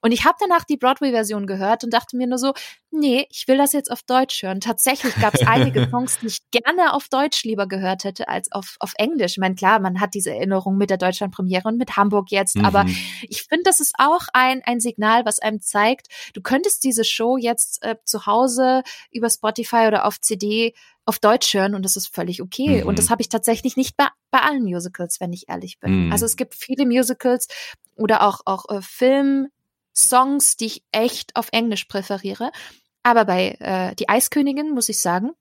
[0.01, 2.53] Und ich habe danach die Broadway-Version gehört und dachte mir nur so,
[2.91, 4.59] nee, ich will das jetzt auf Deutsch hören.
[4.59, 8.75] Tatsächlich gab es einige Songs, die ich gerne auf Deutsch lieber gehört hätte als auf,
[8.79, 9.33] auf Englisch.
[9.33, 12.65] Ich meine, klar, man hat diese Erinnerung mit der Deutschlandpremiere und mit Hamburg jetzt, mhm.
[12.65, 12.85] aber
[13.27, 17.37] ich finde, das ist auch ein, ein Signal, was einem zeigt, du könntest diese Show
[17.37, 20.73] jetzt äh, zu Hause über Spotify oder auf CD
[21.05, 22.81] auf Deutsch hören und das ist völlig okay.
[22.81, 22.87] Mhm.
[22.87, 26.07] Und das habe ich tatsächlich nicht bei, bei allen Musicals, wenn ich ehrlich bin.
[26.07, 26.11] Mhm.
[26.11, 27.47] Also es gibt viele Musicals
[27.95, 29.47] oder auch, auch äh, Film,
[29.95, 32.51] Songs, die ich echt auf Englisch präferiere.
[33.03, 35.31] Aber bei äh, Die Eiskönigin, muss ich sagen,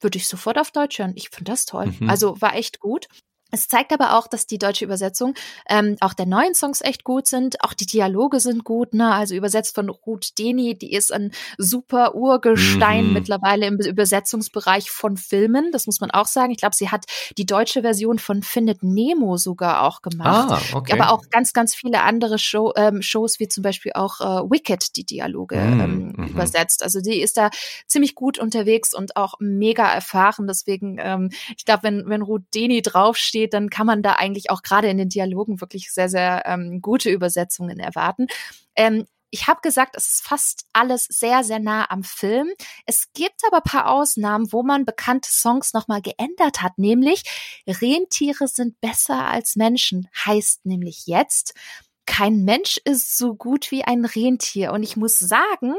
[0.00, 1.12] würde ich sofort auf Deutsch hören.
[1.16, 1.92] Ich finde das toll.
[1.98, 2.08] Mhm.
[2.08, 3.08] Also war echt gut.
[3.52, 5.34] Es zeigt aber auch, dass die deutsche Übersetzung
[5.68, 7.62] ähm, auch der neuen Songs echt gut sind.
[7.62, 9.12] Auch die Dialoge sind gut, ne?
[9.12, 13.12] Also übersetzt von Ruth Deni, die ist ein super Urgestein mhm.
[13.12, 15.70] mittlerweile im Übersetzungsbereich von Filmen.
[15.72, 16.50] Das muss man auch sagen.
[16.50, 17.04] Ich glaube, sie hat
[17.38, 20.50] die deutsche Version von Findet Nemo sogar auch gemacht.
[20.50, 20.92] Ah, okay.
[20.92, 24.96] Aber auch ganz, ganz viele andere Show, ähm, Shows, wie zum Beispiel auch äh, Wicked,
[24.96, 25.80] die Dialoge mhm.
[25.80, 26.26] ähm, mhm.
[26.28, 26.82] übersetzt.
[26.82, 27.50] Also die ist da
[27.86, 30.46] ziemlich gut unterwegs und auch mega erfahren.
[30.46, 34.50] Deswegen, ähm, ich glaube, wenn, wenn Ruth Deni draufsteht, steht, dann kann man da eigentlich
[34.50, 38.26] auch gerade in den Dialogen wirklich sehr, sehr ähm, gute Übersetzungen erwarten.
[38.74, 42.48] Ähm, ich habe gesagt, es ist fast alles sehr, sehr nah am Film.
[42.86, 47.24] Es gibt aber paar Ausnahmen, wo man bekannte Songs nochmal geändert hat, nämlich
[47.66, 51.54] Rentiere sind besser als Menschen, heißt nämlich jetzt,
[52.06, 54.72] kein Mensch ist so gut wie ein Rentier.
[54.72, 55.74] Und ich muss sagen,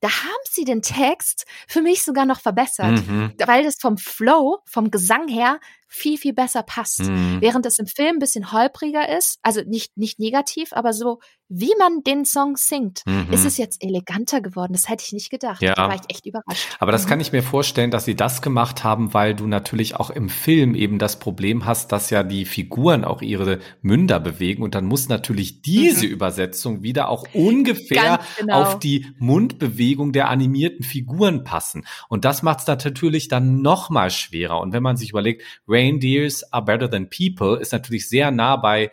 [0.00, 3.34] da haben sie den Text für mich sogar noch verbessert, mhm.
[3.44, 5.58] weil das vom Flow, vom Gesang her
[5.92, 7.02] viel, viel besser passt.
[7.02, 7.38] Mhm.
[7.40, 11.18] Während es im Film ein bisschen holpriger ist, also nicht, nicht negativ, aber so,
[11.48, 13.26] wie man den Song singt, mhm.
[13.32, 14.72] ist es jetzt eleganter geworden.
[14.72, 15.60] Das hätte ich nicht gedacht.
[15.60, 15.74] Ja.
[15.74, 16.76] Da war ich echt überrascht.
[16.78, 17.08] Aber das mhm.
[17.08, 20.76] kann ich mir vorstellen, dass sie das gemacht haben, weil du natürlich auch im Film
[20.76, 25.08] eben das Problem hast, dass ja die Figuren auch ihre Münder bewegen und dann muss
[25.08, 26.12] natürlich diese mhm.
[26.12, 28.62] Übersetzung wieder auch ungefähr genau.
[28.62, 31.84] auf die Mundbewegung der animierten Figuren passen.
[32.08, 34.60] Und das macht es natürlich dann noch schwerer.
[34.60, 38.90] Und wenn man sich überlegt, Reindeers are better than people ist natürlich sehr nah bei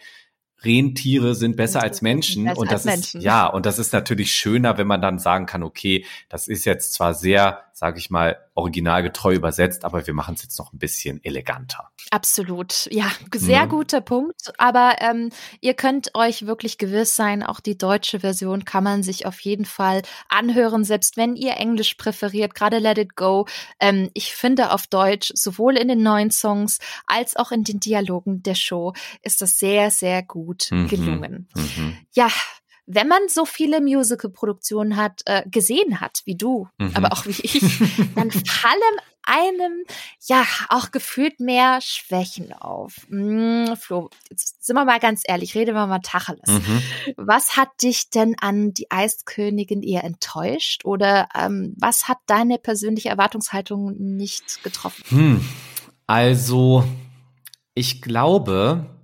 [0.63, 4.77] Rentiere sind besser als Menschen besser und das ist ja und das ist natürlich schöner,
[4.77, 9.35] wenn man dann sagen kann, okay, das ist jetzt zwar sehr sage ich mal, originalgetreu
[9.35, 11.91] übersetzt, aber wir machen es jetzt noch ein bisschen eleganter.
[12.09, 13.69] Absolut, ja, sehr mhm.
[13.69, 14.51] guter Punkt.
[14.57, 15.29] Aber ähm,
[15.61, 19.65] ihr könnt euch wirklich gewiss sein, auch die deutsche Version kann man sich auf jeden
[19.65, 23.45] Fall anhören, selbst wenn ihr Englisch präferiert, gerade Let It Go.
[23.79, 28.41] Ähm, ich finde auf Deutsch, sowohl in den neuen Songs als auch in den Dialogen
[28.41, 30.87] der Show, ist das sehr, sehr gut mhm.
[30.87, 31.49] gelungen.
[31.55, 31.97] Mhm.
[32.13, 32.29] Ja,
[32.87, 36.91] wenn man so viele Musical-Produktionen hat, äh, gesehen hat, wie du, mhm.
[36.93, 37.61] aber auch wie ich,
[38.15, 38.81] dann fallen
[39.23, 39.83] einem
[40.25, 43.05] ja auch gefühlt mehr Schwächen auf.
[43.09, 46.47] Hm, Flo, jetzt sind wir mal ganz ehrlich, reden wir mal Tacheles.
[46.47, 46.81] Mhm.
[47.17, 53.09] Was hat dich denn an die Eiskönigin eher enttäuscht oder ähm, was hat deine persönliche
[53.09, 55.03] Erwartungshaltung nicht getroffen?
[55.09, 55.45] Hm.
[56.05, 56.85] Also,
[57.73, 58.96] ich glaube,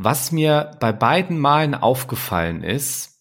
[0.00, 3.18] was mir bei beiden Malen aufgefallen ist,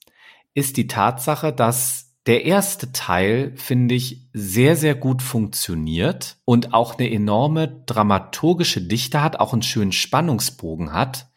[0.53, 6.99] ist die Tatsache, dass der erste Teil, finde ich, sehr, sehr gut funktioniert und auch
[6.99, 11.31] eine enorme dramaturgische Dichte hat, auch einen schönen Spannungsbogen hat.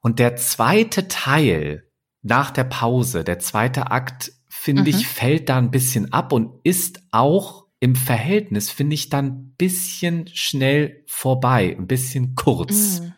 [0.00, 1.88] Und der zweite Teil
[2.20, 4.88] nach der Pause, der zweite Akt, finde mhm.
[4.88, 9.54] ich, fällt da ein bisschen ab und ist auch im Verhältnis, finde ich, dann ein
[9.56, 13.00] bisschen schnell vorbei, ein bisschen kurz.
[13.00, 13.14] Mhm.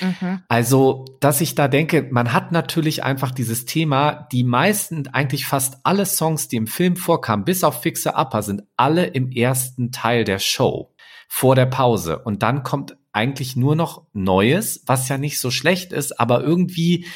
[0.00, 0.42] Mhm.
[0.48, 5.78] Also, dass ich da denke, man hat natürlich einfach dieses Thema, die meisten, eigentlich fast
[5.84, 10.24] alle Songs, die im Film vorkamen, bis auf Fixer Upper, sind alle im ersten Teil
[10.24, 10.94] der Show,
[11.28, 12.18] vor der Pause.
[12.18, 17.06] Und dann kommt eigentlich nur noch Neues, was ja nicht so schlecht ist, aber irgendwie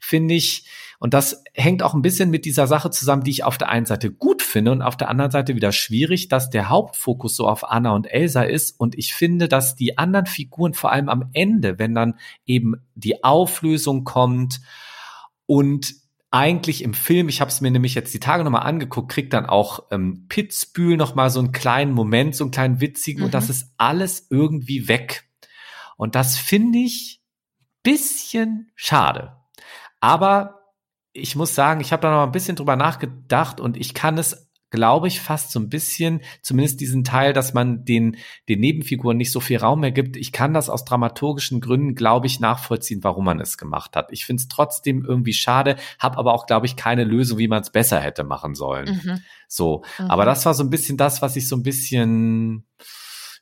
[0.00, 0.66] finde ich,
[1.04, 3.84] und das hängt auch ein bisschen mit dieser Sache zusammen, die ich auf der einen
[3.84, 7.70] Seite gut finde und auf der anderen Seite wieder schwierig, dass der Hauptfokus so auf
[7.70, 8.80] Anna und Elsa ist.
[8.80, 13.22] Und ich finde, dass die anderen Figuren vor allem am Ende, wenn dann eben die
[13.22, 14.62] Auflösung kommt
[15.44, 15.94] und
[16.30, 19.44] eigentlich im Film, ich habe es mir nämlich jetzt die Tage nochmal angeguckt, kriegt dann
[19.44, 23.24] auch ähm, Pitzbühl nochmal so einen kleinen Moment, so einen kleinen witzigen mhm.
[23.26, 25.28] und das ist alles irgendwie weg.
[25.98, 27.20] Und das finde ich
[27.82, 29.36] bisschen schade.
[30.00, 30.63] Aber
[31.14, 34.50] ich muss sagen, ich habe da noch ein bisschen drüber nachgedacht und ich kann es,
[34.70, 38.16] glaube ich, fast so ein bisschen, zumindest diesen Teil, dass man den,
[38.48, 40.16] den Nebenfiguren nicht so viel Raum mehr gibt.
[40.16, 44.08] Ich kann das aus dramaturgischen Gründen, glaube ich, nachvollziehen, warum man es gemacht hat.
[44.10, 47.62] Ich finde es trotzdem irgendwie schade, habe aber auch, glaube ich, keine Lösung, wie man
[47.62, 49.00] es besser hätte machen sollen.
[49.04, 49.20] Mhm.
[49.46, 50.10] So, mhm.
[50.10, 52.66] aber das war so ein bisschen das, was ich so ein bisschen,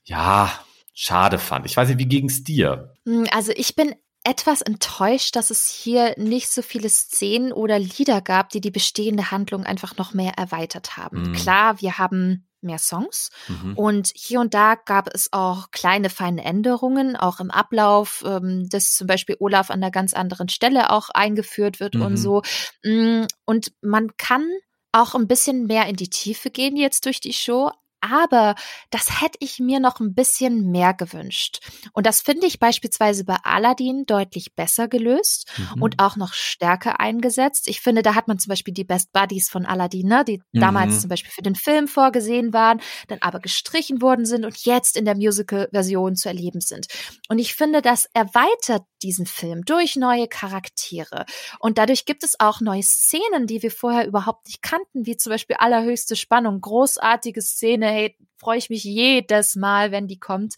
[0.05, 0.53] ja,
[0.93, 1.65] schade fand.
[1.65, 2.93] Ich weiß nicht, wie ging's dir?
[3.07, 3.94] Hm, also ich bin
[4.24, 9.31] etwas enttäuscht, dass es hier nicht so viele Szenen oder Lieder gab, die die bestehende
[9.31, 11.31] Handlung einfach noch mehr erweitert haben.
[11.31, 11.32] Mhm.
[11.32, 13.77] Klar, wir haben mehr Songs mhm.
[13.77, 18.94] und hier und da gab es auch kleine feine Änderungen, auch im Ablauf, ähm, dass
[18.94, 22.03] zum Beispiel Olaf an einer ganz anderen Stelle auch eingeführt wird mhm.
[22.03, 22.43] und so.
[22.85, 24.47] Mm, und man kann
[24.93, 27.73] auch ein bisschen mehr in die Tiefe gehen jetzt durch die Show,
[28.03, 28.57] aber
[28.91, 31.61] das hätte ich mir noch ein bisschen mehr gewünscht.
[31.93, 35.83] Und das finde ich beispielsweise bei Aladdin deutlich besser gelöst mhm.
[35.83, 37.69] und auch noch stärker eingesetzt.
[37.69, 40.61] Ich finde, da hat man zum Beispiel die Best Buddies von Aladdin, ne, die mhm.
[40.61, 44.97] damals zum Beispiel für den Film vorgesehen waren, dann aber gestrichen worden sind und jetzt
[44.97, 46.89] in der Musical-Version zu erleben sind.
[47.29, 51.24] Und ich finde, das erweitert diesen Film durch neue Charaktere.
[51.61, 55.31] Und dadurch gibt es auch neue Szenen, die wir vorher überhaupt nicht kannten, wie zum
[55.31, 60.55] Beispiel allerhöchste Spannung, großartige Szene hey, freue ich mich jedes Mal, wenn die kommt.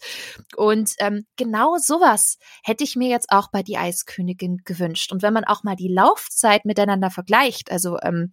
[0.55, 5.11] Und ähm, genau sowas hätte ich mir jetzt auch bei die Eiskönigin gewünscht.
[5.11, 8.31] Und wenn man auch mal die Laufzeit miteinander vergleicht, also ähm,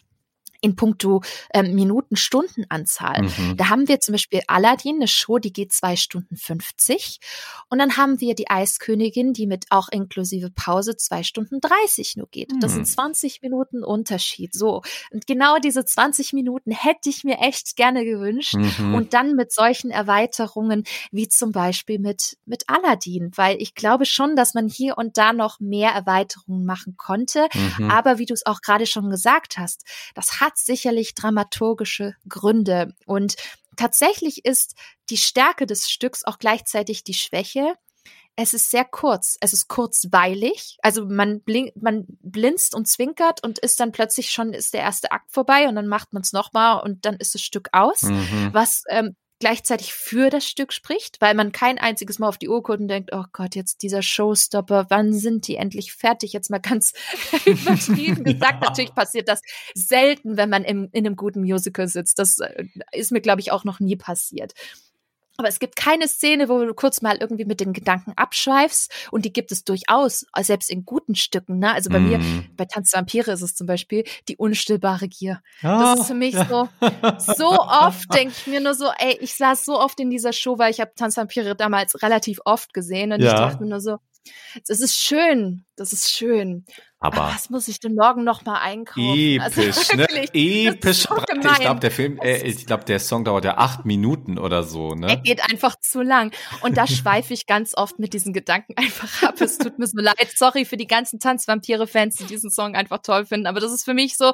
[0.63, 1.23] in puncto
[1.53, 3.23] ähm, Minuten, Stunden Anzahl.
[3.23, 3.57] Mhm.
[3.57, 7.19] Da haben wir zum Beispiel Aladdin, eine Show, die geht zwei Stunden 50.
[7.69, 12.29] Und dann haben wir die Eiskönigin, die mit auch inklusive Pause zwei Stunden 30 nur
[12.29, 12.53] geht.
[12.53, 12.61] Mhm.
[12.61, 14.55] Das sind 20 Minuten Unterschied.
[14.55, 14.83] So.
[15.11, 18.55] Und genau diese 20 Minuten hätte ich mir echt gerne gewünscht.
[18.55, 18.95] Mhm.
[18.95, 24.37] Und dann mit solchen Erweiterungen wie zum Beispiel mit, mit Aladdin, weil ich glaube schon,
[24.37, 27.49] dass man hier und da noch mehr Erweiterungen machen konnte.
[27.79, 27.91] Mhm.
[27.91, 29.85] Aber wie du es auch gerade schon gesagt hast,
[30.15, 32.95] das hat hat sicherlich dramaturgische Gründe.
[33.07, 33.37] Und
[33.77, 34.74] tatsächlich ist
[35.11, 37.74] die Stärke des Stücks auch gleichzeitig die Schwäche.
[38.37, 40.79] Es ist sehr kurz, es ist kurzweilig.
[40.83, 45.11] Also man, blink, man blinzt und zwinkert und ist dann plötzlich schon, ist der erste
[45.12, 48.03] Akt vorbei und dann macht man es nochmal und dann ist das Stück aus.
[48.03, 48.51] Mhm.
[48.53, 52.62] Was ähm, gleichzeitig für das Stück spricht, weil man kein einziges Mal auf die Uhr
[52.62, 56.32] guckt und denkt, oh Gott, jetzt dieser Showstopper, wann sind die endlich fertig?
[56.32, 56.93] Jetzt mal ganz
[57.44, 58.62] übertrieben gesagt.
[58.62, 59.43] Natürlich passiert das
[59.74, 62.20] selten, wenn man im, in einem guten Musical sitzt.
[62.20, 64.52] Das äh, ist mir, glaube ich, auch noch nie passiert.
[65.43, 68.93] Aber es gibt keine Szene, wo du kurz mal irgendwie mit den Gedanken abschweifst.
[69.10, 71.59] Und die gibt es durchaus, selbst in guten Stücken.
[71.59, 71.74] Ne?
[71.74, 72.09] Also bei mm.
[72.09, 72.47] mir, mhm.
[72.56, 75.43] bei Tanz der Vampire ist es zum Beispiel die unstillbare Gier.
[75.62, 76.69] Ah, das ist für mich so,
[77.35, 80.59] so oft denke ich mir nur so, ey, ich saß so oft in dieser Show,
[80.59, 83.12] weil ich habe Tanz der Vampire damals relativ oft gesehen.
[83.12, 83.32] Und ja.
[83.32, 83.98] ich dachte mir nur so,
[84.69, 86.65] das ist schön, das ist schön.
[87.01, 89.40] Aber was muss ich denn morgen noch mal einkaufen?
[89.40, 90.07] Also episch, also, ne?
[90.32, 90.99] Episch.
[90.99, 94.62] So ich glaube, der Film, äh, ich glaube, der Song dauert ja acht Minuten oder
[94.62, 95.09] so, ne?
[95.09, 96.32] Er geht einfach zu lang.
[96.61, 99.40] Und da schweife ich ganz oft mit diesen Gedanken einfach ab.
[99.40, 100.32] Es tut mir so leid.
[100.36, 103.47] Sorry für die ganzen Tanzvampire-Fans, die diesen Song einfach toll finden.
[103.47, 104.32] Aber das ist für mich so,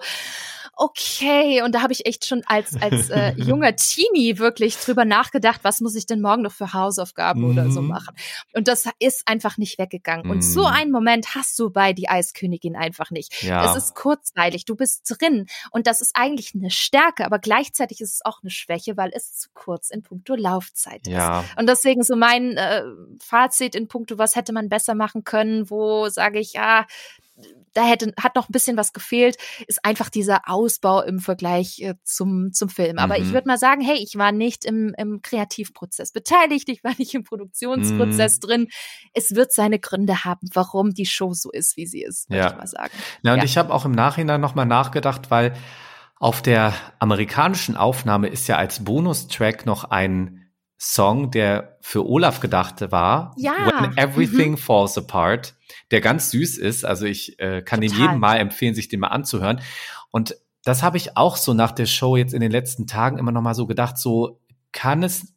[0.79, 1.63] okay.
[1.63, 5.81] Und da habe ich echt schon als, als äh, junger Teenie wirklich drüber nachgedacht, was
[5.81, 7.51] muss ich denn morgen noch für Hausaufgaben mhm.
[7.51, 7.89] oder so mhm.
[7.89, 8.15] machen.
[8.55, 10.27] Und das ist einfach nicht weggegangen.
[10.27, 10.31] Mhm.
[10.31, 10.67] Und so mhm.
[10.67, 13.43] einen Moment hast du bei Die Eiskönigin einfach nicht.
[13.43, 13.71] Ja.
[13.71, 15.47] Es ist kurzweilig, du bist drin.
[15.71, 19.37] Und das ist eigentlich eine Stärke, aber gleichzeitig ist es auch eine Schwäche, weil es
[19.39, 21.41] zu kurz in puncto Laufzeit ja.
[21.41, 21.59] ist.
[21.59, 22.83] Und deswegen so mein äh,
[23.21, 26.87] Fazit in puncto, was hätte man besser machen können, wo sage ich, ja,
[27.75, 29.37] da hätte, hat noch ein bisschen was gefehlt,
[29.67, 32.99] ist einfach dieser Ausbau im Vergleich äh, zum, zum Film.
[32.99, 33.25] Aber mhm.
[33.25, 37.15] ich würde mal sagen, hey, ich war nicht im, im Kreativprozess beteiligt, ich war nicht
[37.15, 38.41] im Produktionsprozess mhm.
[38.41, 38.69] drin.
[39.15, 42.51] Es wird seine Gründe haben, warum die Show so ist, wie sie ist, würde ja.
[42.51, 42.93] ich mal sagen.
[43.23, 43.45] Ja, und ja.
[43.45, 45.55] ich habe auch im Nachhinein nochmal nachgedacht, weil
[46.19, 50.48] auf der amerikanischen Aufnahme ist ja als Bonustrack noch ein
[50.79, 53.35] Song, der für Olaf gedacht war.
[53.37, 53.53] Ja.
[53.67, 54.57] When Everything mhm.
[54.59, 55.55] Falls Apart,
[55.91, 56.85] der ganz süß ist.
[56.85, 57.97] Also ich äh, kann Total.
[57.97, 59.61] den jedem mal empfehlen, sich den mal anzuhören.
[60.11, 63.33] Und das habe ich auch so nach der Show jetzt in den letzten Tagen immer
[63.33, 64.41] noch mal so gedacht, so
[64.73, 65.35] kann es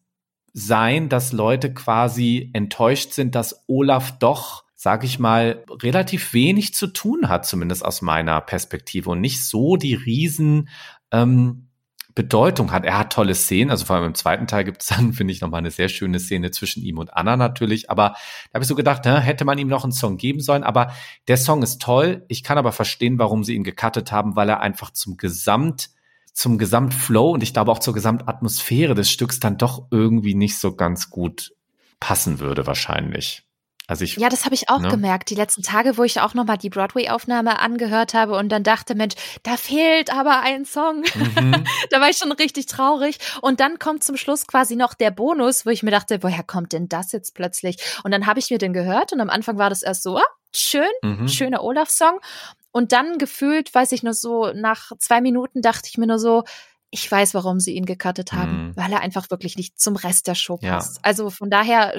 [0.53, 6.87] sein, dass Leute quasi enttäuscht sind, dass Olaf doch sag ich mal, relativ wenig zu
[6.87, 10.69] tun hat, zumindest aus meiner Perspektive und nicht so die riesen
[11.11, 11.67] ähm,
[12.13, 12.85] Bedeutung hat.
[12.85, 15.41] Er hat tolle Szenen, also vor allem im zweiten Teil gibt es dann, finde ich,
[15.41, 17.89] nochmal eine sehr schöne Szene zwischen ihm und Anna natürlich.
[17.89, 20.63] Aber da habe ich so gedacht, ne, hätte man ihm noch einen Song geben sollen.
[20.63, 20.93] Aber
[21.27, 22.25] der Song ist toll.
[22.27, 25.89] Ich kann aber verstehen, warum sie ihn gecuttet haben, weil er einfach zum Gesamt,
[26.33, 30.75] zum Gesamtflow und ich glaube auch zur Gesamtatmosphäre des Stücks dann doch irgendwie nicht so
[30.75, 31.53] ganz gut
[31.99, 33.43] passen würde, wahrscheinlich.
[33.91, 34.87] Also ich, ja, das habe ich auch ne?
[34.87, 35.29] gemerkt.
[35.31, 39.15] Die letzten Tage, wo ich auch nochmal die Broadway-Aufnahme angehört habe und dann dachte, Mensch,
[39.43, 41.03] da fehlt aber ein Song.
[41.13, 41.65] Mhm.
[41.89, 43.17] da war ich schon richtig traurig.
[43.41, 46.71] Und dann kommt zum Schluss quasi noch der Bonus, wo ich mir dachte, woher kommt
[46.71, 47.79] denn das jetzt plötzlich?
[48.05, 50.23] Und dann habe ich mir den gehört und am Anfang war das erst so, ah,
[50.55, 51.27] schön, mhm.
[51.27, 52.21] schöner Olaf-Song.
[52.71, 56.45] Und dann gefühlt, weiß ich nur so, nach zwei Minuten dachte ich mir nur so,
[56.91, 58.75] ich weiß, warum sie ihn gecuttet haben, mhm.
[58.75, 60.97] weil er einfach wirklich nicht zum Rest der Show passt.
[60.97, 61.01] Ja.
[61.03, 61.95] Also von daher,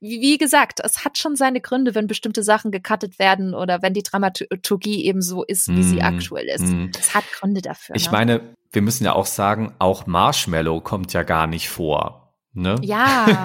[0.00, 4.02] wie gesagt, es hat schon seine Gründe, wenn bestimmte Sachen gecuttet werden oder wenn die
[4.02, 5.82] Dramaturgie eben so ist, wie mhm.
[5.82, 6.66] sie aktuell ist.
[6.66, 6.90] Mhm.
[6.98, 7.96] Es hat Gründe dafür.
[7.96, 8.12] Ich ne?
[8.12, 8.40] meine,
[8.72, 12.25] wir müssen ja auch sagen, auch Marshmallow kommt ja gar nicht vor.
[12.56, 12.76] Ne?
[12.80, 13.44] Ja.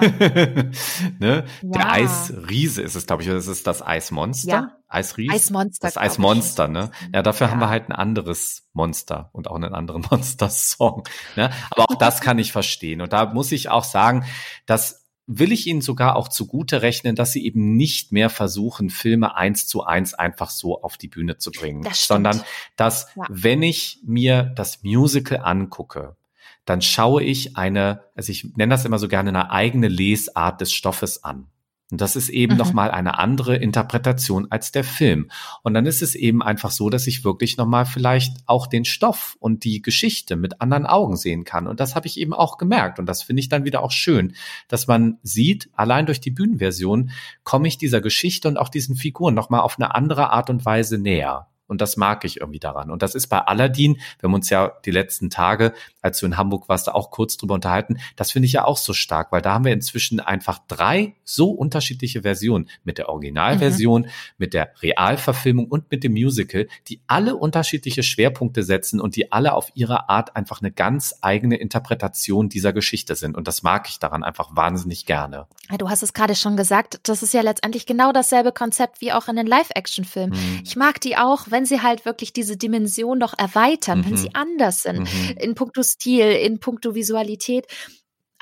[1.20, 1.20] ne?
[1.20, 1.44] Ja.
[1.62, 4.48] Der Eisriese ist es, glaube ich, oder ist es das Eismonster?
[4.48, 4.76] Ja.
[4.88, 5.34] Eisriese?
[5.34, 5.86] Eismonster.
[5.86, 6.90] Das Eismonster, ne?
[7.12, 7.50] Ja, dafür ja.
[7.50, 11.04] haben wir halt ein anderes Monster und auch einen anderen Monster-Song.
[11.36, 11.50] Ne?
[11.70, 13.02] Aber auch das kann ich verstehen.
[13.02, 14.24] Und da muss ich auch sagen,
[14.64, 19.36] dass will ich Ihnen sogar auch zugute rechnen, dass Sie eben nicht mehr versuchen, Filme
[19.36, 22.42] eins zu eins einfach so auf die Bühne zu bringen, das sondern
[22.76, 23.24] dass, ja.
[23.28, 26.16] wenn ich mir das Musical angucke,
[26.64, 30.72] dann schaue ich eine, also ich nenne das immer so gerne eine eigene Lesart des
[30.72, 31.48] Stoffes an.
[31.92, 32.58] Und das ist eben mhm.
[32.58, 35.30] nochmal eine andere Interpretation als der Film.
[35.62, 39.36] Und dann ist es eben einfach so, dass ich wirklich nochmal vielleicht auch den Stoff
[39.40, 41.66] und die Geschichte mit anderen Augen sehen kann.
[41.66, 42.98] Und das habe ich eben auch gemerkt.
[42.98, 44.34] Und das finde ich dann wieder auch schön,
[44.68, 47.10] dass man sieht, allein durch die Bühnenversion
[47.44, 50.96] komme ich dieser Geschichte und auch diesen Figuren nochmal auf eine andere Art und Weise
[50.96, 51.48] näher.
[51.66, 52.90] Und das mag ich irgendwie daran.
[52.90, 55.72] Und das ist bei Aladdin, wir haben uns ja die letzten Tage
[56.02, 57.98] als du in Hamburg warst, da auch kurz drüber unterhalten.
[58.16, 61.50] Das finde ich ja auch so stark, weil da haben wir inzwischen einfach drei so
[61.50, 64.08] unterschiedliche Versionen mit der Originalversion, mhm.
[64.38, 69.54] mit der Realverfilmung und mit dem Musical, die alle unterschiedliche Schwerpunkte setzen und die alle
[69.54, 73.36] auf ihre Art einfach eine ganz eigene Interpretation dieser Geschichte sind.
[73.36, 75.46] Und das mag ich daran einfach wahnsinnig gerne.
[75.78, 79.28] Du hast es gerade schon gesagt, das ist ja letztendlich genau dasselbe Konzept wie auch
[79.28, 80.30] in den Live-Action-Filmen.
[80.30, 80.60] Mhm.
[80.64, 84.06] Ich mag die auch, wenn sie halt wirklich diese Dimension noch erweitern, mhm.
[84.06, 85.36] wenn sie anders sind, mhm.
[85.38, 87.66] in puncto Stil, in puncto Visualität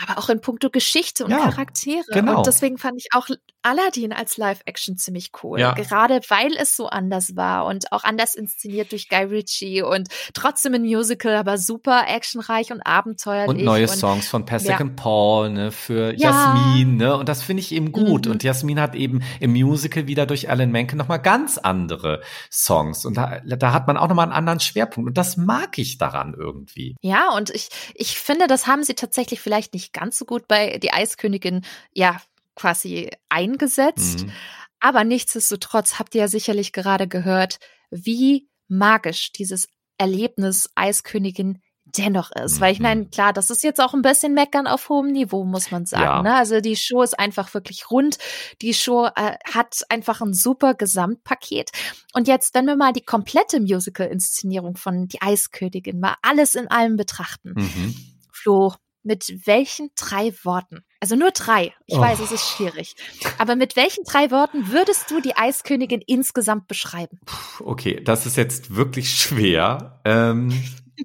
[0.02, 2.04] aber auch in puncto Geschichte und ja, Charaktere.
[2.12, 2.38] Genau.
[2.38, 3.28] Und deswegen fand ich auch
[3.62, 5.60] Aladdin als Live-Action ziemlich cool.
[5.60, 5.72] Ja.
[5.72, 10.74] Gerade weil es so anders war und auch anders inszeniert durch Guy Ritchie und trotzdem
[10.74, 13.58] ein Musical, aber super actionreich und abenteuerlich.
[13.58, 14.80] Und neue und, Songs von Pasek ja.
[14.80, 16.30] und Paul, ne, für ja.
[16.30, 18.26] Jasmin, ne, und das finde ich eben gut.
[18.26, 18.32] Mhm.
[18.32, 23.04] Und Jasmin hat eben im Musical wieder durch Alan Menken nochmal ganz andere Songs.
[23.04, 25.08] Und da, da hat man auch nochmal einen anderen Schwerpunkt.
[25.08, 26.96] Und das mag ich daran irgendwie.
[27.02, 30.78] Ja, und ich, ich finde, das haben sie tatsächlich vielleicht nicht ganz so gut bei
[30.78, 32.20] Die Eiskönigin, ja,
[32.54, 34.24] quasi eingesetzt.
[34.24, 34.32] Mhm.
[34.80, 37.58] Aber nichtsdestotrotz habt ihr ja sicherlich gerade gehört,
[37.90, 39.68] wie magisch dieses
[39.98, 41.60] Erlebnis Eiskönigin
[41.96, 42.56] dennoch ist.
[42.56, 42.60] Mhm.
[42.60, 42.84] Weil ich mhm.
[42.84, 46.04] meine, klar, das ist jetzt auch ein bisschen meckern auf hohem Niveau, muss man sagen.
[46.04, 46.22] Ja.
[46.22, 46.34] Ne?
[46.34, 48.18] Also die Show ist einfach wirklich rund.
[48.62, 51.70] Die Show äh, hat einfach ein super Gesamtpaket.
[52.14, 56.96] Und jetzt, wenn wir mal die komplette Musical-Inszenierung von Die Eiskönigin mal alles in allem
[56.96, 57.54] betrachten.
[57.56, 57.96] Mhm.
[58.32, 62.00] Flo, mit welchen drei Worten, also nur drei, ich oh.
[62.00, 62.94] weiß, es ist schwierig,
[63.38, 67.20] aber mit welchen drei Worten würdest du die Eiskönigin insgesamt beschreiben?
[67.60, 70.52] Okay, das ist jetzt wirklich schwer, ähm,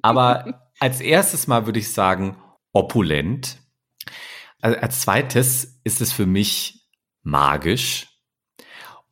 [0.02, 2.36] aber als erstes Mal würde ich sagen
[2.72, 3.58] opulent.
[4.60, 6.88] Also als zweites ist es für mich
[7.22, 8.08] magisch.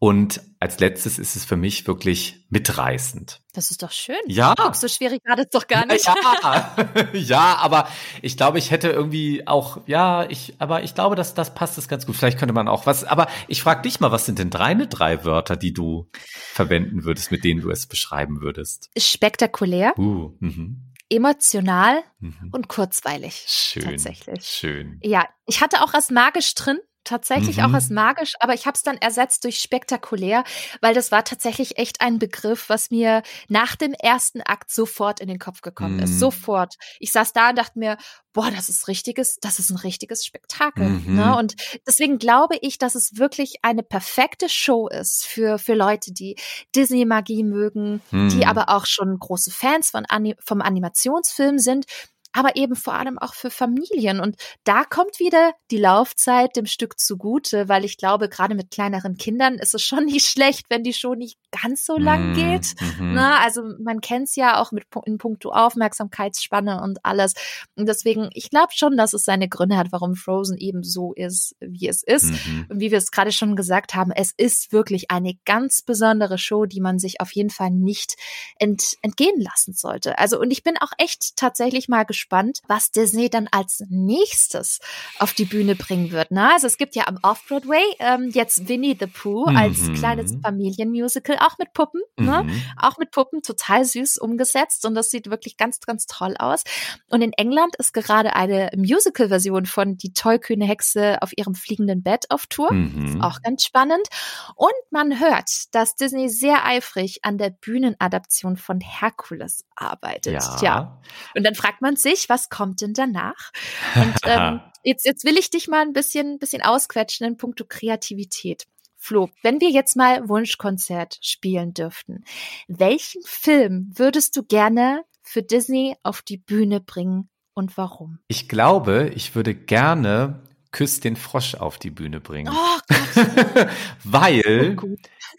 [0.05, 3.40] Und als letztes ist es für mich wirklich mitreißend.
[3.55, 4.18] Das ist doch schön.
[4.26, 4.55] Ja.
[4.55, 6.05] Guck, so schwierig gerade es doch gar nicht.
[6.05, 6.76] Ja,
[7.14, 7.89] ja, aber
[8.20, 11.89] ich glaube, ich hätte irgendwie auch, ja, ich, aber ich glaube, dass das passt es
[11.89, 12.16] ganz gut.
[12.16, 15.24] Vielleicht könnte man auch was, aber ich frage dich mal, was sind denn deine drei
[15.24, 18.90] Wörter, die du verwenden würdest, mit denen du es beschreiben würdest?
[18.98, 19.98] Spektakulär.
[19.98, 22.48] Uh, mhm emotional mhm.
[22.51, 23.44] und kurzweilig.
[23.47, 23.85] Schön.
[23.85, 24.44] Tatsächlich.
[24.44, 24.98] Schön.
[25.02, 27.64] Ja, ich hatte auch als magisch drin, tatsächlich mhm.
[27.64, 30.44] auch als magisch, aber ich habe es dann ersetzt durch spektakulär,
[30.81, 35.28] weil das war tatsächlich echt ein Begriff, was mir nach dem ersten Akt sofort in
[35.28, 36.02] den Kopf gekommen mhm.
[36.05, 36.18] ist.
[36.18, 36.74] Sofort.
[36.98, 37.97] Ich saß da und dachte mir,
[38.32, 40.89] boah, das ist richtiges, das ist ein richtiges Spektakel.
[40.89, 41.14] Mhm.
[41.14, 41.36] Ne?
[41.36, 41.55] Und
[41.86, 46.36] deswegen glaube ich, dass es wirklich eine perfekte Show ist für, für Leute, die
[46.74, 48.43] Disney-Magie mögen, die mhm.
[48.43, 50.05] aber auch schon große Fans von
[50.44, 51.86] vom Animationsfilm sind
[52.35, 54.20] aber eben vor allem auch für Familien.
[54.20, 59.16] Und da kommt wieder die Laufzeit dem Stück zugute, weil ich glaube, gerade mit kleineren
[59.16, 62.74] Kindern ist es schon nicht schlecht, wenn die Show nicht ganz so lang mhm, geht.
[62.98, 63.15] Mhm.
[63.15, 67.35] Na, also man kennt es ja auch mit in puncto Aufmerksamkeitsspanne und alles.
[67.77, 71.55] Und deswegen, ich glaube schon, dass es seine Gründe hat, warum Frozen eben so ist,
[71.61, 72.24] wie es ist.
[72.24, 72.66] Mhm.
[72.69, 76.66] Und wie wir es gerade schon gesagt haben, es ist wirklich eine ganz besondere Show,
[76.66, 78.16] die man sich auf jeden Fall nicht
[78.59, 80.19] ent, entgehen lassen sollte.
[80.19, 84.80] Also, und ich bin auch echt tatsächlich mal gespannt, gespannt, was Disney dann als nächstes
[85.18, 86.30] auf die Bühne bringen wird.
[86.30, 86.51] Ne?
[86.52, 89.56] Also es gibt ja am Off-Broadway ähm, jetzt Winnie the Pooh mhm.
[89.56, 92.42] als kleines Familienmusical, auch mit Puppen, ne?
[92.42, 92.51] mhm.
[92.51, 92.62] ne?
[92.80, 96.62] auch mit Puppen, total süß umgesetzt und das sieht wirklich ganz, ganz toll aus.
[97.10, 102.30] Und in England ist gerade eine Musical-Version von Die tollkühne Hexe auf ihrem fliegenden Bett
[102.30, 102.72] auf Tour.
[102.72, 103.20] Mhm.
[103.20, 104.06] auch ganz spannend.
[104.55, 110.32] Und man hört, dass Disney sehr eifrig an der Bühnenadaption von Hercules arbeitet.
[110.32, 110.59] Ja.
[110.62, 111.02] ja.
[111.34, 113.52] Und dann fragt man sich, sich, was kommt denn danach?
[113.94, 118.66] Und ähm, jetzt, jetzt will ich dich mal ein bisschen, bisschen ausquetschen in puncto Kreativität.
[118.96, 122.24] Flo, wenn wir jetzt mal Wunschkonzert spielen dürften,
[122.68, 128.18] welchen Film würdest du gerne für Disney auf die Bühne bringen und warum?
[128.28, 130.42] Ich glaube, ich würde gerne
[130.72, 132.52] Küss den Frosch auf die Bühne bringen.
[132.52, 132.96] Oh.
[134.04, 134.96] Weil oh,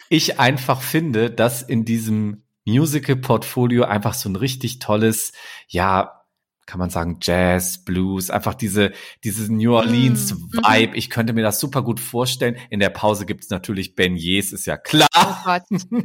[0.10, 5.34] ich einfach finde, dass in diesem Musical-Portfolio einfach so ein richtig tolles,
[5.68, 6.25] ja,
[6.66, 8.92] kann man sagen, Jazz, Blues, einfach diese,
[9.24, 10.52] diese New Orleans mm, mhm.
[10.52, 10.98] Vibe.
[10.98, 12.58] Ich könnte mir das super gut vorstellen.
[12.70, 15.08] In der Pause gibt's natürlich Beignets, ist ja klar.
[15.16, 15.64] Oh Gott.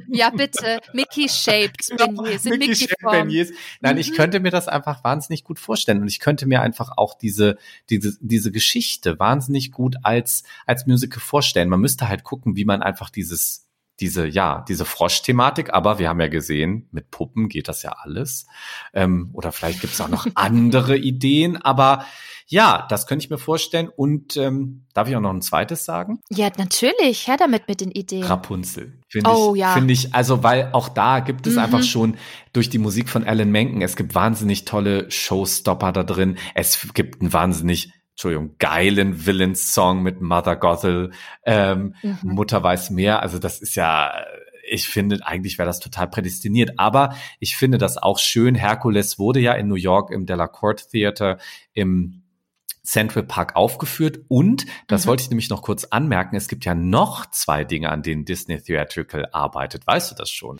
[0.09, 0.81] Ja, bitte.
[0.93, 2.45] Mickey shaped Beignets.
[2.45, 3.53] Mickey, Mickey shaped Beignets.
[3.81, 4.01] Nein, mhm.
[4.01, 6.03] ich könnte mir das einfach wahnsinnig gut vorstellen.
[6.03, 7.57] Und ich könnte mir einfach auch diese,
[7.89, 11.71] diese, diese Geschichte wahnsinnig gut als, als Musical vorstellen.
[11.71, 13.70] Man müsste halt gucken, wie man einfach dieses,
[14.01, 18.47] diese, ja, diese Frosch-Thematik, aber wir haben ja gesehen, mit Puppen geht das ja alles.
[18.95, 22.05] Ähm, oder vielleicht gibt es auch noch andere Ideen, aber
[22.51, 23.89] ja, das könnte ich mir vorstellen.
[23.89, 26.19] Und ähm, darf ich auch noch ein zweites sagen?
[26.31, 27.29] Ja, natürlich.
[27.29, 28.25] Her damit mit den Ideen.
[28.25, 28.99] Rapunzel.
[29.09, 29.73] Finde oh, ich, ja.
[29.75, 31.61] finde ich, also weil auch da gibt es mhm.
[31.61, 32.17] einfach schon
[32.53, 36.39] durch die Musik von Alan Menken, es gibt wahnsinnig tolle Showstopper da drin.
[36.55, 41.11] Es gibt einen wahnsinnig Entschuldigung, geilen Villains-Song mit Mother Gothel,
[41.47, 42.19] ähm, mhm.
[42.23, 43.23] Mutter weiß mehr.
[43.23, 44.13] Also das ist ja,
[44.69, 46.73] ich finde, eigentlich wäre das total prädestiniert.
[46.77, 48.55] Aber ich finde das auch schön.
[48.55, 51.39] Hercules wurde ja in New York im Delacorte Theater
[51.73, 52.20] im
[52.83, 55.09] Central Park aufgeführt und, das mhm.
[55.09, 58.61] wollte ich nämlich noch kurz anmerken, es gibt ja noch zwei Dinge, an denen Disney
[58.61, 59.87] Theatrical arbeitet.
[59.87, 60.57] Weißt du das schon?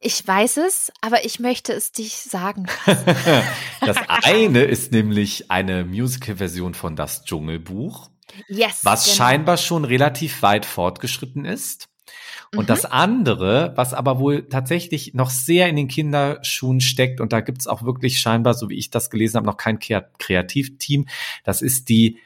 [0.00, 2.66] Ich weiß es, aber ich möchte es dich sagen.
[3.80, 8.10] das eine ist nämlich eine Musical-Version von Das Dschungelbuch.
[8.48, 8.80] Yes.
[8.84, 9.16] Was genau.
[9.16, 11.89] scheinbar schon relativ weit fortgeschritten ist.
[12.54, 12.66] Und mhm.
[12.66, 17.66] das andere, was aber wohl tatsächlich noch sehr in den Kinderschuhen steckt, und da gibt's
[17.66, 21.06] auch wirklich scheinbar, so wie ich das gelesen habe, noch kein Kreativteam,
[21.44, 22.18] das ist die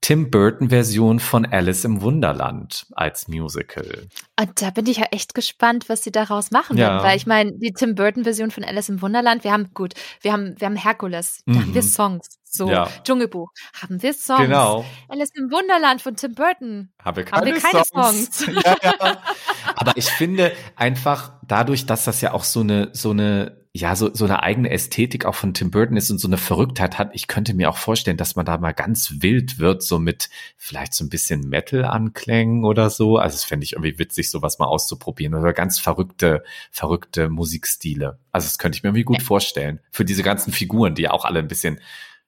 [0.00, 4.08] Tim Burton-Version von Alice im Wunderland als Musical.
[4.40, 6.88] Und da bin ich ja echt gespannt, was sie daraus machen ja.
[6.88, 9.92] werden, weil ich meine, die Tim Burton-Version von Alice im Wunderland, wir haben gut,
[10.22, 11.60] wir haben, wir haben Herkules, da mhm.
[11.60, 12.40] haben wir Songs.
[12.52, 12.88] So, ja.
[13.04, 13.48] Dschungelbuch.
[13.80, 14.40] Haben wir Songs?
[14.40, 14.84] Genau.
[15.08, 16.90] Alice im Wunderland von Tim Burton.
[17.00, 18.38] Haben wir keine, haben wir keine Songs.
[18.38, 18.64] Songs.
[18.64, 19.22] ja, ja.
[19.80, 24.12] Aber ich finde einfach dadurch, dass das ja auch so eine, so eine ja, so,
[24.12, 27.10] so eine eigene Ästhetik auch von Tim Burton ist und so eine Verrücktheit hat.
[27.14, 30.92] Ich könnte mir auch vorstellen, dass man da mal ganz wild wird, so mit vielleicht
[30.92, 33.16] so ein bisschen Metal-Anklängen oder so.
[33.16, 38.18] Also es fände ich irgendwie witzig, sowas mal auszuprobieren oder ganz verrückte, verrückte Musikstile.
[38.32, 39.80] Also das könnte ich mir irgendwie gut vorstellen.
[39.92, 41.80] Für diese ganzen Figuren, die ja auch alle ein bisschen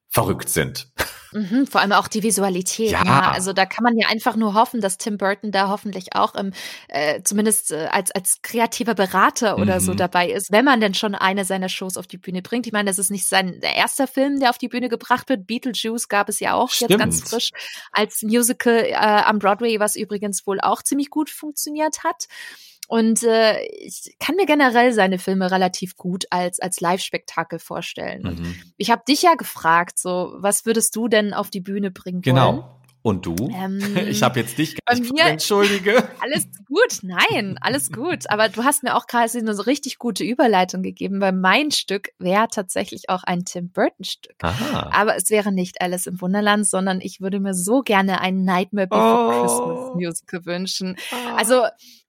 [0.09, 0.89] verrückt sind.
[1.33, 2.91] Mhm, vor allem auch die Visualität.
[2.91, 3.05] Ja.
[3.05, 3.31] ja.
[3.33, 6.53] Also da kann man ja einfach nur hoffen, dass Tim Burton da hoffentlich auch im,
[6.89, 9.85] äh, zumindest äh, als, als kreativer Berater oder mhm.
[9.85, 12.67] so dabei ist, wenn man denn schon eine seiner Shows auf die Bühne bringt.
[12.67, 15.47] Ich meine, das ist nicht sein der erste Film, der auf die Bühne gebracht wird.
[15.47, 16.91] Beetlejuice gab es ja auch Stimmt.
[16.91, 17.51] jetzt ganz frisch
[17.93, 22.27] als Musical äh, am Broadway, was übrigens wohl auch ziemlich gut funktioniert hat.
[22.93, 28.27] Und äh, ich kann mir generell seine Filme relativ gut als, als Live-Spektakel vorstellen.
[28.27, 28.55] Und mhm.
[28.77, 32.45] ich habe dich ja gefragt, so, was würdest du denn auf die Bühne bringen genau.
[32.45, 32.57] wollen?
[32.57, 32.79] Genau.
[33.01, 33.35] Und du?
[33.51, 36.07] Ähm, ich habe jetzt dich gar nicht mir, entschuldige.
[36.21, 38.29] Alles gut, nein, alles gut.
[38.29, 42.11] Aber du hast mir auch quasi eine so richtig gute Überleitung gegeben, weil mein Stück
[42.19, 44.37] wäre tatsächlich auch ein Tim Burton-Stück.
[44.43, 48.87] Aber es wäre nicht Alice im Wunderland, sondern ich würde mir so gerne ein Nightmare
[48.87, 49.41] Before oh.
[49.41, 50.97] Christmas Musical wünschen.
[51.11, 51.37] Oh.
[51.37, 51.63] Also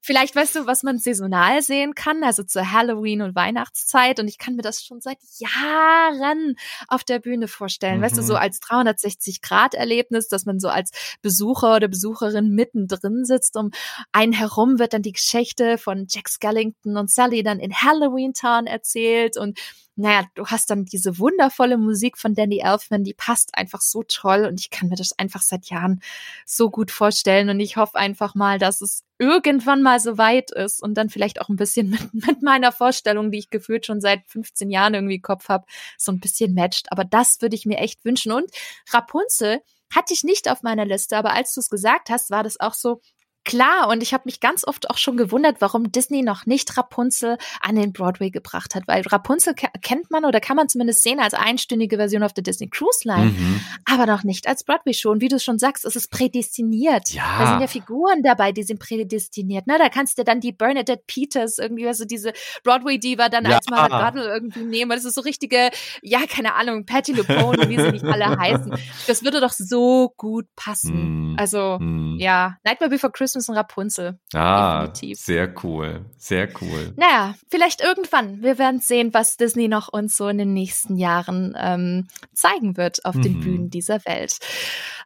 [0.06, 4.20] Vielleicht weißt du, was man saisonal sehen kann, also zur Halloween- und Weihnachtszeit.
[4.20, 6.56] Und ich kann mir das schon seit Jahren
[6.90, 8.00] auf der Bühne vorstellen.
[8.00, 8.04] Mhm.
[8.04, 8.40] Weißt du, so mhm.
[8.40, 13.56] als 360-Grad-Erlebnis, dass man so als Besucher oder Besucherin mittendrin sitzt.
[13.56, 13.72] Um
[14.12, 18.68] einen herum wird dann die Geschichte von Jack Skellington und Sally dann in Halloween Town
[18.68, 19.58] erzählt und
[19.96, 24.46] naja, du hast dann diese wundervolle Musik von Danny Elfman, die passt einfach so toll
[24.46, 26.02] und ich kann mir das einfach seit Jahren
[26.46, 30.82] so gut vorstellen und ich hoffe einfach mal, dass es irgendwann mal so weit ist
[30.82, 34.28] und dann vielleicht auch ein bisschen mit, mit meiner Vorstellung, die ich gefühlt schon seit
[34.28, 35.66] 15 Jahren irgendwie Kopf habe,
[35.98, 36.92] so ein bisschen matcht.
[36.92, 38.32] Aber das würde ich mir echt wünschen.
[38.32, 38.50] Und
[38.92, 39.62] Rapunzel
[39.94, 42.74] hatte ich nicht auf meiner Liste, aber als du es gesagt hast, war das auch
[42.74, 43.00] so,
[43.46, 47.38] Klar, und ich habe mich ganz oft auch schon gewundert, warum Disney noch nicht Rapunzel
[47.62, 51.34] an den Broadway gebracht hat, weil Rapunzel kennt man oder kann man zumindest sehen als
[51.34, 53.62] einstündige Version auf der Disney Cruise Line, mhm.
[53.86, 55.12] aber noch nicht als Broadway Show.
[55.12, 57.10] Und wie du schon sagst, es ist prädestiniert.
[57.10, 57.38] Ja.
[57.38, 59.68] Da sind ja Figuren dabei, die sind prädestiniert.
[59.68, 59.78] Ne?
[59.78, 62.32] Da kannst du dann die Bernadette Peters irgendwie, also diese
[62.64, 63.58] Broadway Diva dann ja.
[63.58, 64.92] als Goddel irgendwie nehmen.
[64.92, 65.70] Das ist so richtige,
[66.02, 68.74] ja, keine Ahnung, Patty LuPone, wie sie nicht alle heißen.
[69.08, 71.34] Das würde doch so gut passen.
[71.34, 71.36] Mm.
[71.38, 72.18] Also, mm.
[72.20, 74.20] ja, Nightmare Before Christmas Christmas und Rapunzel.
[74.34, 75.20] Ah, Definitiv.
[75.20, 76.94] sehr cool, sehr cool.
[76.96, 78.44] Naja, vielleicht irgendwann.
[78.44, 83.04] Wir werden sehen, was Disney noch uns so in den nächsten Jahren ähm, zeigen wird
[83.06, 83.22] auf mhm.
[83.24, 84.38] den Bühnen dieser Welt.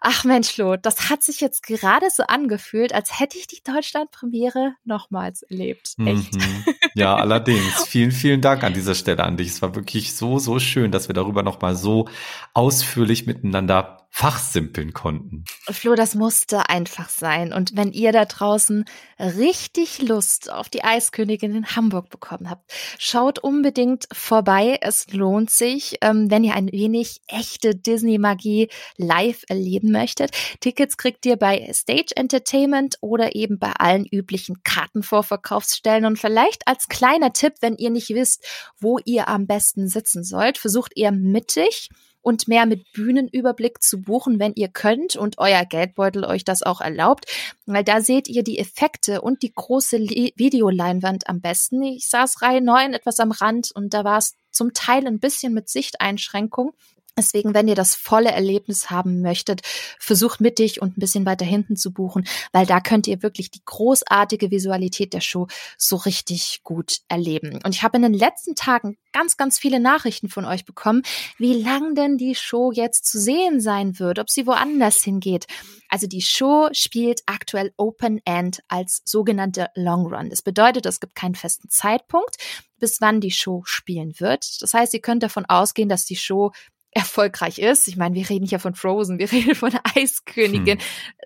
[0.02, 4.74] Ach Mensch, Lo, das hat sich jetzt gerade so angefühlt, als hätte ich die Deutschland-Premiere
[4.84, 5.94] nochmals erlebt.
[6.06, 6.36] Echt.
[6.36, 6.66] Mhm.
[6.96, 7.86] Ja, allerdings.
[7.88, 9.50] vielen, vielen Dank an dieser Stelle an dich.
[9.50, 12.08] Es war wirklich so, so schön, dass wir darüber nochmal so
[12.54, 15.46] ausführlich miteinander fachsimpeln konnten.
[15.70, 17.54] Flo, das musste einfach sein.
[17.54, 18.86] Und wenn ihr da draußen
[19.20, 24.80] richtig Lust auf die Eiskönigin in Hamburg bekommen habt, schaut unbedingt vorbei.
[24.82, 30.32] Es lohnt sich, ähm, wenn ihr ein wenig echte Disney-Magie live erleben möchtet.
[30.62, 36.06] Tickets kriegt ihr bei Stage Entertainment oder eben bei allen üblichen Kartenvorverkaufsstellen.
[36.06, 38.46] Und vielleicht als kleiner Tipp, wenn ihr nicht wisst,
[38.80, 41.90] wo ihr am besten sitzen sollt, versucht ihr mittig
[42.28, 46.82] und mehr mit Bühnenüberblick zu buchen, wenn ihr könnt und euer Geldbeutel euch das auch
[46.82, 47.26] erlaubt,
[47.66, 51.82] weil da seht ihr die Effekte und die große Videoleinwand am besten.
[51.84, 55.54] Ich saß Reihe 9 etwas am Rand und da war es zum Teil ein bisschen
[55.54, 56.74] mit Sichteinschränkung.
[57.18, 59.62] Deswegen, wenn ihr das volle Erlebnis haben möchtet,
[60.00, 63.64] versucht mittig und ein bisschen weiter hinten zu buchen, weil da könnt ihr wirklich die
[63.66, 67.60] großartige Visualität der Show so richtig gut erleben.
[67.64, 71.02] Und ich habe in den letzten Tagen ganz, ganz viele Nachrichten von euch bekommen,
[71.40, 75.48] wie lang denn die Show jetzt zu sehen sein wird, ob sie woanders hingeht.
[75.90, 80.30] Also die Show spielt aktuell Open End als sogenannte Long Run.
[80.30, 82.36] Das bedeutet, es gibt keinen festen Zeitpunkt,
[82.78, 84.62] bis wann die Show spielen wird.
[84.62, 86.52] Das heißt, ihr könnt davon ausgehen, dass die Show
[86.92, 87.88] erfolgreich ist.
[87.88, 90.80] Ich meine, wir reden hier von Frozen, wir reden von Eiskönigin.
[90.80, 90.86] Hm.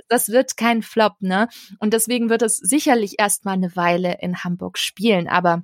[0.10, 1.48] Das wird kein Flop, ne?
[1.80, 5.64] Und deswegen wird es sicherlich erstmal eine Weile in Hamburg spielen, aber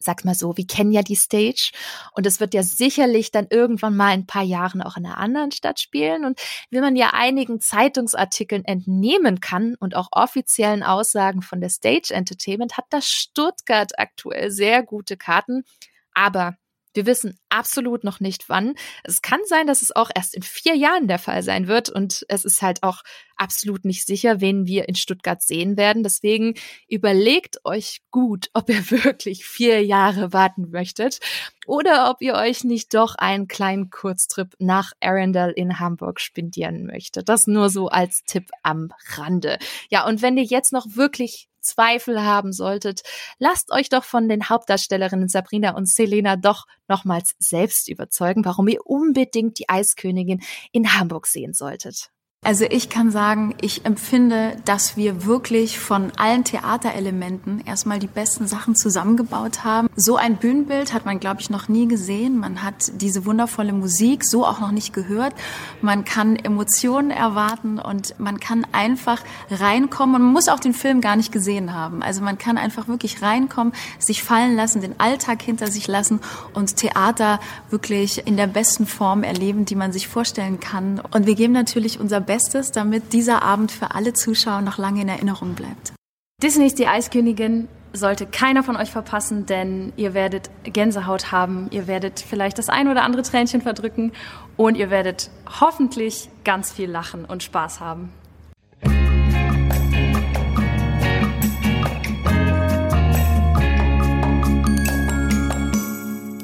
[0.00, 1.72] sag mal so, wir kennen ja die Stage
[2.12, 5.18] und es wird ja sicherlich dann irgendwann mal in ein paar Jahren auch in einer
[5.18, 6.24] anderen Stadt spielen.
[6.24, 6.40] Und
[6.70, 12.78] wie man ja einigen Zeitungsartikeln entnehmen kann und auch offiziellen Aussagen von der Stage Entertainment,
[12.78, 15.64] hat das Stuttgart aktuell sehr gute Karten.
[16.12, 16.56] Aber
[16.94, 18.74] wir wissen absolut noch nicht wann.
[19.04, 21.88] Es kann sein, dass es auch erst in vier Jahren der Fall sein wird.
[21.90, 23.02] Und es ist halt auch
[23.36, 26.02] absolut nicht sicher, wen wir in Stuttgart sehen werden.
[26.02, 26.54] Deswegen
[26.88, 31.20] überlegt euch gut, ob ihr wirklich vier Jahre warten möchtet
[31.66, 37.28] oder ob ihr euch nicht doch einen kleinen Kurztrip nach Arundel in Hamburg spendieren möchtet.
[37.28, 39.58] Das nur so als Tipp am Rande.
[39.90, 43.02] Ja, und wenn ihr jetzt noch wirklich Zweifel haben solltet,
[43.38, 48.86] lasst euch doch von den Hauptdarstellerinnen Sabrina und Selena doch nochmals selbst überzeugen, warum ihr
[48.86, 50.42] unbedingt die Eiskönigin
[50.72, 52.10] in Hamburg sehen solltet.
[52.42, 58.46] Also ich kann sagen, ich empfinde, dass wir wirklich von allen Theaterelementen erstmal die besten
[58.46, 59.90] Sachen zusammengebaut haben.
[59.94, 62.38] So ein Bühnenbild hat man, glaube ich, noch nie gesehen.
[62.38, 65.34] Man hat diese wundervolle Musik so auch noch nicht gehört.
[65.82, 70.14] Man kann Emotionen erwarten und man kann einfach reinkommen.
[70.14, 72.02] Und man muss auch den Film gar nicht gesehen haben.
[72.02, 76.20] Also man kann einfach wirklich reinkommen, sich fallen lassen, den Alltag hinter sich lassen
[76.54, 77.38] und Theater
[77.68, 81.02] wirklich in der besten Form erleben, die man sich vorstellen kann.
[81.10, 85.08] Und wir geben natürlich unser Bestes, damit dieser Abend für alle Zuschauer noch lange in
[85.08, 85.94] Erinnerung bleibt.
[86.40, 91.88] Disney ist die Eiskönigin sollte keiner von euch verpassen, denn ihr werdet Gänsehaut haben, ihr
[91.88, 94.12] werdet vielleicht das ein oder andere Tränchen verdrücken
[94.56, 95.28] und ihr werdet
[95.58, 98.12] hoffentlich ganz viel lachen und Spaß haben.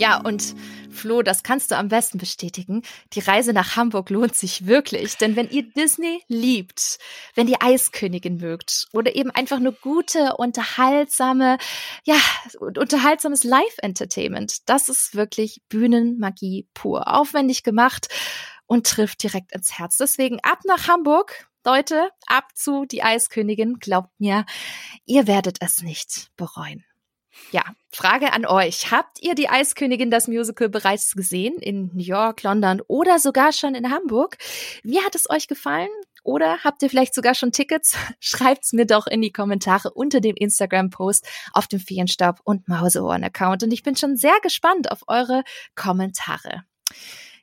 [0.00, 0.56] Ja, und
[0.96, 2.82] Flo, das kannst du am besten bestätigen.
[3.12, 6.98] Die Reise nach Hamburg lohnt sich wirklich, denn wenn ihr Disney liebt,
[7.34, 11.58] wenn ihr Eiskönigin mögt oder eben einfach nur gute, unterhaltsame,
[12.04, 12.16] ja,
[12.60, 17.14] unterhaltsames Live-Entertainment, das ist wirklich Bühnenmagie pur.
[17.14, 18.08] Aufwendig gemacht
[18.66, 19.98] und trifft direkt ins Herz.
[19.98, 21.48] Deswegen ab nach Hamburg.
[21.64, 23.80] Leute, ab zu die Eiskönigin.
[23.80, 24.46] Glaubt mir,
[25.04, 26.85] ihr werdet es nicht bereuen.
[27.52, 28.90] Ja, Frage an euch.
[28.90, 33.74] Habt ihr die Eiskönigin das Musical bereits gesehen in New York, London oder sogar schon
[33.74, 34.36] in Hamburg?
[34.82, 35.88] Wie hat es euch gefallen?
[36.24, 37.96] Oder habt ihr vielleicht sogar schon Tickets?
[38.20, 43.62] Schreibt's mir doch in die Kommentare unter dem Instagram-Post auf dem Feenstaub und Mauseohren-Account.
[43.62, 45.44] Und ich bin schon sehr gespannt auf eure
[45.76, 46.64] Kommentare.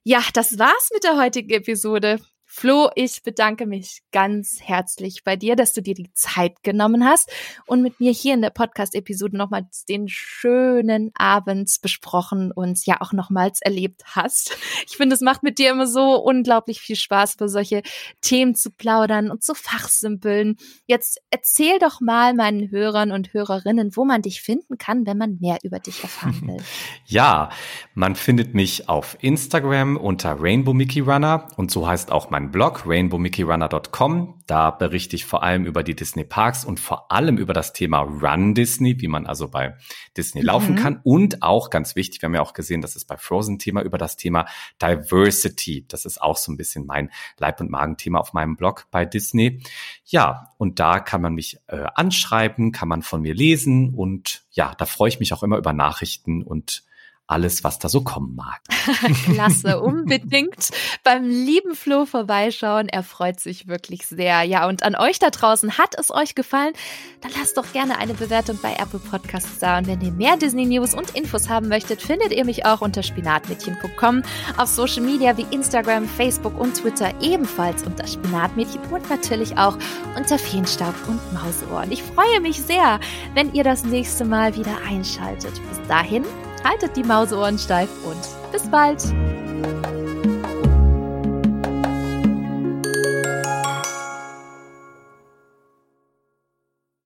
[0.04, 2.20] Ja, das war's mit der heutigen Episode.
[2.56, 7.32] Flo, ich bedanke mich ganz herzlich bei dir, dass du dir die Zeit genommen hast
[7.66, 13.12] und mit mir hier in der Podcast-Episode nochmals den schönen Abend besprochen und ja auch
[13.12, 14.56] nochmals erlebt hast.
[14.88, 17.82] Ich finde, es macht mit dir immer so unglaublich viel Spaß, über solche
[18.22, 20.58] Themen zu plaudern und zu fachsimpeln.
[20.86, 25.40] Jetzt erzähl doch mal meinen Hörern und Hörerinnen, wo man dich finden kann, wenn man
[25.42, 26.64] mehr über dich erfahren will.
[27.08, 27.50] Ja,
[27.96, 32.52] man findet mich auf Instagram unter Rainbow Mickey Runner und so heißt auch mein meinem
[32.52, 34.44] Blog rainbowmickeyrunner.com.
[34.48, 38.00] Da berichte ich vor allem über die Disney Parks und vor allem über das Thema
[38.00, 39.78] Run Disney, wie man also bei
[40.18, 40.48] Disney mhm.
[40.48, 41.00] laufen kann.
[41.04, 43.98] Und auch ganz wichtig, wir haben ja auch gesehen, das ist bei Frozen Thema über
[43.98, 44.46] das Thema
[44.82, 45.86] Diversity.
[45.88, 49.62] Das ist auch so ein bisschen mein Leib- und Magenthema auf meinem Blog bei Disney.
[50.06, 54.74] Ja, und da kann man mich äh, anschreiben, kann man von mir lesen und ja,
[54.78, 56.84] da freue ich mich auch immer über Nachrichten und
[57.28, 58.60] alles, was da so kommen mag.
[59.26, 60.70] Klasse, unbedingt
[61.04, 62.90] beim lieben Flo vorbeischauen.
[62.90, 64.44] Er freut sich wirklich sehr.
[64.44, 66.74] Ja, und an euch da draußen, hat es euch gefallen?
[67.22, 69.78] Dann lasst doch gerne eine Bewertung bei Apple Podcasts da.
[69.78, 73.02] Und wenn ihr mehr Disney News und Infos haben möchtet, findet ihr mich auch unter
[73.02, 74.24] spinatmädchen.com,
[74.58, 79.78] auf Social Media wie Instagram, Facebook und Twitter ebenfalls unter Spinatmädchen und natürlich auch
[80.18, 81.92] unter Feenstaub und Mauseohren.
[81.92, 83.00] Ich freue mich sehr,
[83.34, 85.54] wenn ihr das nächste Mal wieder einschaltet.
[85.70, 86.26] Bis dahin
[86.64, 89.04] Haltet die Mauseohren steif und bis bald!